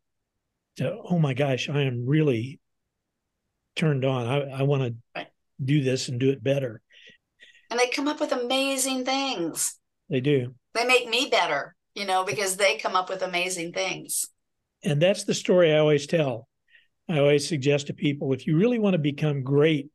to 0.77 0.95
oh 1.10 1.19
my 1.19 1.34
gosh, 1.34 1.69
I 1.69 1.82
am 1.82 2.06
really 2.06 2.60
turned 3.75 4.06
on. 4.06 4.27
I, 4.27 4.60
I 4.60 4.63
want 4.63 4.84
to 4.84 4.95
right. 5.15 5.27
do 5.63 5.82
this 5.84 6.10
and 6.10 6.19
do 6.19 6.29
it 6.29 6.43
better. 6.43 6.82
And 7.69 7.79
they 7.79 7.88
come 7.88 8.08
up 8.08 8.19
with 8.19 8.32
amazing 8.32 9.06
things. 9.06 9.79
They 10.10 10.21
do. 10.21 10.53
They 10.75 10.86
make 10.86 11.10
me 11.10 11.29
better, 11.29 11.75
you 11.95 12.06
know, 12.06 12.23
because 12.23 12.56
they 12.56 12.77
come 12.77 12.95
up 12.95 13.10
with 13.10 13.21
amazing 13.21 13.73
things. 13.73 14.25
And 14.84 15.01
that's 15.01 15.23
the 15.23 15.34
story 15.34 15.73
I 15.73 15.79
always 15.79 16.08
tell. 16.08 16.47
I 17.10 17.19
always 17.19 17.47
suggest 17.47 17.88
to 17.88 17.93
people 17.93 18.34
if 18.34 18.47
you 18.47 18.58
really 18.58 18.79
want 18.79 18.93
to 18.93 18.99
become 18.99 19.43
great 19.43 19.89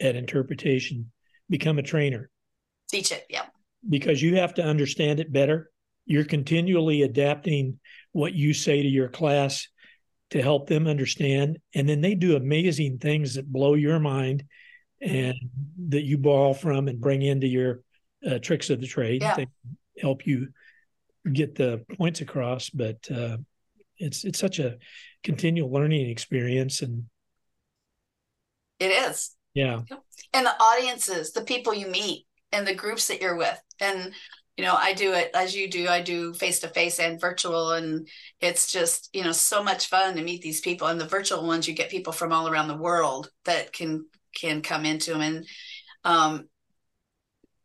at 0.00 0.16
interpretation, 0.16 1.10
become 1.48 1.78
a 1.78 1.82
trainer. 1.82 2.30
Teach 2.88 3.12
it, 3.12 3.26
yeah. 3.28 3.46
Because 3.88 4.22
you 4.22 4.36
have 4.36 4.54
to 4.54 4.64
understand 4.64 5.20
it 5.20 5.32
better. 5.32 5.70
You're 6.04 6.24
continually 6.24 7.02
adapting 7.02 7.78
what 8.12 8.34
you 8.34 8.54
say 8.54 8.82
to 8.82 8.88
your 8.88 9.08
class 9.08 9.68
to 10.30 10.42
help 10.42 10.68
them 10.68 10.86
understand. 10.86 11.58
And 11.74 11.88
then 11.88 12.00
they 12.00 12.14
do 12.14 12.36
amazing 12.36 12.98
things 12.98 13.34
that 13.34 13.50
blow 13.50 13.74
your 13.74 13.98
mind 13.98 14.44
and 15.00 15.34
that 15.88 16.04
you 16.04 16.18
borrow 16.18 16.52
from 16.52 16.88
and 16.88 17.00
bring 17.00 17.22
into 17.22 17.46
your 17.46 17.80
uh, 18.28 18.38
tricks 18.38 18.70
of 18.70 18.80
the 18.80 18.86
trade. 18.86 19.22
Yeah. 19.22 19.36
They 19.36 19.46
help 20.00 20.26
you 20.26 20.48
get 21.32 21.54
the 21.54 21.84
points 21.96 22.20
across. 22.20 22.70
But 22.70 22.98
uh, 23.10 23.38
it's 23.98 24.24
it's 24.24 24.38
such 24.38 24.58
a 24.58 24.78
continual 25.22 25.70
learning 25.70 26.08
experience, 26.08 26.82
and 26.82 27.04
it 28.78 28.90
is. 28.90 29.34
Yeah. 29.54 29.82
And 30.32 30.46
the 30.46 30.50
audiences, 30.50 31.32
the 31.32 31.42
people 31.42 31.72
you 31.72 31.86
meet, 31.86 32.26
and 32.52 32.66
the 32.66 32.74
groups 32.74 33.08
that 33.08 33.20
you're 33.20 33.36
with, 33.36 33.60
and 33.80 34.12
you 34.56 34.64
know 34.64 34.74
i 34.74 34.92
do 34.92 35.12
it 35.12 35.30
as 35.34 35.54
you 35.54 35.70
do 35.70 35.86
i 35.88 36.00
do 36.00 36.32
face 36.32 36.60
to 36.60 36.68
face 36.68 36.98
and 36.98 37.20
virtual 37.20 37.72
and 37.72 38.08
it's 38.40 38.72
just 38.72 39.10
you 39.12 39.22
know 39.22 39.32
so 39.32 39.62
much 39.62 39.88
fun 39.88 40.16
to 40.16 40.22
meet 40.22 40.42
these 40.42 40.60
people 40.60 40.88
and 40.88 41.00
the 41.00 41.06
virtual 41.06 41.46
ones 41.46 41.68
you 41.68 41.74
get 41.74 41.90
people 41.90 42.12
from 42.12 42.32
all 42.32 42.48
around 42.48 42.68
the 42.68 42.76
world 42.76 43.30
that 43.44 43.72
can 43.72 44.06
can 44.34 44.62
come 44.62 44.84
into 44.84 45.12
them 45.12 45.20
and 45.20 45.46
um 46.04 46.48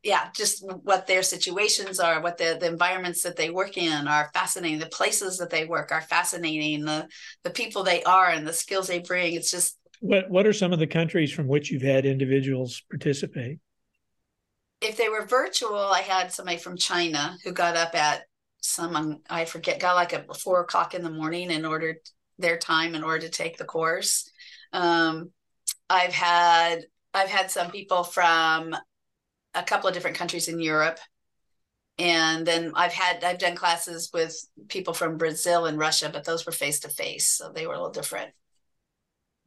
yeah 0.03 0.29
just 0.35 0.65
what 0.83 1.07
their 1.07 1.23
situations 1.23 1.99
are 1.99 2.21
what 2.21 2.37
the, 2.37 2.57
the 2.59 2.67
environments 2.67 3.23
that 3.23 3.35
they 3.35 3.49
work 3.49 3.77
in 3.77 4.07
are 4.07 4.31
fascinating 4.33 4.79
the 4.79 4.85
places 4.87 5.37
that 5.37 5.49
they 5.49 5.65
work 5.65 5.91
are 5.91 6.01
fascinating 6.01 6.85
the 6.85 7.07
the 7.43 7.49
people 7.49 7.83
they 7.83 8.03
are 8.03 8.29
and 8.29 8.47
the 8.47 8.53
skills 8.53 8.87
they 8.87 8.99
bring 8.99 9.33
it's 9.33 9.51
just 9.51 9.77
what 9.99 10.29
what 10.29 10.47
are 10.47 10.53
some 10.53 10.73
of 10.73 10.79
the 10.79 10.87
countries 10.87 11.31
from 11.31 11.47
which 11.47 11.71
you've 11.71 11.81
had 11.81 12.05
individuals 12.05 12.81
participate 12.89 13.59
if 14.81 14.97
they 14.97 15.09
were 15.09 15.25
virtual, 15.25 15.77
I 15.77 16.01
had 16.01 16.31
somebody 16.31 16.57
from 16.57 16.75
China 16.75 17.37
who 17.43 17.51
got 17.51 17.77
up 17.77 17.95
at 17.95 18.23
some 18.61 19.21
I 19.29 19.45
forget 19.45 19.79
got 19.79 19.95
like 19.95 20.13
at 20.13 20.35
four 20.37 20.61
o'clock 20.61 20.93
in 20.93 21.03
the 21.03 21.09
morning 21.09 21.51
in 21.51 21.65
order 21.65 21.97
their 22.37 22.57
time 22.57 22.95
in 22.95 23.03
order 23.03 23.27
to 23.27 23.29
take 23.29 23.57
the 23.57 23.65
course. 23.65 24.29
Um, 24.73 25.31
I've 25.89 26.13
had 26.13 26.85
I've 27.13 27.29
had 27.29 27.51
some 27.51 27.71
people 27.71 28.03
from 28.03 28.75
a 29.53 29.63
couple 29.63 29.87
of 29.87 29.93
different 29.93 30.17
countries 30.17 30.47
in 30.47 30.59
Europe, 30.59 30.99
and 31.97 32.45
then 32.45 32.71
I've 32.75 32.93
had 32.93 33.23
I've 33.23 33.37
done 33.37 33.55
classes 33.55 34.09
with 34.13 34.35
people 34.69 34.93
from 34.93 35.17
Brazil 35.17 35.65
and 35.65 35.77
Russia, 35.77 36.09
but 36.11 36.23
those 36.23 36.45
were 36.45 36.51
face 36.51 36.79
to 36.81 36.89
face, 36.89 37.29
so 37.29 37.51
they 37.51 37.67
were 37.67 37.73
a 37.73 37.77
little 37.77 37.91
different. 37.91 38.31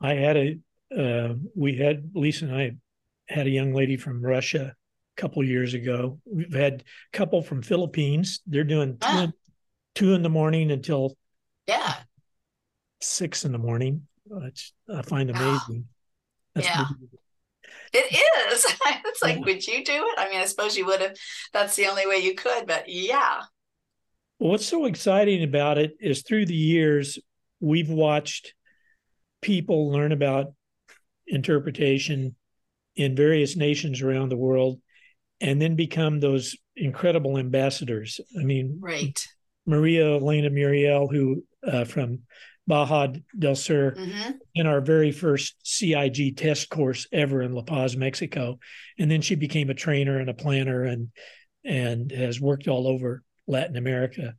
I 0.01 0.15
had 0.15 0.37
a 0.37 0.59
uh, 0.97 1.35
we 1.57 1.77
had 1.77 2.11
Lisa 2.15 2.47
and 2.47 2.55
I 2.55 2.73
had 3.29 3.47
a 3.47 3.51
young 3.51 3.73
lady 3.73 3.97
from 3.97 4.25
Russia 4.25 4.75
a 5.17 5.21
couple 5.21 5.43
years 5.43 5.75
ago. 5.75 6.21
We've 6.25 6.53
had 6.53 6.85
a 7.13 7.17
couple 7.17 7.43
from 7.43 7.63
Philippines. 7.63 8.41
They're 8.47 8.65
doing 8.65 8.99
two, 8.99 9.07
ah. 9.09 9.33
two 9.95 10.15
in 10.15 10.23
the 10.23 10.29
morning 10.29 10.71
until 10.71 11.17
yeah 11.67 11.95
six 13.01 13.45
in 13.45 13.53
the 13.53 13.59
morning. 13.59 14.07
Which 14.27 14.73
I 14.93 15.03
find 15.03 15.31
amazing. 15.31 15.87
That's 16.55 16.67
yeah. 16.67 16.85
It 17.95 18.53
is. 18.53 18.67
it's 19.05 19.23
like, 19.23 19.45
would 19.45 19.67
you 19.67 19.85
do 19.85 19.93
it? 19.93 20.15
I 20.19 20.29
mean, 20.29 20.41
I 20.41 20.47
suppose 20.47 20.77
you 20.77 20.87
would 20.87 21.01
have. 21.01 21.17
That's 21.53 21.77
the 21.77 21.87
only 21.87 22.07
way 22.07 22.17
you 22.17 22.35
could, 22.35 22.67
but 22.67 22.89
yeah. 22.89 23.43
What's 24.39 24.67
so 24.67 24.85
exciting 24.87 25.45
about 25.45 25.79
it 25.79 25.93
is 26.01 26.23
through 26.23 26.47
the 26.47 26.57
years, 26.57 27.19
we've 27.61 27.89
watched 27.89 28.55
people 29.41 29.91
learn 29.91 30.13
about 30.13 30.53
interpretation 31.27 32.35
in 32.97 33.17
various 33.17 33.57
nations 33.57 34.03
around 34.03 34.29
the 34.29 34.37
world 34.37 34.81
and 35.41 35.61
then 35.61 35.77
become 35.77 36.21
those 36.21 36.57
incredible 36.77 37.39
ambassadors. 37.39 38.21
I 38.39 38.43
mean, 38.43 38.79
right. 38.81 39.25
Maria 39.67 40.17
Elena 40.17 40.51
Muriel, 40.51 41.09
who 41.09 41.45
uh, 41.67 41.85
from 41.85 42.21
Baja 42.67 43.13
del 43.39 43.55
Sur 43.55 43.93
mm-hmm. 43.93 44.31
in 44.55 44.67
our 44.67 44.81
very 44.81 45.13
first 45.13 45.57
CIG 45.63 46.37
test 46.37 46.71
course 46.71 47.07
ever 47.13 47.43
in 47.43 47.53
La 47.53 47.63
Paz, 47.63 47.97
Mexico. 47.97 48.59
And 48.99 49.11
then 49.11 49.21
she 49.21 49.35
became 49.35 49.71
a 49.71 49.75
trainer 49.75 50.19
and 50.19 50.31
a 50.31 50.35
planner 50.35 50.85
and 50.85 51.09
and 51.65 52.11
has 52.11 52.41
worked 52.41 52.69
all 52.69 52.87
over 52.87 53.23
Latin 53.47 53.77
America. 53.77 54.35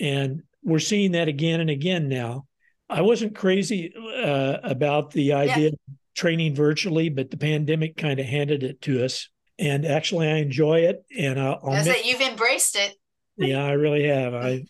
And 0.00 0.42
we're 0.62 0.78
seeing 0.80 1.12
that 1.12 1.28
again 1.28 1.60
and 1.60 1.70
again 1.70 2.08
now. 2.08 2.46
I 2.88 3.02
wasn't 3.02 3.34
crazy 3.34 3.94
uh, 3.96 4.58
about 4.62 5.12
the 5.12 5.32
idea 5.32 5.56
yeah. 5.56 5.68
of 5.68 5.96
training 6.14 6.54
virtually, 6.54 7.08
but 7.08 7.30
the 7.30 7.36
pandemic 7.36 7.96
kind 7.96 8.20
of 8.20 8.26
handed 8.26 8.62
it 8.62 8.80
to 8.82 9.04
us. 9.04 9.28
And 9.58 9.86
actually, 9.86 10.28
I 10.28 10.36
enjoy 10.36 10.80
it. 10.80 11.04
And 11.16 11.40
I'll, 11.40 11.60
I'll 11.62 11.80
admit, 11.80 12.04
you've 12.04 12.20
embraced 12.20 12.76
it. 12.76 12.96
Yeah, 13.36 13.64
I 13.64 13.72
really 13.72 14.04
have. 14.04 14.34
I 14.34 14.64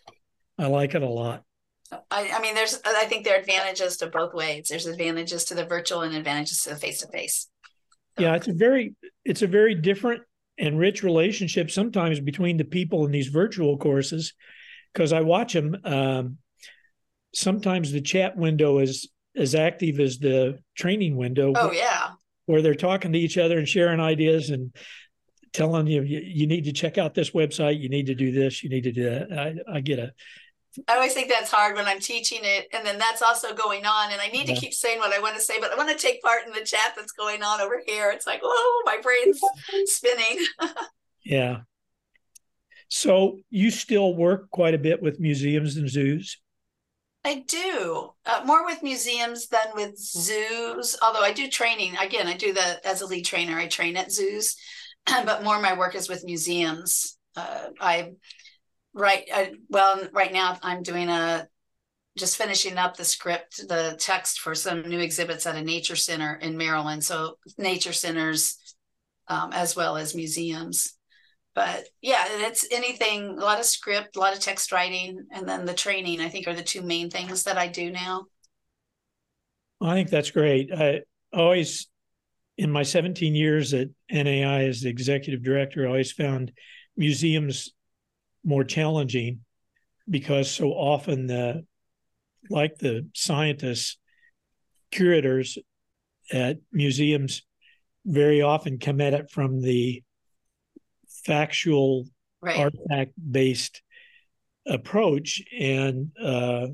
I 0.59 0.67
like 0.67 0.95
it 0.95 1.03
a 1.03 1.09
lot. 1.09 1.43
I, 2.11 2.31
I 2.31 2.41
mean, 2.41 2.55
there's 2.55 2.81
I 2.85 3.05
think 3.05 3.25
there 3.25 3.37
are 3.37 3.41
advantages 3.41 3.97
to 3.99 4.07
both 4.07 4.35
ways. 4.35 4.69
There's 4.69 4.87
advantages 4.87 5.45
to 5.47 5.55
the 5.55 5.65
virtual 5.65 6.03
and 6.03 6.15
advantages 6.15 6.63
to 6.63 6.71
the 6.71 6.77
face 6.77 7.01
to 7.01 7.09
face. 7.09 7.49
Yeah, 8.19 8.35
it's 8.35 8.49
a 8.49 8.53
very 8.53 8.95
it's 9.25 9.43
a 9.43 9.47
very 9.47 9.75
different 9.75 10.23
and 10.59 10.79
rich 10.79 11.03
relationship 11.03 11.71
sometimes 11.71 12.21
between 12.21 12.57
the 12.57 12.65
people 12.65 13.05
in 13.05 13.11
these 13.11 13.29
virtual 13.29 13.77
courses 13.77 14.35
because 14.93 15.13
I 15.13 15.21
watch 15.23 15.53
them. 15.53 15.77
Um, 15.85 16.39
sometimes 17.35 17.91
the 17.91 18.01
chat 18.01 18.37
window 18.37 18.79
is 18.79 19.11
as 19.37 19.55
active 19.55 19.99
as 19.99 20.19
the 20.19 20.61
training 20.77 21.17
window. 21.17 21.53
Oh 21.57 21.73
yeah, 21.73 22.11
where 22.47 22.63
they're 22.63 22.75
talking 22.75 23.13
to 23.13 23.19
each 23.19 23.39
other 23.39 23.59
and 23.59 23.69
sharing 23.69 24.01
ideas 24.01 24.51
and 24.51 24.75
telling 25.53 25.87
you 25.87 26.03
you, 26.03 26.21
you 26.23 26.47
need 26.47 26.65
to 26.65 26.73
check 26.73 26.99
out 26.99 27.15
this 27.15 27.31
website, 27.31 27.81
you 27.81 27.89
need 27.89 28.07
to 28.07 28.15
do 28.15 28.33
this, 28.33 28.63
you 28.63 28.69
need 28.69 28.85
to 28.85 28.93
do 28.93 29.05
that. 29.05 29.33
I, 29.33 29.77
I 29.77 29.81
get 29.81 29.99
a 29.99 30.13
I 30.89 30.95
always 30.95 31.15
think 31.15 31.29
that's 31.29 31.51
hard 31.51 31.77
when 31.77 31.87
I'm 31.87 32.01
teaching 32.01 32.41
it, 32.43 32.67
and 32.73 32.85
then 32.85 32.99
that's 32.99 33.23
also 33.23 33.55
going 33.55 33.87
on, 33.87 34.11
and 34.13 34.21
I 34.21 34.29
need 34.29 34.49
yeah. 34.49 34.55
to 34.55 34.61
keep 34.61 34.75
saying 34.75 34.99
what 34.99 35.13
I 35.13 35.21
want 35.21 35.37
to 35.37 35.41
say, 35.41 35.61
but 35.61 35.71
I 35.71 35.77
want 35.77 35.91
to 35.91 35.97
take 35.97 36.23
part 36.23 36.47
in 36.47 36.53
the 36.53 36.65
chat 36.65 36.95
that's 36.97 37.13
going 37.13 37.43
on 37.43 37.61
over 37.61 37.81
here. 37.87 38.11
It's 38.11 38.27
like, 38.27 38.41
oh, 38.43 38.83
my 38.85 38.99
brain's 39.01 39.41
spinning. 39.91 40.45
yeah. 41.25 41.59
So 42.89 43.41
you 43.51 43.71
still 43.71 44.15
work 44.15 44.51
quite 44.51 44.75
a 44.75 44.79
bit 44.79 45.03
with 45.03 45.21
museums 45.21 45.77
and 45.77 45.89
zoos. 45.89 46.39
I 47.25 47.45
do 47.49 48.11
uh, 48.27 48.43
more 48.45 48.67
with 48.67 48.83
museums 48.83 49.49
than 49.49 49.67
with 49.75 49.99
zoos. 49.99 50.97
Although 51.01 51.23
I 51.23 51.33
do 51.33 51.49
training 51.49 51.97
again, 51.97 52.27
I 52.27 52.37
do 52.37 52.53
that 52.53 52.85
as 52.85 53.01
a 53.01 53.07
lead 53.07 53.25
trainer. 53.25 53.59
I 53.59 53.67
train 53.67 53.97
at 53.97 54.13
zoos, 54.13 54.57
but 55.07 55.43
more 55.43 55.57
of 55.57 55.63
my 55.63 55.77
work 55.77 55.95
is 55.95 56.09
with 56.09 56.25
museums. 56.25 57.17
Uh, 57.35 57.69
I 57.81 58.13
right 58.95 59.29
I, 59.33 59.53
well 59.69 60.01
right 60.13 60.33
now 60.33 60.57
i'm 60.63 60.83
doing 60.83 61.09
a 61.09 61.49
just 62.17 62.37
finishing 62.37 62.79
up 62.79 62.97
the 62.97 63.05
script 63.05 63.69
the 63.69 63.97
text 63.99 64.41
for 64.41 64.55
some 64.55 64.83
new 64.83 65.01
exhibits 65.01 65.47
at 65.47 65.57
a 65.57 65.63
nature 65.63 65.97
center 65.97 66.35
in 66.35 66.57
maryland. 66.57 67.05
So 67.05 67.39
nature 67.59 67.93
centers 67.93 68.77
um, 69.27 69.53
as 69.53 69.75
well 69.75 69.97
as 69.97 70.15
museums. 70.15 70.95
But 71.55 71.87
yeah 72.03 72.25
it's 72.29 72.67
anything 72.71 73.39
a 73.39 73.45
lot 73.45 73.59
of 73.59 73.65
script 73.65 74.17
a 74.17 74.21
lot 74.21 74.33
of 74.33 74.41
text 74.41 74.73
writing 74.73 75.27
and 75.33 75.49
then 75.49 75.65
the 75.65 75.75
training 75.75 76.21
i 76.21 76.29
think 76.29 76.49
are 76.49 76.55
the 76.55 76.63
two 76.63 76.83
main 76.83 77.11
things 77.11 77.45
that 77.45 77.59
i 77.59 77.69
do 77.69 77.91
now. 77.91 78.27
I 79.81 79.95
think 79.95 80.09
that's 80.09 80.31
great. 80.31 80.73
I 80.73 81.03
always 81.33 81.89
in 82.57 82.71
my 82.71 82.85
17 82.85 83.35
years 83.35 83.75
at 83.75 83.89
nai 84.11 84.65
as 84.65 84.81
the 84.81 84.89
executive 84.89 85.43
director 85.43 85.85
i 85.85 85.89
always 85.89 86.13
found 86.13 86.53
museums 86.97 87.73
more 88.45 88.65
challenging 88.65 89.41
because 90.09 90.51
so 90.51 90.71
often 90.71 91.27
the 91.27 91.65
like 92.51 92.77
the 92.79 93.09
scientists 93.15 93.97
curators 94.91 95.59
at 96.33 96.59
museums 96.73 97.43
very 98.05 98.43
often 98.43 98.79
come 98.79 99.01
at 99.01 99.15
it 99.15 99.31
from 99.31 99.61
the 99.61 100.03
factual 101.25 102.07
right. 102.43 102.59
artifact 102.59 103.13
based 103.31 103.83
approach 104.67 105.43
and 105.59 106.11
uh, 106.23 106.67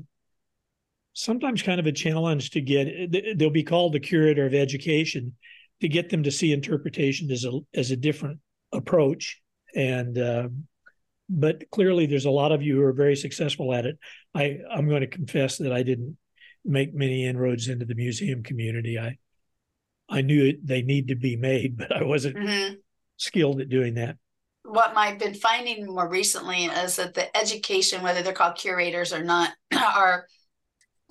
sometimes 1.13 1.61
kind 1.61 1.79
of 1.79 1.87
a 1.87 1.91
challenge 1.91 2.51
to 2.51 2.61
get 2.61 3.11
they'll 3.37 3.49
be 3.49 3.63
called 3.63 3.93
the 3.93 3.99
curator 3.99 4.45
of 4.45 4.53
education 4.53 5.35
to 5.81 5.87
get 5.87 6.09
them 6.09 6.23
to 6.23 6.31
see 6.31 6.51
interpretation 6.51 7.29
as 7.31 7.43
a 7.45 7.59
as 7.73 7.91
a 7.91 7.97
different 7.97 8.39
approach 8.71 9.41
and 9.75 10.17
uh, 10.17 10.47
but 11.33 11.63
clearly 11.71 12.05
there's 12.05 12.25
a 12.25 12.31
lot 12.31 12.51
of 12.51 12.61
you 12.61 12.75
who 12.75 12.81
are 12.83 12.93
very 12.93 13.15
successful 13.15 13.73
at 13.73 13.85
it. 13.85 13.97
I, 14.35 14.59
I'm 14.69 14.89
going 14.89 15.01
to 15.01 15.07
confess 15.07 15.57
that 15.57 15.71
I 15.71 15.81
didn't 15.81 16.17
make 16.65 16.93
many 16.93 17.25
inroads 17.25 17.69
into 17.69 17.85
the 17.85 17.95
museum 17.95 18.43
community. 18.43 18.99
I 18.99 19.17
I 20.09 20.21
knew 20.21 20.45
it, 20.45 20.67
they 20.67 20.81
need 20.81 21.07
to 21.07 21.15
be 21.15 21.37
made, 21.37 21.77
but 21.77 21.95
I 21.95 22.03
wasn't 22.03 22.35
mm-hmm. 22.35 22.73
skilled 23.17 23.61
at 23.61 23.69
doing 23.69 23.95
that. 23.95 24.17
What 24.63 24.95
I've 24.95 25.17
been 25.17 25.33
finding 25.33 25.87
more 25.87 26.07
recently 26.07 26.65
is 26.65 26.97
that 26.97 27.13
the 27.13 27.35
education, 27.35 28.03
whether 28.03 28.21
they're 28.21 28.33
called 28.33 28.57
curators 28.57 29.13
or 29.13 29.23
not, 29.23 29.51
are 29.73 30.27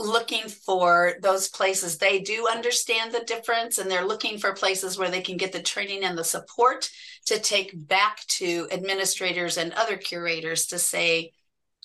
looking 0.01 0.49
for 0.49 1.15
those 1.23 1.49
places. 1.49 1.99
They 1.99 2.21
do 2.21 2.49
understand 2.51 3.13
the 3.13 3.25
difference 3.25 3.79
and 3.79 3.91
they're 3.91 4.07
looking 4.07 4.39
for 4.39 4.55
places 4.55 4.99
where 4.99 5.11
they 5.11 5.21
can 5.21 5.37
get 5.37 5.53
the 5.53 5.63
training 5.63 6.05
and 6.05 6.17
the 6.17 6.25
support 6.25 6.89
to 7.27 7.39
take 7.39 7.71
back 7.87 8.27
to 8.29 8.67
administrators 8.73 9.59
and 9.59 9.73
other 9.75 9.99
curators 9.99 10.67
to 10.67 10.79
say 10.79 11.33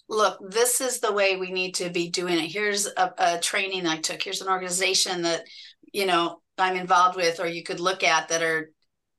look 0.08 0.38
this 0.52 0.82
is 0.82 1.00
the 1.00 1.12
way 1.12 1.36
we 1.36 1.52
need 1.52 1.76
to 1.76 1.90
be 1.90 2.10
doing 2.10 2.36
it. 2.36 2.52
Here's 2.52 2.86
a, 2.86 3.14
a 3.18 3.40
training 3.40 3.86
i 3.86 3.98
took. 3.98 4.22
Here's 4.22 4.42
an 4.42 4.50
organization 4.50 5.24
that 5.24 5.44
you 5.92 6.06
know 6.06 6.42
i'm 6.58 6.78
involved 6.78 7.18
with 7.18 7.40
or 7.40 7.48
you 7.48 7.64
could 7.64 7.80
look 7.80 8.04
at 8.04 8.30
that 8.30 8.42
are 8.42 8.72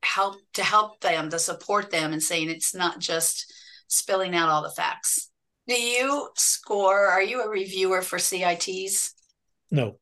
help 0.03 0.37
to 0.55 0.63
help 0.63 1.01
them 1.01 1.29
to 1.31 1.39
support 1.39 1.91
them 1.91 2.13
and 2.13 2.23
saying 2.23 2.49
it's 2.49 2.75
not 2.75 2.99
just 2.99 3.53
spilling 3.89 4.35
out 4.35 4.49
all 4.49 4.63
the 4.63 4.71
facts 4.71 5.31
do 5.69 5.75
you 5.75 6.29
score? 6.37 7.07
Are 7.07 7.23
you 7.23 7.43
a 7.43 7.49
reviewer 7.49 8.03
for 8.03 8.19
CITs? 8.19 9.13
No. 9.71 9.99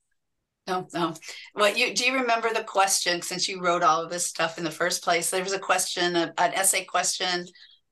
No, 0.67 0.87
no. 0.95 1.15
Well, 1.55 1.77
you 1.77 1.95
do 1.95 2.07
you 2.07 2.15
remember 2.15 2.53
the 2.53 2.65
question 2.65 3.21
since 3.21 3.49
you 3.49 3.61
wrote 3.61 3.83
all 3.83 4.03
of 4.03 4.11
this 4.11 4.27
stuff 4.27 4.57
in 4.57 4.65
the 4.65 4.71
first 4.71 5.05
place? 5.05 5.29
There 5.29 5.43
was 5.43 5.53
a 5.53 5.59
question, 5.59 6.17
an 6.17 6.33
essay 6.39 6.85
question 6.85 7.47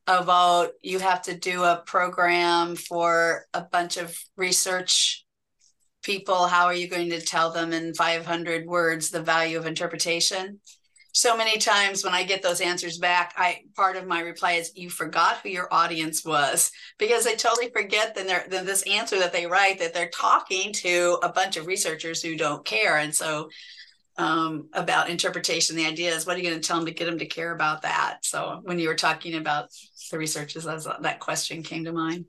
about 0.07 0.71
you 0.83 0.99
have 0.99 1.23
to 1.23 1.37
do 1.37 1.63
a 1.65 1.83
program 1.87 2.75
for 2.75 3.45
a 3.53 3.61
bunch 3.61 3.99
of 3.99 4.19
research 4.37 5.25
people. 6.03 6.47
How 6.47 6.65
are 6.65 6.75
you 6.75 6.89
going 6.89 7.11
to 7.11 7.21
tell 7.21 7.53
them 7.53 7.73
in 7.73 7.95
500 7.95 8.67
words 8.67 9.11
the 9.11 9.23
value 9.23 9.59
of 9.59 9.67
interpretation? 9.67 10.61
So 11.13 11.37
many 11.37 11.59
times 11.59 12.05
when 12.05 12.15
I 12.15 12.25
get 12.25 12.43
those 12.43 12.63
answers 12.63 12.99
back, 12.99 13.35
I 13.37 13.65
part 13.77 13.97
of 13.97 14.07
my 14.07 14.21
reply 14.21 14.53
is 14.53 14.73
you 14.75 14.89
forgot 14.89 15.39
who 15.39 15.51
your 15.51 15.73
audience 15.73 16.25
was 16.25 16.73
because 16.99 17.25
they 17.25 17.37
totally 17.37 17.71
forget 17.71 18.15
then 18.15 18.27
they're 18.27 18.47
then 18.49 18.65
this 18.65 18.83
answer 18.83 19.19
that 19.19 19.33
they 19.33 19.47
write 19.47 19.79
that 19.79 19.93
they're 19.93 20.09
talking 20.09 20.73
to 20.73 21.19
a 21.23 21.29
bunch 21.29 21.57
of 21.59 21.67
researchers 21.67 22.23
who 22.23 22.37
don't 22.37 22.65
care. 22.65 22.97
And 22.97 23.15
so 23.15 23.51
um, 24.17 24.69
about 24.73 25.11
interpretation, 25.11 25.77
the 25.77 25.87
idea 25.87 26.15
is 26.15 26.27
what 26.27 26.37
are 26.37 26.41
you 26.41 26.49
going 26.49 26.61
to 26.61 26.67
tell 26.67 26.79
them 26.79 26.87
to 26.87 26.93
get 26.93 27.05
them 27.05 27.19
to 27.19 27.27
care 27.27 27.55
about 27.55 27.83
that? 27.83 28.19
So 28.23 28.61
when 28.63 28.79
you 28.79 28.89
were 28.89 28.95
talking 28.95 29.35
about 29.35 29.69
the 30.11 30.19
researchers, 30.19 30.65
that 30.65 31.21
question 31.21 31.63
came 31.63 31.85
to 31.85 31.93
mind. 31.93 32.25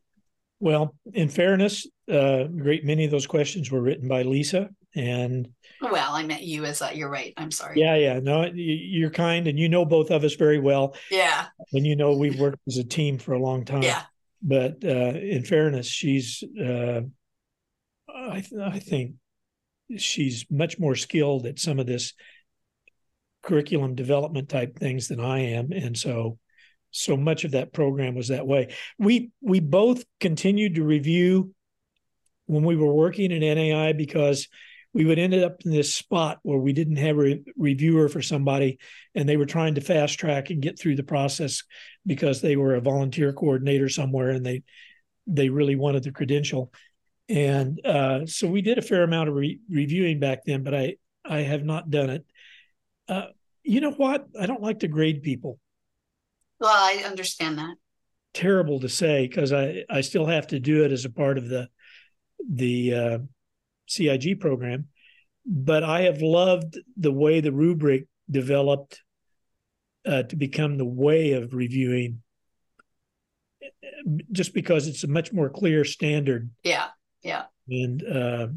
Well, 0.60 0.96
in 1.14 1.30
fairness, 1.30 1.88
uh, 2.10 2.46
a 2.46 2.48
great 2.48 2.86
many 2.86 3.06
of 3.06 3.12
those 3.12 3.28
questions 3.28 3.72
were 3.72 3.82
written 3.82 4.08
by 4.08 4.22
Lisa, 4.22 4.70
and 4.96 5.50
well, 5.82 6.14
I 6.14 6.24
meant 6.24 6.44
you 6.44 6.66
as 6.66 6.82
uh, 6.82 6.92
you're 6.94 7.10
right. 7.10 7.34
I'm 7.38 7.52
sorry. 7.52 7.80
Yeah, 7.80 7.96
yeah. 7.96 8.20
No, 8.20 8.46
you're 8.54 9.10
kind, 9.10 9.48
and 9.48 9.58
you 9.58 9.70
know 9.70 9.86
both 9.86 10.12
of 10.12 10.24
us 10.24 10.36
very 10.36 10.60
well. 10.60 10.96
Yeah. 11.10 11.48
And 11.74 11.86
you 11.86 11.96
know 11.96 12.16
we've 12.16 12.40
worked 12.40 12.60
as 12.68 12.78
a 12.78 12.84
team 12.84 13.18
for 13.18 13.34
a 13.34 13.40
long 13.40 13.66
time. 13.66 13.84
Yeah. 13.84 14.04
But 14.42 14.84
uh, 14.84 15.18
in 15.18 15.44
fairness, 15.44 15.88
she's 15.88 16.44
uh, 16.60 17.02
I 18.14 18.42
th- 18.42 18.62
I 18.62 18.80
think 18.80 19.14
she's 19.98 20.46
much 20.50 20.80
more 20.80 20.96
skilled 20.96 21.46
at 21.46 21.60
some 21.60 21.80
of 21.80 21.86
this 21.86 22.14
curriculum 23.42 23.96
development 23.96 24.50
type 24.50 24.78
things 24.78 25.08
than 25.08 25.20
I 25.20 25.40
am, 25.40 25.72
and 25.72 25.98
so 25.98 26.38
so 26.92 27.18
much 27.18 27.44
of 27.44 27.52
that 27.52 27.74
program 27.74 28.16
was 28.16 28.28
that 28.28 28.46
way. 28.46 28.74
We 29.00 29.32
we 29.42 29.60
both 29.60 30.04
continued 30.20 30.76
to 30.76 30.84
review 30.84 31.54
when 32.46 32.64
we 32.64 32.76
were 32.76 32.94
working 32.94 33.32
at 33.32 33.40
NAI 33.40 33.94
because 33.94 34.48
we 34.94 35.06
would 35.06 35.18
end 35.18 35.34
up 35.34 35.62
in 35.66 35.72
this 35.72 35.94
spot 35.94 36.40
where 36.44 36.60
we 36.60 36.72
didn't 36.72 36.98
have 36.98 37.18
a 37.18 37.40
reviewer 37.58 38.08
for 38.08 38.22
somebody 38.22 38.78
and 39.16 39.28
they 39.28 39.38
were 39.38 39.46
trying 39.46 39.76
to 39.76 39.82
fast 39.82 40.20
track 40.20 40.52
and 40.52 40.62
get 40.62 40.80
through 40.80 40.96
the 40.96 41.04
process 41.04 41.64
because 42.06 42.42
they 42.42 42.56
were 42.56 42.76
a 42.76 42.82
volunteer 42.82 43.34
coordinator 43.34 43.90
somewhere 43.90 44.30
and 44.30 44.46
they 44.46 44.64
they 45.26 45.50
really 45.50 45.76
wanted 45.76 46.04
the 46.04 46.12
credential. 46.12 46.72
And 47.30 47.80
uh, 47.86 48.26
so 48.26 48.48
we 48.48 48.62
did 48.62 48.78
a 48.78 48.82
fair 48.82 49.04
amount 49.04 49.30
of 49.30 49.36
re- 49.36 49.62
reviewing 49.70 50.20
back 50.20 50.44
then 50.46 50.64
but 50.64 50.76
i 50.76 50.96
i 51.26 51.40
have 51.40 51.64
not 51.64 51.90
done 51.90 52.10
it. 52.10 52.26
Uh, 53.08 53.28
you 53.64 53.82
know 53.82 53.92
what? 53.92 54.28
I 54.40 54.46
don't 54.46 54.62
like 54.62 54.80
to 54.80 54.88
grade 54.88 55.24
people. 55.24 55.60
Well 56.60 56.72
i 56.72 57.04
understand 57.06 57.58
that. 57.58 57.76
Terrible 58.34 58.80
to 58.82 58.90
say 58.90 59.28
because 59.28 59.52
i 59.52 59.84
i 59.90 60.02
still 60.02 60.28
have 60.28 60.48
to 60.48 60.60
do 60.60 60.84
it 60.84 60.92
as 60.92 61.06
a 61.06 61.10
part 61.10 61.40
of 61.40 61.50
the 61.50 61.68
the 62.48 62.94
uh, 62.94 63.18
CIG 63.88 64.40
program, 64.40 64.88
but 65.46 65.84
I 65.84 66.02
have 66.02 66.22
loved 66.22 66.80
the 66.98 67.12
way 67.12 67.40
the 67.40 67.52
rubric 67.52 68.08
developed 68.30 69.02
uh, 70.06 70.24
to 70.24 70.36
become 70.36 70.78
the 70.78 70.86
way 70.86 71.34
of 71.34 71.54
reviewing 71.54 72.22
just 74.32 74.54
because 74.54 74.88
it's 74.88 75.04
a 75.04 75.08
much 75.08 75.32
more 75.32 75.50
clear 75.50 75.86
standard. 75.86 76.50
Yeah, 76.64 76.88
yeah. 77.22 77.44
And 77.70 78.04
uh, 78.04 78.48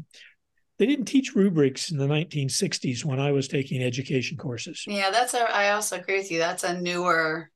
they 0.77 0.85
didn't 0.85 1.05
teach 1.05 1.35
rubrics 1.35 1.91
in 1.91 1.97
the 1.97 2.07
1960s 2.07 3.05
when 3.05 3.19
I 3.19 3.31
was 3.31 3.47
taking 3.47 3.81
education 3.81 4.37
courses. 4.37 4.83
Yeah, 4.85 5.09
that's 5.11 5.33
a. 5.33 5.39
I 5.39 5.71
also 5.71 5.97
agree 5.97 6.17
with 6.17 6.31
you. 6.31 6.39
That's 6.39 6.63
a 6.63 6.79
newer 6.79 7.49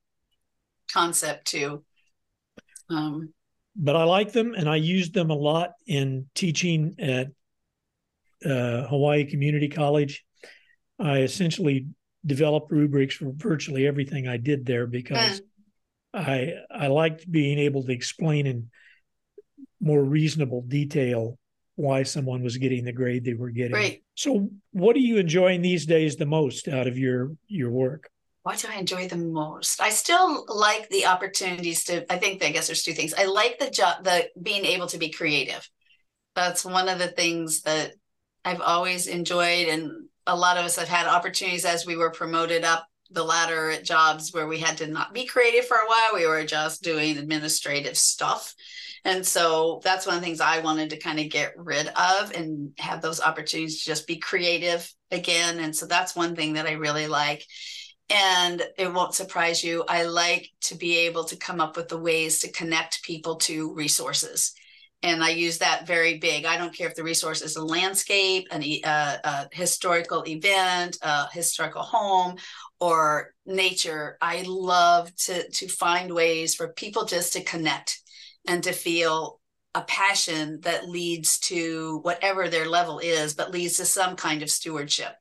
concept 0.92 1.48
too. 1.48 1.84
Um, 2.90 3.34
but 3.76 3.96
I 3.96 4.04
like 4.04 4.32
them, 4.32 4.54
and 4.54 4.70
I 4.70 4.78
used 4.78 5.14
them 5.14 5.30
a 5.30 5.36
lot 5.36 5.72
in 5.86 6.28
teaching 6.36 6.96
at 7.00 7.28
uh, 8.46 8.88
Hawaii 8.88 9.26
Community 9.26 9.68
College. 9.68 10.24
I 11.00 11.20
essentially 11.20 11.88
developed 12.26 12.72
rubrics 12.72 13.16
for 13.16 13.32
virtually 13.36 13.88
everything 13.88 14.28
I 14.28 14.38
did 14.38 14.66
there 14.66 14.86
because 14.86 15.42
mm. 15.42 15.46
I 16.14 16.54
I 16.70 16.88
liked 16.88 17.30
being 17.32 17.58
able 17.60 17.84
to 17.84 17.92
explain 17.92 18.46
in 18.46 18.70
more 19.80 20.04
reasonable 20.04 20.62
detail 20.62 21.38
why 21.76 22.04
someone 22.04 22.44
was 22.44 22.58
getting 22.58 22.86
the 22.86 22.92
grade 22.92 23.26
they 23.26 23.34
were 23.34 23.50
getting. 23.50 23.74
Right. 23.74 24.04
So, 24.16 24.50
what 24.72 24.96
are 24.96 25.00
you 25.00 25.18
enjoying 25.18 25.62
these 25.62 25.86
days 25.86 26.16
the 26.16 26.26
most 26.26 26.68
out 26.68 26.88
of 26.88 26.98
your 26.98 27.32
your 27.48 27.72
work? 27.72 28.10
What 28.44 28.60
do 28.60 28.68
I 28.72 28.78
enjoy 28.78 29.08
the 29.08 29.18
most? 29.18 29.80
I 29.82 29.90
still 29.90 30.46
like 30.48 30.90
the 30.90 31.06
opportunities 31.06 31.84
to. 31.86 32.12
I 32.12 32.18
think 32.18 32.44
I 32.44 32.52
guess 32.52 32.68
there's 32.68 32.84
two 32.84 32.94
things. 32.94 33.14
I 33.14 33.26
like 33.26 33.60
the 33.60 33.70
job, 33.70 34.04
the 34.04 34.30
being 34.42 34.66
able 34.66 34.88
to 34.88 34.98
be 34.98 35.10
creative. 35.10 35.68
That's 36.36 36.64
one 36.64 36.88
of 36.88 36.98
the 36.98 37.10
things 37.10 37.62
that 37.64 37.94
I've 38.44 38.62
always 38.62 39.08
enjoyed, 39.08 39.68
and 39.68 39.92
a 40.26 40.36
lot 40.36 40.58
of 40.58 40.66
us 40.66 40.78
have 40.78 40.88
had 40.88 41.08
opportunities 41.08 41.66
as 41.66 41.86
we 41.86 41.98
were 41.98 42.12
promoted 42.12 42.64
up 42.64 42.88
the 43.12 43.24
ladder 43.24 43.72
at 43.72 43.84
jobs 43.84 44.34
where 44.34 44.48
we 44.48 44.60
had 44.60 44.78
to 44.78 44.88
not 44.88 45.14
be 45.14 45.26
creative 45.26 45.66
for 45.66 45.76
a 45.76 45.88
while. 45.88 46.12
We 46.14 46.28
were 46.28 46.46
just 46.46 46.82
doing 46.82 47.18
administrative 47.18 47.98
stuff. 47.98 48.54
And 49.04 49.26
so 49.26 49.82
that's 49.84 50.06
one 50.06 50.16
of 50.16 50.22
the 50.22 50.26
things 50.26 50.40
I 50.40 50.60
wanted 50.60 50.92
to 50.92 50.98
kind 50.98 51.20
of 51.20 51.30
get 51.30 51.54
rid 51.58 51.88
of 51.88 52.32
and 52.32 52.72
have 52.78 53.02
those 53.02 53.20
opportunities 53.20 53.80
to 53.80 53.86
just 53.86 54.08
be 54.08 54.18
creative 54.18 54.92
again. 55.10 55.60
And 55.60 55.76
so 55.76 55.86
that's 55.86 56.16
one 56.16 56.36
thing 56.36 56.54
that 56.54 56.68
I 56.68 56.74
really 56.74 57.08
like. 57.08 57.46
And 58.10 58.62
it 58.78 58.94
won't 58.94 59.16
surprise 59.16 59.64
you. 59.64 59.84
I 59.88 60.04
like 60.04 60.50
to 60.62 60.76
be 60.76 61.00
able 61.00 61.24
to 61.26 61.36
come 61.36 61.60
up 61.60 61.76
with 61.76 61.90
the 61.90 62.00
ways 62.00 62.40
to 62.40 62.52
connect 62.52 63.04
people 63.04 63.38
to 63.38 63.74
resources 63.74 64.54
and 65.04 65.24
I 65.24 65.30
use 65.30 65.58
that 65.58 65.88
very 65.88 66.20
big. 66.20 66.46
I 66.46 66.58
don't 66.58 66.76
care 66.76 66.88
if 66.88 66.96
the 66.96 67.04
resource 67.04 67.42
is 67.42 67.56
a 67.56 67.66
landscape, 67.66 68.48
an, 68.52 68.64
uh, 68.84 69.18
a 69.24 69.48
historical 69.52 70.24
event, 70.28 70.98
a 71.02 71.28
historical 71.32 71.82
home, 71.82 72.38
or 72.80 73.34
nature. 73.46 74.18
I 74.22 74.44
love 74.46 75.16
to 75.26 75.50
to 75.50 75.68
find 75.68 76.14
ways 76.14 76.56
for 76.56 76.74
people 76.74 77.06
just 77.06 77.34
to 77.34 77.44
connect 77.44 78.02
and 78.48 78.64
to 78.64 78.72
feel 78.72 79.40
a 79.74 79.82
passion 79.82 80.60
that 80.62 80.90
leads 80.90 81.40
to 81.40 82.00
whatever 82.04 82.50
their 82.50 82.68
level 82.68 83.00
is, 83.00 83.34
but 83.34 83.52
leads 83.52 83.78
to 83.78 83.86
some 83.86 84.16
kind 84.16 84.44
of 84.44 84.52
stewardship. 84.52 85.14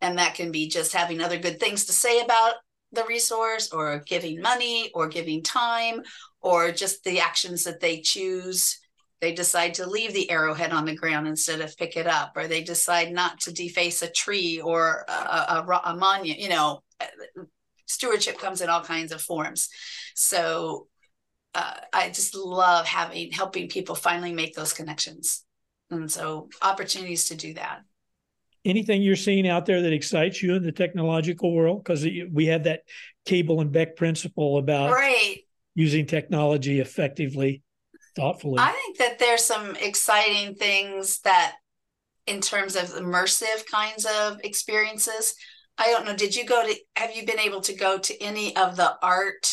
And 0.00 0.18
that 0.18 0.34
can 0.34 0.50
be 0.50 0.68
just 0.68 0.94
having 0.94 1.20
other 1.20 1.38
good 1.38 1.60
things 1.60 1.84
to 1.84 1.92
say 1.92 2.20
about 2.20 2.54
the 2.92 3.04
resource, 3.04 3.70
or 3.72 4.02
giving 4.06 4.40
money, 4.40 4.90
or 4.94 5.06
giving 5.06 5.42
time, 5.42 6.02
or 6.40 6.72
just 6.72 7.04
the 7.04 7.20
actions 7.20 7.62
that 7.62 7.78
they 7.78 8.00
choose 8.00 8.79
they 9.20 9.32
decide 9.32 9.74
to 9.74 9.86
leave 9.86 10.12
the 10.12 10.30
arrowhead 10.30 10.72
on 10.72 10.86
the 10.86 10.96
ground 10.96 11.28
instead 11.28 11.60
of 11.60 11.76
pick 11.76 11.96
it 11.96 12.06
up 12.06 12.32
or 12.36 12.48
they 12.48 12.62
decide 12.62 13.12
not 13.12 13.40
to 13.40 13.52
deface 13.52 14.02
a 14.02 14.10
tree 14.10 14.60
or 14.60 15.04
a, 15.08 15.12
a, 15.12 15.80
a 15.84 15.96
monument 15.96 16.38
you 16.38 16.48
know 16.48 16.82
stewardship 17.90 18.38
comes 18.38 18.60
in 18.60 18.70
all 18.70 18.82
kinds 18.82 19.12
of 19.12 19.20
forms. 19.20 19.68
So 20.14 20.86
uh, 21.52 21.74
i 21.92 22.08
just 22.10 22.36
love 22.36 22.86
having 22.86 23.32
helping 23.32 23.68
people 23.68 23.96
finally 23.96 24.32
make 24.32 24.54
those 24.54 24.72
connections. 24.72 25.44
And 25.90 26.10
so 26.10 26.48
opportunities 26.62 27.26
to 27.26 27.34
do 27.34 27.54
that. 27.54 27.80
Anything 28.64 29.02
you're 29.02 29.16
seeing 29.16 29.48
out 29.48 29.66
there 29.66 29.82
that 29.82 29.92
excites 29.92 30.42
you 30.42 30.54
in 30.54 30.62
the 30.62 30.70
technological 30.70 31.52
world? 31.52 31.82
Because 31.82 32.04
we 32.04 32.46
have 32.46 32.64
that 32.64 32.82
Cable 33.24 33.60
and 33.60 33.72
Beck 33.72 33.96
principle 33.96 34.58
about 34.58 34.92
right. 34.92 35.38
using 35.74 36.06
technology 36.06 36.78
effectively 36.78 37.62
thoughtfully. 38.20 38.58
I 38.58 38.72
think 38.72 38.98
that 38.98 39.18
there's 39.18 39.44
some 39.44 39.76
exciting 39.76 40.54
things 40.54 41.20
that, 41.20 41.56
in 42.26 42.40
terms 42.40 42.76
of 42.76 42.84
immersive 42.90 43.66
kinds 43.70 44.06
of 44.06 44.40
experiences, 44.44 45.34
I 45.78 45.86
don't 45.86 46.04
know. 46.04 46.14
Did 46.14 46.36
you 46.36 46.44
go 46.44 46.66
to? 46.66 46.74
Have 46.96 47.16
you 47.16 47.24
been 47.26 47.40
able 47.40 47.62
to 47.62 47.74
go 47.74 47.98
to 47.98 48.22
any 48.22 48.54
of 48.56 48.76
the 48.76 48.96
art, 49.02 49.50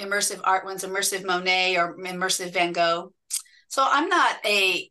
immersive 0.00 0.40
art 0.44 0.64
ones, 0.64 0.84
immersive 0.84 1.24
Monet 1.24 1.76
or 1.76 1.96
immersive 1.96 2.52
Van 2.52 2.72
Gogh? 2.72 3.12
So 3.68 3.84
I'm 3.86 4.08
not 4.08 4.36
a 4.44 4.90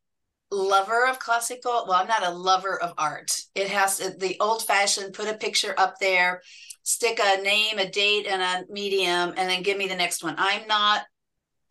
lover 0.51 1.07
of 1.07 1.19
classical. 1.19 1.85
Well, 1.87 1.99
I'm 1.99 2.07
not 2.07 2.25
a 2.25 2.31
lover 2.31 2.81
of 2.81 2.93
art. 2.97 3.31
It 3.55 3.69
has 3.69 3.97
to, 3.97 4.11
the 4.17 4.37
old 4.39 4.63
fashioned 4.63 5.13
put 5.13 5.29
a 5.29 5.37
picture 5.37 5.73
up 5.77 5.95
there, 5.99 6.41
stick 6.83 7.19
a 7.23 7.41
name, 7.41 7.77
a 7.77 7.89
date, 7.89 8.27
and 8.27 8.41
a 8.41 8.71
medium, 8.71 9.33
and 9.37 9.49
then 9.49 9.63
give 9.63 9.77
me 9.77 9.87
the 9.87 9.95
next 9.95 10.23
one. 10.23 10.35
I'm 10.37 10.67
not 10.67 11.03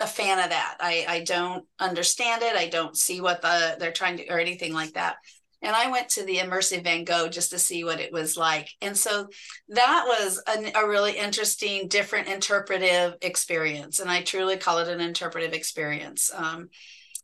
a 0.03 0.07
fan 0.07 0.39
of 0.39 0.51
that. 0.51 0.77
I, 0.81 1.07
I 1.09 1.25
don't 1.25 1.65
understand 1.79 2.43
it. 2.43 2.57
I 2.57 2.69
don't 2.69 2.97
see 2.97 3.21
what 3.21 3.43
the 3.43 3.77
they're 3.79 3.93
trying 3.93 4.19
to 4.19 4.29
or 4.29 4.39
anything 4.39 4.73
like 4.73 4.95
that. 4.95 5.17
And 5.63 5.77
I 5.77 5.91
went 5.91 6.09
to 6.11 6.25
the 6.25 6.39
immersive 6.39 6.83
Van 6.83 7.05
Gogh 7.05 7.29
just 7.29 7.51
to 7.51 7.59
see 7.59 7.85
what 7.85 8.01
it 8.01 8.13
was 8.13 8.37
like. 8.37 8.69
And 8.81 8.97
so 8.97 9.29
that 9.69 10.05
was 10.07 10.43
a, 10.49 10.73
a 10.77 10.89
really 10.89 11.17
interesting, 11.17 11.87
different 11.87 12.27
interpretive 12.27 13.15
experience. 13.23 14.01
And 14.01 14.11
I 14.11 14.23
truly 14.23 14.57
call 14.57 14.79
it 14.79 14.89
an 14.89 15.01
interpretive 15.01 15.53
experience. 15.53 16.33
Um, 16.35 16.69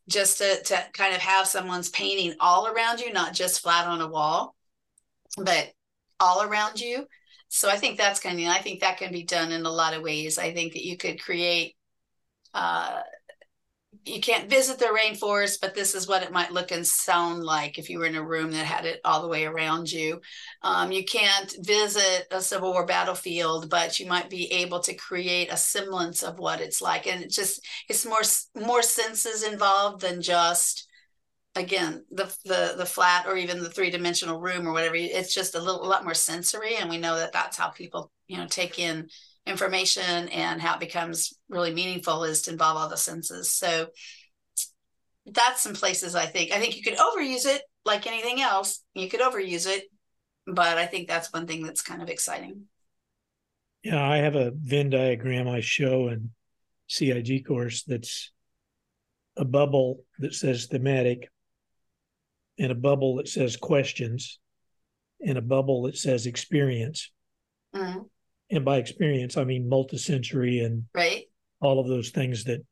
just 0.08 0.38
to, 0.38 0.62
to 0.62 0.84
kind 0.94 1.14
of 1.14 1.20
have 1.20 1.46
someone's 1.46 1.90
painting 1.90 2.34
all 2.40 2.66
around 2.66 3.00
you, 3.00 3.12
not 3.12 3.34
just 3.34 3.60
flat 3.60 3.86
on 3.86 4.00
a 4.00 4.08
wall, 4.08 4.54
but 5.36 5.70
all 6.18 6.42
around 6.42 6.80
you. 6.80 7.06
So 7.48 7.68
I 7.68 7.76
think 7.76 7.98
that's 7.98 8.20
kind 8.20 8.38
of, 8.40 8.46
I 8.46 8.58
think 8.58 8.80
that 8.80 8.98
can 8.98 9.12
be 9.12 9.24
done 9.24 9.52
in 9.52 9.66
a 9.66 9.70
lot 9.70 9.94
of 9.94 10.02
ways. 10.02 10.38
I 10.38 10.54
think 10.54 10.72
that 10.74 10.84
you 10.84 10.96
could 10.96 11.22
create 11.22 11.76
uh, 12.58 13.02
you 14.04 14.20
can't 14.20 14.50
visit 14.50 14.78
the 14.78 14.86
rainforest, 14.86 15.60
but 15.60 15.74
this 15.74 15.94
is 15.94 16.08
what 16.08 16.22
it 16.22 16.32
might 16.32 16.52
look 16.52 16.72
and 16.72 16.86
sound 16.86 17.44
like 17.44 17.78
if 17.78 17.88
you 17.88 17.98
were 17.98 18.06
in 18.06 18.16
a 18.16 18.22
room 18.22 18.50
that 18.50 18.64
had 18.64 18.84
it 18.84 19.00
all 19.04 19.22
the 19.22 19.28
way 19.28 19.44
around 19.44 19.90
you. 19.90 20.20
Um, 20.62 20.90
you 20.90 21.04
can't 21.04 21.54
visit 21.60 22.26
a 22.30 22.40
Civil 22.40 22.72
War 22.72 22.84
battlefield, 22.84 23.70
but 23.70 24.00
you 24.00 24.06
might 24.06 24.28
be 24.28 24.50
able 24.52 24.80
to 24.80 24.94
create 24.94 25.52
a 25.52 25.56
semblance 25.56 26.22
of 26.22 26.38
what 26.38 26.60
it's 26.60 26.82
like. 26.82 27.06
And 27.06 27.22
it 27.22 27.30
just 27.30 27.64
it's 27.88 28.04
more 28.04 28.22
more 28.66 28.82
senses 28.82 29.44
involved 29.44 30.00
than 30.00 30.20
just 30.20 30.88
again 31.54 32.04
the 32.10 32.24
the 32.44 32.74
the 32.76 32.86
flat 32.86 33.26
or 33.26 33.36
even 33.36 33.62
the 33.62 33.70
three 33.70 33.90
dimensional 33.90 34.40
room 34.40 34.66
or 34.66 34.72
whatever. 34.72 34.96
It's 34.96 35.34
just 35.34 35.54
a 35.54 35.60
little 35.60 35.84
a 35.84 35.88
lot 35.88 36.04
more 36.04 36.14
sensory, 36.14 36.76
and 36.76 36.90
we 36.90 36.98
know 36.98 37.16
that 37.16 37.32
that's 37.32 37.56
how 37.56 37.68
people 37.68 38.10
you 38.26 38.36
know 38.38 38.46
take 38.46 38.78
in 38.78 39.08
information 39.48 40.28
and 40.28 40.60
how 40.60 40.74
it 40.74 40.80
becomes 40.80 41.32
really 41.48 41.72
meaningful 41.72 42.24
is 42.24 42.42
to 42.42 42.52
involve 42.52 42.76
all 42.76 42.88
the 42.88 42.96
senses. 42.96 43.50
So 43.50 43.88
that's 45.26 45.60
some 45.60 45.74
places 45.74 46.14
I 46.14 46.26
think 46.26 46.52
I 46.52 46.60
think 46.60 46.76
you 46.76 46.82
could 46.82 46.98
overuse 46.98 47.46
it 47.46 47.62
like 47.84 48.06
anything 48.06 48.40
else. 48.40 48.82
You 48.94 49.08
could 49.08 49.20
overuse 49.20 49.66
it, 49.66 49.84
but 50.46 50.78
I 50.78 50.86
think 50.86 51.08
that's 51.08 51.32
one 51.32 51.46
thing 51.46 51.64
that's 51.64 51.82
kind 51.82 52.02
of 52.02 52.08
exciting. 52.08 52.64
Yeah, 53.82 54.02
I 54.02 54.18
have 54.18 54.34
a 54.34 54.52
Venn 54.54 54.90
diagram 54.90 55.48
I 55.48 55.60
show 55.60 56.08
in 56.08 56.30
CIG 56.88 57.46
course 57.46 57.84
that's 57.84 58.32
a 59.36 59.44
bubble 59.44 60.04
that 60.18 60.34
says 60.34 60.66
thematic 60.66 61.28
and 62.58 62.72
a 62.72 62.74
bubble 62.74 63.16
that 63.16 63.28
says 63.28 63.56
questions 63.56 64.38
and 65.24 65.38
a 65.38 65.42
bubble 65.42 65.82
that 65.82 65.96
says 65.96 66.26
experience. 66.26 67.10
Mm-hmm 67.74 68.00
and 68.50 68.64
by 68.64 68.78
experience, 68.78 69.36
I 69.36 69.44
mean 69.44 69.70
multisensory 69.70 70.64
and 70.64 70.84
right 70.94 71.24
all 71.60 71.80
of 71.80 71.88
those 71.88 72.10
things 72.10 72.44
that 72.44 72.64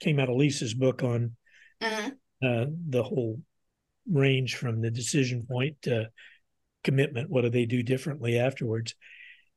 came 0.00 0.20
out 0.20 0.28
of 0.28 0.36
Lisa's 0.36 0.74
book 0.74 1.02
on 1.02 1.36
uh-huh. 1.80 2.10
uh, 2.42 2.66
the 2.88 3.02
whole 3.02 3.40
range 4.10 4.56
from 4.56 4.80
the 4.80 4.90
decision 4.90 5.44
point 5.48 5.76
to 5.82 6.08
commitment. 6.84 7.30
What 7.30 7.42
do 7.42 7.50
they 7.50 7.66
do 7.66 7.82
differently 7.82 8.38
afterwards? 8.38 8.94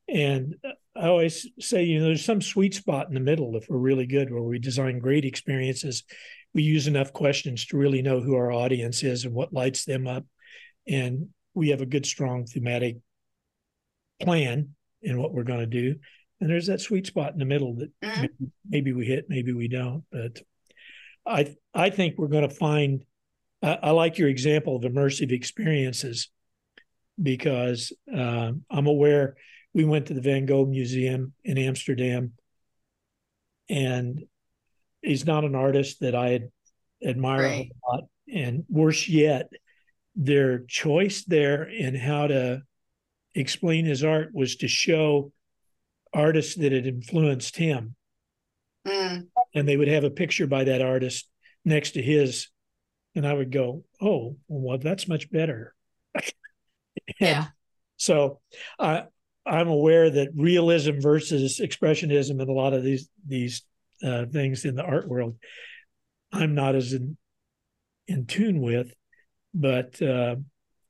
And 0.09 0.55
I 0.95 1.07
always 1.07 1.47
say, 1.59 1.84
you 1.84 1.99
know, 1.99 2.05
there's 2.05 2.25
some 2.25 2.41
sweet 2.41 2.73
spot 2.73 3.07
in 3.07 3.13
the 3.13 3.19
middle 3.19 3.55
if 3.55 3.69
we're 3.69 3.77
really 3.77 4.07
good, 4.07 4.32
where 4.32 4.41
we 4.41 4.59
design 4.59 4.99
great 4.99 5.23
experiences. 5.23 6.03
We 6.53 6.63
use 6.63 6.88
enough 6.88 7.13
questions 7.13 7.65
to 7.67 7.77
really 7.77 8.01
know 8.01 8.19
who 8.19 8.36
our 8.36 8.51
audience 8.51 9.03
is 9.03 9.23
and 9.23 9.34
what 9.34 9.53
lights 9.53 9.86
them 9.86 10.07
up. 10.07 10.25
And 10.88 11.29
we 11.53 11.69
have 11.69 11.82
a 11.82 11.86
good, 11.86 12.05
strong 12.05 12.45
thematic 12.45 12.97
plan 14.19 14.75
in 15.02 15.20
what 15.20 15.34
we're 15.34 15.43
going 15.43 15.60
to 15.60 15.66
do. 15.66 15.95
And 16.39 16.49
there's 16.49 16.68
that 16.68 16.82
sweet 16.82 17.06
spot 17.06 17.34
in 17.34 17.39
the 17.39 17.45
middle 17.45 17.76
that 17.76 17.91
mm-hmm. 18.02 18.22
maybe, 18.22 18.52
maybe 18.68 18.93
we 18.93 19.06
hit, 19.06 19.26
maybe 19.30 19.54
we 19.54 19.68
don't. 19.68 20.04
But 20.12 20.41
I 21.26 21.56
I 21.74 21.89
think 21.89 22.18
we're 22.18 22.28
going 22.28 22.47
to 22.47 22.56
find 22.56 23.04
I, 23.62 23.78
I 23.84 23.91
like 23.91 24.18
your 24.18 24.30
example 24.30 24.76
of 24.76 24.84
immersive 24.84 25.32
experiences 25.32 26.30
because 27.22 27.93
uh, 28.14 28.52
I'm 28.70 28.88
aware 28.88 29.36
we 29.74 29.86
went 29.86 30.08
to 30.08 30.14
the 30.14 30.22
Van 30.22 30.45
Gogh 30.45 30.66
Museum 30.66 31.34
in 31.43 31.58
Amsterdam, 31.58 32.34
and 33.70 34.24
he's 35.02 35.26
not 35.26 35.45
an 35.45 35.56
artist 35.56 35.99
that 36.02 36.16
I 36.16 36.41
admire 37.06 37.43
right. 37.43 37.72
a 37.72 37.91
lot. 37.91 38.04
And 38.34 38.64
worse 38.70 39.08
yet, 39.08 39.49
their 40.16 40.60
choice 40.66 41.24
there 41.26 41.64
in 41.64 41.95
how 41.95 42.28
to 42.28 42.62
explain 43.34 43.86
his 43.86 44.03
art 44.03 44.29
was 44.34 44.57
to 44.57 44.67
show 44.67 45.32
artists 46.13 46.55
that 46.55 46.71
had 46.71 46.88
influenced 46.88 47.55
him. 47.55 47.95
Mm. 48.88 49.27
And 49.53 49.67
they 49.67 49.77
would 49.77 49.88
have 49.88 50.03
a 50.03 50.09
picture 50.09 50.47
by 50.47 50.65
that 50.65 50.82
artist 50.82 51.29
next 51.63 51.91
to 51.91 52.01
his. 52.01 52.49
And 53.15 53.27
I 53.27 53.34
would 53.34 53.51
go, 53.51 53.84
oh, 54.01 54.38
well, 54.47 54.77
that's 54.77 55.07
much 55.07 55.29
better. 55.32 55.73
yeah. 57.19 57.47
So 57.97 58.39
uh, 58.79 59.03
I'm 59.45 59.67
aware 59.67 60.09
that 60.09 60.29
realism 60.36 60.99
versus 60.99 61.59
expressionism 61.59 62.41
and 62.41 62.49
a 62.49 62.53
lot 62.53 62.73
of 62.73 62.84
these 62.84 63.09
these 63.27 63.63
uh, 64.03 64.25
things 64.25 64.65
in 64.65 64.75
the 64.75 64.84
art 64.84 65.07
world, 65.07 65.38
I'm 66.32 66.55
not 66.55 66.75
as 66.75 66.93
in, 66.93 67.17
in 68.07 68.25
tune 68.25 68.61
with, 68.61 68.93
but 69.53 70.01
uh, 70.01 70.38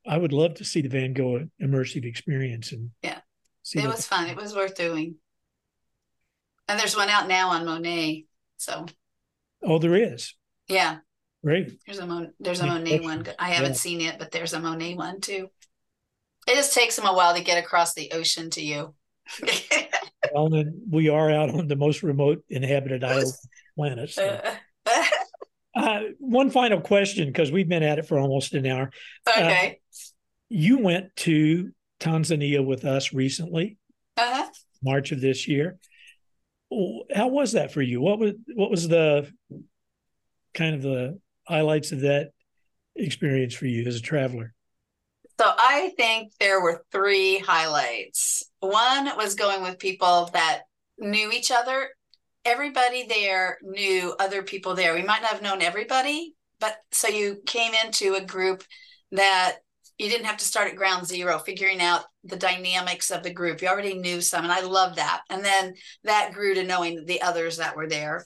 I 0.05 0.17
would 0.17 0.33
love 0.33 0.55
to 0.55 0.65
see 0.65 0.81
the 0.81 0.89
Van 0.89 1.13
Gogh 1.13 1.47
immersive 1.61 2.05
experience. 2.05 2.71
And 2.71 2.91
yeah, 3.01 3.19
it 3.73 3.87
was 3.87 4.05
fun. 4.05 4.27
It 4.27 4.37
was 4.37 4.55
worth 4.55 4.75
doing. 4.75 5.15
And 6.67 6.79
there's 6.79 6.95
one 6.95 7.09
out 7.09 7.27
now 7.27 7.49
on 7.49 7.65
Monet. 7.65 8.25
So. 8.57 8.85
Oh, 9.63 9.77
there 9.77 9.95
is. 9.95 10.33
Yeah. 10.67 10.97
Great. 11.43 11.79
There's 11.85 11.99
a 11.99 12.05
Mon- 12.05 12.33
there's 12.39 12.61
a 12.61 12.67
Monet 12.67 12.99
one. 12.99 13.25
I 13.39 13.49
haven't 13.49 13.71
yeah. 13.71 13.77
seen 13.77 14.01
it, 14.01 14.19
but 14.19 14.31
there's 14.31 14.53
a 14.53 14.59
Monet 14.59 14.95
one 14.95 15.21
too. 15.21 15.49
It 16.47 16.55
just 16.55 16.73
takes 16.73 16.95
them 16.95 17.05
a 17.05 17.13
while 17.13 17.35
to 17.35 17.43
get 17.43 17.63
across 17.63 17.93
the 17.93 18.11
ocean 18.11 18.49
to 18.51 18.61
you. 18.61 18.95
well, 20.33 20.49
then 20.49 20.81
we 20.89 21.09
are 21.09 21.31
out 21.31 21.49
on 21.49 21.67
the 21.67 21.75
most 21.75 22.03
remote 22.03 22.43
inhabited 22.49 23.03
island 23.03 23.33
planet. 23.75 24.09
So. 24.11 24.25
Uh, 24.27 24.55
one 26.19 26.49
final 26.49 26.81
question, 26.81 27.27
because 27.27 27.51
we've 27.51 27.69
been 27.69 27.83
at 27.83 27.99
it 27.99 28.05
for 28.05 28.19
almost 28.19 28.53
an 28.53 28.65
hour. 28.65 28.91
Okay. 29.27 29.79
Uh, 29.81 29.97
you 30.49 30.79
went 30.79 31.15
to 31.17 31.71
Tanzania 31.99 32.65
with 32.65 32.83
us 32.83 33.13
recently, 33.13 33.77
uh-huh. 34.17 34.49
March 34.83 35.11
of 35.11 35.21
this 35.21 35.47
year. 35.47 35.77
How 37.13 37.27
was 37.27 37.53
that 37.53 37.71
for 37.71 37.81
you? 37.81 38.01
What 38.01 38.19
was 38.19 38.33
what 38.55 38.71
was 38.71 38.87
the 38.87 39.31
kind 40.53 40.75
of 40.75 40.81
the 40.81 41.19
highlights 41.47 41.91
of 41.91 42.01
that 42.01 42.31
experience 42.95 43.53
for 43.53 43.65
you 43.65 43.85
as 43.87 43.95
a 43.95 44.01
traveler? 44.01 44.53
So 45.39 45.45
I 45.47 45.91
think 45.97 46.33
there 46.39 46.61
were 46.61 46.83
three 46.91 47.39
highlights. 47.39 48.43
One 48.59 49.09
was 49.17 49.35
going 49.35 49.63
with 49.63 49.79
people 49.79 50.29
that 50.33 50.63
knew 50.97 51.31
each 51.31 51.51
other 51.51 51.89
everybody 52.45 53.05
there 53.07 53.57
knew 53.61 54.15
other 54.19 54.43
people 54.43 54.75
there. 54.75 54.93
We 54.93 55.03
might 55.03 55.21
not 55.21 55.31
have 55.31 55.41
known 55.41 55.61
everybody, 55.61 56.35
but 56.59 56.75
so 56.91 57.07
you 57.07 57.41
came 57.45 57.73
into 57.73 58.15
a 58.15 58.25
group 58.25 58.63
that 59.11 59.57
you 59.97 60.09
didn't 60.09 60.25
have 60.25 60.37
to 60.37 60.45
start 60.45 60.69
at 60.69 60.75
ground 60.75 61.05
zero 61.05 61.37
figuring 61.37 61.81
out 61.81 62.03
the 62.23 62.35
dynamics 62.35 63.11
of 63.11 63.21
the 63.21 63.33
group. 63.33 63.61
You 63.61 63.67
already 63.67 63.95
knew 63.95 64.21
some, 64.21 64.43
and 64.43 64.51
I 64.51 64.61
love 64.61 64.95
that. 64.95 65.21
And 65.29 65.45
then 65.45 65.75
that 66.03 66.33
grew 66.33 66.55
to 66.55 66.63
knowing 66.63 67.05
the 67.05 67.21
others 67.21 67.57
that 67.57 67.75
were 67.75 67.87
there. 67.87 68.25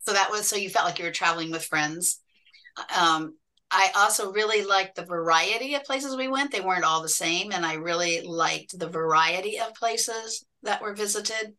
So 0.00 0.12
that 0.14 0.30
was 0.30 0.48
so 0.48 0.56
you 0.56 0.70
felt 0.70 0.86
like 0.86 0.98
you 0.98 1.04
were 1.04 1.10
traveling 1.10 1.50
with 1.50 1.64
friends. 1.64 2.20
Um, 2.96 3.34
I 3.70 3.90
also 3.94 4.32
really 4.32 4.64
liked 4.64 4.96
the 4.96 5.04
variety 5.04 5.74
of 5.74 5.84
places 5.84 6.16
we 6.16 6.28
went. 6.28 6.52
They 6.52 6.62
weren't 6.62 6.84
all 6.84 7.02
the 7.02 7.08
same, 7.08 7.52
and 7.52 7.66
I 7.66 7.74
really 7.74 8.22
liked 8.22 8.78
the 8.78 8.88
variety 8.88 9.60
of 9.60 9.74
places 9.74 10.46
that 10.62 10.80
were 10.80 10.94
visited 10.94 11.54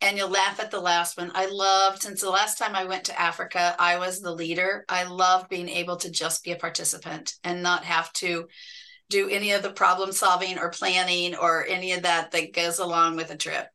and 0.00 0.16
you'll 0.16 0.28
laugh 0.28 0.60
at 0.60 0.70
the 0.70 0.80
last 0.80 1.16
one. 1.16 1.30
I 1.34 1.46
loved 1.46 2.02
since 2.02 2.20
the 2.20 2.30
last 2.30 2.58
time 2.58 2.74
I 2.74 2.84
went 2.84 3.04
to 3.04 3.20
Africa, 3.20 3.74
I 3.78 3.98
was 3.98 4.20
the 4.20 4.34
leader. 4.34 4.84
I 4.88 5.04
loved 5.04 5.48
being 5.48 5.68
able 5.68 5.96
to 5.98 6.10
just 6.10 6.44
be 6.44 6.52
a 6.52 6.56
participant 6.56 7.34
and 7.44 7.62
not 7.62 7.84
have 7.84 8.12
to 8.14 8.46
do 9.08 9.28
any 9.28 9.52
of 9.52 9.62
the 9.62 9.70
problem 9.70 10.12
solving 10.12 10.58
or 10.58 10.70
planning 10.70 11.34
or 11.34 11.64
any 11.66 11.92
of 11.92 12.02
that 12.02 12.32
that 12.32 12.52
goes 12.52 12.78
along 12.78 13.16
with 13.16 13.30
a 13.30 13.36
trip. 13.36 13.66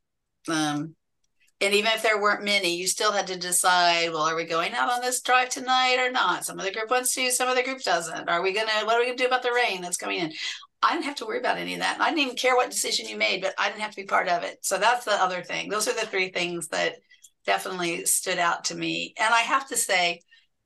Um, 0.47 0.95
and 1.61 1.75
even 1.75 1.91
if 1.93 2.01
there 2.01 2.19
weren't 2.19 2.43
many, 2.43 2.75
you 2.75 2.87
still 2.87 3.11
had 3.11 3.27
to 3.27 3.37
decide, 3.37 4.11
well, 4.11 4.23
are 4.23 4.35
we 4.35 4.45
going 4.45 4.73
out 4.73 4.91
on 4.91 5.01
this 5.01 5.21
drive 5.21 5.49
tonight 5.49 5.97
or 5.99 6.11
not? 6.11 6.43
Some 6.43 6.59
of 6.59 6.65
the 6.65 6.71
group 6.71 6.89
wants 6.89 7.13
to, 7.15 7.31
some 7.31 7.47
of 7.47 7.55
the 7.55 7.63
group 7.63 7.81
doesn't. 7.81 8.29
Are 8.29 8.41
we 8.41 8.51
gonna, 8.51 8.71
what 8.83 8.95
are 8.95 8.99
we 8.99 9.05
gonna 9.05 9.17
do 9.17 9.27
about 9.27 9.43
the 9.43 9.53
rain 9.53 9.81
that's 9.81 9.97
coming 9.97 10.19
in? 10.19 10.33
I 10.83 10.93
didn't 10.93 11.05
have 11.05 11.15
to 11.15 11.25
worry 11.25 11.39
about 11.39 11.57
any 11.57 11.73
of 11.73 11.79
that. 11.79 12.01
I 12.01 12.09
didn't 12.09 12.23
even 12.23 12.35
care 12.35 12.55
what 12.55 12.71
decision 12.71 13.07
you 13.07 13.17
made, 13.17 13.41
but 13.41 13.53
I 13.57 13.69
didn't 13.69 13.81
have 13.81 13.91
to 13.91 14.01
be 14.01 14.07
part 14.07 14.27
of 14.27 14.43
it. 14.43 14.59
So 14.65 14.77
that's 14.77 15.05
the 15.05 15.11
other 15.11 15.43
thing. 15.43 15.69
Those 15.69 15.87
are 15.87 15.93
the 15.93 16.07
three 16.07 16.29
things 16.29 16.69
that 16.69 16.95
definitely 17.45 18.05
stood 18.05 18.39
out 18.39 18.65
to 18.65 18.75
me. 18.75 19.13
And 19.19 19.33
I 19.33 19.41
have 19.41 19.67
to 19.69 19.77
say, 19.77 20.21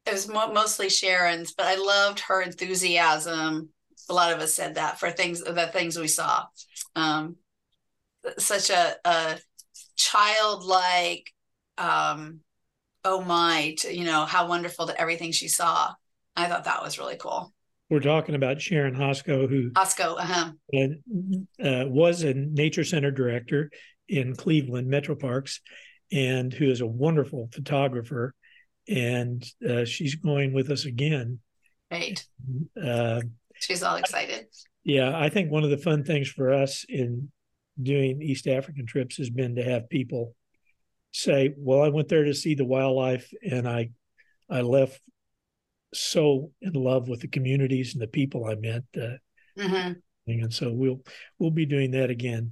it 0.06 0.14
was 0.14 0.28
mo- 0.28 0.54
mostly 0.54 0.90
Sharon's, 0.90 1.54
but 1.54 1.66
I 1.66 1.76
loved 1.76 2.20
her 2.22 2.42
enthusiasm. 2.42 3.70
A 4.10 4.14
lot 4.14 4.32
of 4.32 4.40
us 4.40 4.54
said 4.54 4.76
that 4.76 5.00
for 5.00 5.12
things, 5.12 5.44
the 5.44 5.70
things 5.74 5.98
we 5.98 6.08
saw. 6.08 6.46
Um, 6.96 7.38
such 8.38 8.70
a, 8.70 8.96
a 9.04 9.40
childlike, 9.96 11.34
um, 11.78 12.42
oh 13.04 13.22
my, 13.22 13.76
to, 13.80 13.96
you 13.96 14.06
know, 14.06 14.26
how 14.26 14.48
wonderful 14.48 14.86
that 14.86 15.00
everything 15.00 15.32
she 15.32 15.48
saw. 15.48 15.94
I 16.36 16.48
thought 16.48 16.66
that 16.66 16.84
was 16.84 17.00
really 17.00 17.18
cool. 17.18 17.55
We're 17.90 18.00
talking 18.00 18.36
about 18.36 18.62
Sharon 18.62 18.96
Hosko, 18.96 19.48
who 19.48 19.70
Hosko, 19.72 20.18
uh-huh. 20.20 20.52
uh, 21.64 21.86
was 21.88 22.24
a 22.24 22.34
nature 22.34 22.84
center 22.84 23.12
director 23.12 23.70
in 24.08 24.36
Cleveland 24.36 24.88
Metro 24.88 25.16
Parks, 25.16 25.62
and 26.12 26.52
who 26.52 26.70
is 26.70 26.82
a 26.82 26.88
wonderful 26.88 27.50
photographer. 27.54 28.34
And 28.88 29.46
uh, 29.68 29.86
she's 29.86 30.16
going 30.16 30.54
with 30.54 30.72
us 30.72 30.86
again. 30.86 31.40
Right. 31.92 32.24
Uh, 32.82 33.22
she's 33.60 33.84
all 33.84 33.96
excited. 33.96 34.48
Yeah, 34.84 35.18
I 35.18 35.30
think 35.30 35.52
one 35.52 35.64
of 35.64 35.70
the 35.70 35.78
fun 35.78 36.04
things 36.04 36.30
for 36.30 36.54
us 36.54 36.86
in 36.90 37.32
doing 37.82 38.22
East 38.22 38.48
African 38.48 38.86
trips 38.86 39.18
has 39.18 39.30
been 39.30 39.56
to 39.56 39.64
have 39.64 39.90
people 39.90 40.36
say, 41.12 41.54
"Well, 41.58 41.82
I 41.82 41.90
went 41.90 42.08
there 42.08 42.26
to 42.26 42.34
see 42.34 42.56
the 42.56 42.66
wildlife, 42.66 43.32
and 43.48 43.68
I 43.68 43.90
I 44.50 44.62
left 44.62 45.02
so 45.96 46.52
in 46.62 46.74
love 46.74 47.08
with 47.08 47.22
the 47.22 47.28
communities 47.28 47.94
and 47.94 48.02
the 48.02 48.08
people 48.08 48.46
I 48.46 48.56
met. 48.56 48.84
Uh, 48.96 49.18
mm-hmm. 49.58 49.94
And 50.28 50.54
so 50.54 50.72
we'll 50.72 51.02
we'll 51.40 51.52
be 51.52 51.66
doing 51.66 51.92
that 51.92 52.10
again. 52.10 52.52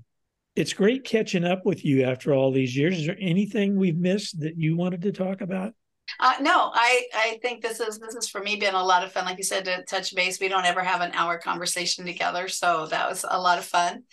It's 0.56 0.74
great 0.74 1.04
catching 1.04 1.44
up 1.44 1.66
with 1.66 1.84
you 1.84 2.04
after 2.04 2.34
all 2.34 2.52
these 2.52 2.76
years. 2.76 3.00
Is 3.00 3.08
there 3.08 3.18
anything 3.20 3.76
we've 3.76 3.98
missed 3.98 4.39
that 4.41 4.58
you 4.58 4.78
wanted 4.78 5.02
to 5.04 5.12
talk 5.12 5.41
about? 5.41 5.74
Uh, 6.20 6.36
no, 6.41 6.72
I 6.74 7.06
I 7.14 7.39
think 7.41 7.62
this 7.62 7.80
is 7.80 7.98
this 7.98 8.16
is 8.16 8.30
for 8.30 8.41
me 8.41 8.58
been 8.58 8.76
a 8.76 8.84
lot 8.84 9.04
of 9.04 9.12
fun. 9.12 9.26
Like 9.26 9.38
you 9.38 9.44
said, 9.44 9.66
to 9.66 9.84
touch 9.86 10.14
base. 10.16 10.39
We 10.39 10.50
don't 10.50 10.66
ever 10.66 10.82
have 10.82 11.02
an 11.02 11.12
hour 11.14 11.38
conversation 11.38 12.06
together, 12.06 12.48
so 12.48 12.88
that 12.88 13.10
was 13.10 13.26
a 13.28 13.41
lot 13.41 13.58
of 13.58 13.66
fun, 13.66 14.04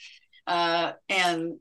uh, 0.47 0.93
and 1.09 1.59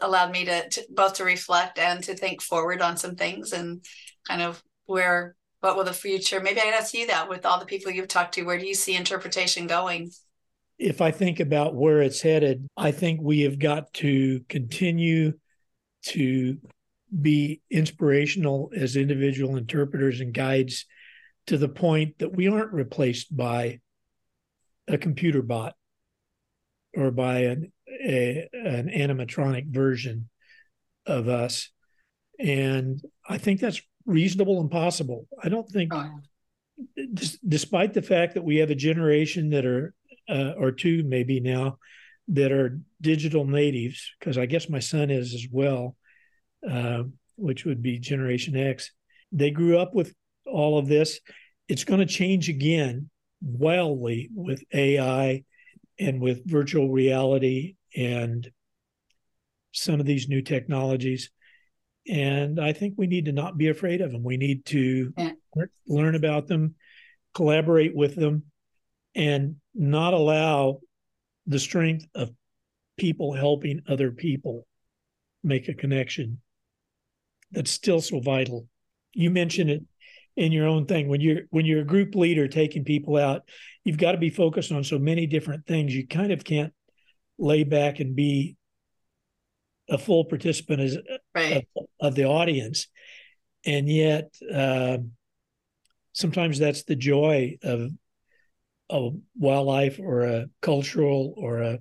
allowed 0.00 0.32
me 0.32 0.44
to, 0.44 0.68
to 0.68 0.86
both 0.90 1.14
to 1.14 1.24
reflect 1.24 1.78
and 1.78 2.02
to 2.04 2.14
think 2.14 2.42
forward 2.42 2.82
on 2.82 2.96
some 2.96 3.14
things 3.14 3.52
and 3.52 3.84
kind 4.26 4.42
of 4.42 4.62
where 4.86 5.35
what 5.60 5.76
will 5.76 5.84
the 5.84 5.92
future 5.92 6.40
maybe 6.40 6.60
i'd 6.60 6.74
ask 6.74 6.94
you 6.94 7.06
that 7.06 7.28
with 7.28 7.44
all 7.46 7.58
the 7.58 7.66
people 7.66 7.90
you've 7.90 8.08
talked 8.08 8.34
to 8.34 8.42
where 8.42 8.58
do 8.58 8.66
you 8.66 8.74
see 8.74 8.94
interpretation 8.94 9.66
going 9.66 10.10
if 10.78 11.00
i 11.00 11.10
think 11.10 11.40
about 11.40 11.74
where 11.74 12.02
it's 12.02 12.20
headed 12.20 12.66
i 12.76 12.90
think 12.90 13.20
we 13.22 13.40
have 13.40 13.58
got 13.58 13.92
to 13.92 14.40
continue 14.48 15.32
to 16.02 16.58
be 17.20 17.60
inspirational 17.70 18.70
as 18.76 18.96
individual 18.96 19.56
interpreters 19.56 20.20
and 20.20 20.34
guides 20.34 20.86
to 21.46 21.56
the 21.56 21.68
point 21.68 22.18
that 22.18 22.34
we 22.34 22.48
aren't 22.48 22.72
replaced 22.72 23.34
by 23.34 23.80
a 24.88 24.98
computer 24.98 25.42
bot 25.42 25.74
or 26.94 27.10
by 27.10 27.40
an, 27.40 27.72
a, 27.88 28.48
an 28.52 28.88
animatronic 28.88 29.66
version 29.66 30.28
of 31.06 31.28
us. 31.28 31.70
And 32.38 33.00
I 33.28 33.38
think 33.38 33.60
that's 33.60 33.80
reasonable 34.06 34.60
and 34.60 34.70
possible. 34.70 35.26
I 35.42 35.48
don't 35.48 35.68
think, 35.68 35.92
oh. 35.92 36.20
d- 36.96 37.38
despite 37.46 37.92
the 37.92 38.02
fact 38.02 38.34
that 38.34 38.44
we 38.44 38.56
have 38.56 38.70
a 38.70 38.74
generation 38.74 39.50
that 39.50 39.66
are, 39.66 39.94
uh, 40.28 40.52
or 40.56 40.72
two 40.72 41.02
maybe 41.04 41.40
now, 41.40 41.78
that 42.28 42.52
are 42.52 42.80
digital 43.00 43.44
natives, 43.44 44.10
because 44.18 44.38
I 44.38 44.46
guess 44.46 44.68
my 44.68 44.80
son 44.80 45.10
is 45.10 45.34
as 45.34 45.46
well, 45.50 45.96
uh, 46.68 47.04
which 47.36 47.64
would 47.64 47.82
be 47.82 47.98
Generation 47.98 48.56
X. 48.56 48.90
They 49.32 49.50
grew 49.50 49.78
up 49.78 49.94
with 49.94 50.14
all 50.46 50.78
of 50.78 50.88
this. 50.88 51.20
It's 51.68 51.84
going 51.84 52.00
to 52.00 52.06
change 52.06 52.48
again 52.48 53.10
wildly 53.42 54.30
with 54.34 54.62
AI 54.72 55.44
and 55.98 56.20
with 56.20 56.48
virtual 56.48 56.90
reality 56.90 57.76
and 57.94 58.50
some 59.72 60.00
of 60.00 60.06
these 60.06 60.28
new 60.28 60.42
technologies 60.42 61.30
and 62.08 62.60
I 62.60 62.72
think 62.72 62.94
we 62.96 63.06
need 63.06 63.26
to 63.26 63.32
not 63.32 63.58
be 63.58 63.68
afraid 63.68 64.00
of 64.00 64.12
them. 64.12 64.22
We 64.22 64.36
need 64.36 64.64
to 64.66 65.12
yeah. 65.16 65.32
learn 65.86 66.14
about 66.14 66.46
them, 66.46 66.74
collaborate 67.34 67.94
with 67.94 68.14
them, 68.14 68.44
and 69.14 69.56
not 69.74 70.14
allow 70.14 70.80
the 71.46 71.58
strength 71.58 72.06
of 72.14 72.30
people 72.96 73.32
helping 73.32 73.82
other 73.88 74.10
people 74.10 74.66
make 75.42 75.68
a 75.68 75.74
connection 75.74 76.40
that's 77.52 77.70
still 77.70 78.00
so 78.00 78.20
vital. 78.20 78.66
You 79.12 79.30
mentioned 79.30 79.70
it 79.70 79.84
in 80.36 80.52
your 80.52 80.66
own 80.66 80.86
thing 80.86 81.08
when 81.08 81.20
you're 81.20 81.42
when 81.50 81.64
you're 81.64 81.80
a 81.80 81.84
group 81.84 82.14
leader 82.14 82.46
taking 82.46 82.84
people 82.84 83.16
out 83.16 83.42
you've 83.84 83.96
got 83.96 84.12
to 84.12 84.18
be 84.18 84.28
focused 84.28 84.70
on 84.70 84.84
so 84.84 84.98
many 84.98 85.26
different 85.26 85.66
things 85.66 85.94
you 85.94 86.06
kind 86.06 86.30
of 86.30 86.44
can't 86.44 86.74
lay 87.38 87.64
back 87.64 88.00
and 88.00 88.14
be 88.14 88.56
a 89.88 89.98
full 89.98 90.24
participant 90.24 90.80
as 90.80 90.98
right. 91.34 91.66
of, 91.76 91.86
of, 92.00 92.14
the 92.14 92.24
audience 92.24 92.88
and 93.64 93.88
yet 93.88 94.34
uh, 94.52 94.98
sometimes 96.12 96.58
that's 96.58 96.84
the 96.84 96.96
joy 96.96 97.56
of 97.62 97.90
a 98.90 99.10
wildlife 99.38 99.98
or 99.98 100.22
a 100.22 100.46
cultural 100.60 101.34
or 101.36 101.60
a 101.60 101.78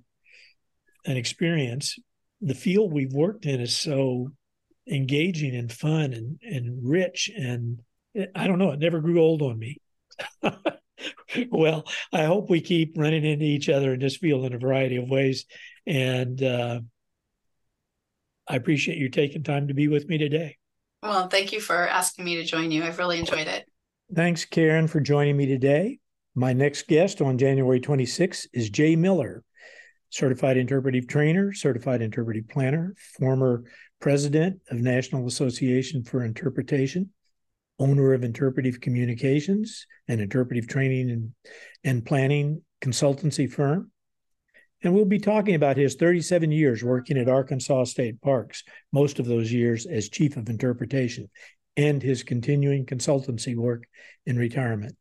an 1.05 1.17
experience 1.17 1.97
the 2.41 2.55
field 2.55 2.91
we've 2.91 3.13
worked 3.13 3.45
in 3.45 3.61
is 3.61 3.75
so 3.75 4.29
engaging 4.87 5.55
and 5.55 5.71
fun 5.71 6.13
and 6.13 6.39
and 6.43 6.87
rich 6.87 7.29
and 7.35 7.81
I 8.35 8.47
don't 8.47 8.59
know. 8.59 8.71
It 8.71 8.79
never 8.79 9.01
grew 9.01 9.19
old 9.19 9.41
on 9.41 9.59
me. 9.59 9.77
well, 11.51 11.85
I 12.13 12.23
hope 12.23 12.49
we 12.49 12.61
keep 12.61 12.97
running 12.97 13.25
into 13.25 13.45
each 13.45 13.69
other 13.69 13.93
in 13.93 13.99
this 13.99 14.17
field 14.17 14.45
in 14.45 14.53
a 14.53 14.59
variety 14.59 14.97
of 14.97 15.09
ways. 15.09 15.45
And 15.85 16.41
uh, 16.41 16.79
I 18.47 18.55
appreciate 18.55 18.97
you 18.97 19.09
taking 19.09 19.43
time 19.43 19.67
to 19.67 19.73
be 19.73 19.87
with 19.87 20.07
me 20.07 20.17
today. 20.17 20.57
Well, 21.01 21.27
thank 21.27 21.51
you 21.51 21.59
for 21.59 21.87
asking 21.87 22.25
me 22.25 22.35
to 22.35 22.43
join 22.43 22.71
you. 22.71 22.83
I've 22.83 22.97
really 22.97 23.19
enjoyed 23.19 23.47
it. 23.47 23.65
Thanks, 24.13 24.45
Karin, 24.45 24.87
for 24.87 24.99
joining 24.99 25.37
me 25.37 25.45
today. 25.45 25.99
My 26.35 26.53
next 26.53 26.87
guest 26.87 27.21
on 27.21 27.37
January 27.37 27.79
26th 27.79 28.47
is 28.53 28.69
Jay 28.69 28.95
Miller, 28.95 29.43
certified 30.09 30.57
interpretive 30.57 31.07
trainer, 31.07 31.53
certified 31.53 32.01
interpretive 32.01 32.47
planner, 32.47 32.93
former 33.19 33.63
president 33.99 34.61
of 34.69 34.77
National 34.77 35.27
Association 35.27 36.03
for 36.03 36.23
Interpretation, 36.23 37.09
owner 37.79 38.13
of 38.13 38.23
Interpretive 38.23 38.81
Communications, 38.81 39.87
an 40.07 40.19
interpretive 40.19 40.67
training 40.67 41.09
and, 41.09 41.33
and 41.83 42.05
planning 42.05 42.61
consultancy 42.81 43.49
firm. 43.49 43.91
And 44.85 44.93
we'll 44.93 45.03
be 45.03 45.17
talking 45.17 45.55
about 45.55 45.77
his 45.77 45.95
37 45.95 46.51
years 46.51 46.83
working 46.83 47.17
at 47.17 47.27
Arkansas 47.27 47.85
State 47.85 48.21
Parks, 48.21 48.63
most 48.93 49.17
of 49.17 49.25
those 49.25 49.51
years 49.51 49.87
as 49.87 50.09
chief 50.09 50.37
of 50.37 50.47
interpretation, 50.47 51.27
and 51.75 52.03
his 52.03 52.21
continuing 52.21 52.85
consultancy 52.85 53.55
work 53.55 53.85
in 54.27 54.37
retirement. 54.37 54.95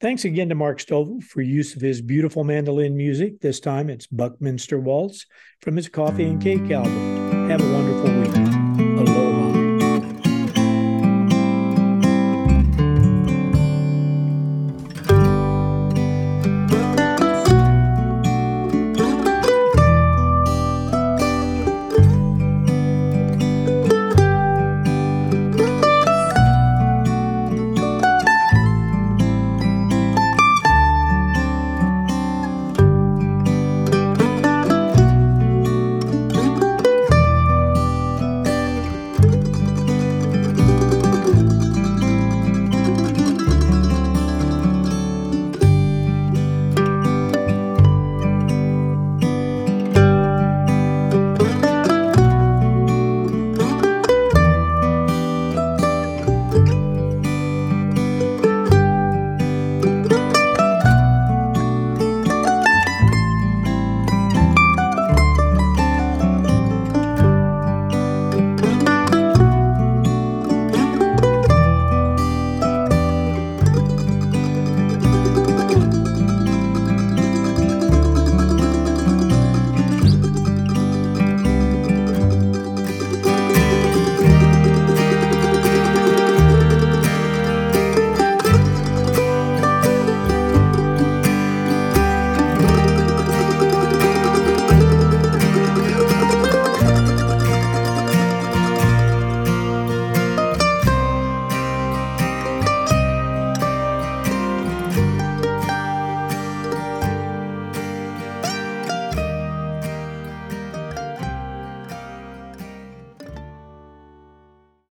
Thanks 0.00 0.24
again 0.24 0.48
to 0.48 0.54
Mark 0.54 0.78
Stovall 0.78 1.22
for 1.22 1.42
use 1.42 1.76
of 1.76 1.82
his 1.82 2.00
beautiful 2.00 2.44
mandolin 2.44 2.96
music. 2.96 3.40
This 3.40 3.60
time 3.60 3.90
it's 3.90 4.06
Buckminster 4.06 4.80
Waltz 4.80 5.26
from 5.60 5.76
his 5.76 5.90
Coffee 5.90 6.24
and 6.24 6.40
Cake 6.40 6.70
album. 6.70 7.50
Have 7.50 7.60
a 7.60 7.72
wonderful 7.72 8.20
week. 8.22 8.47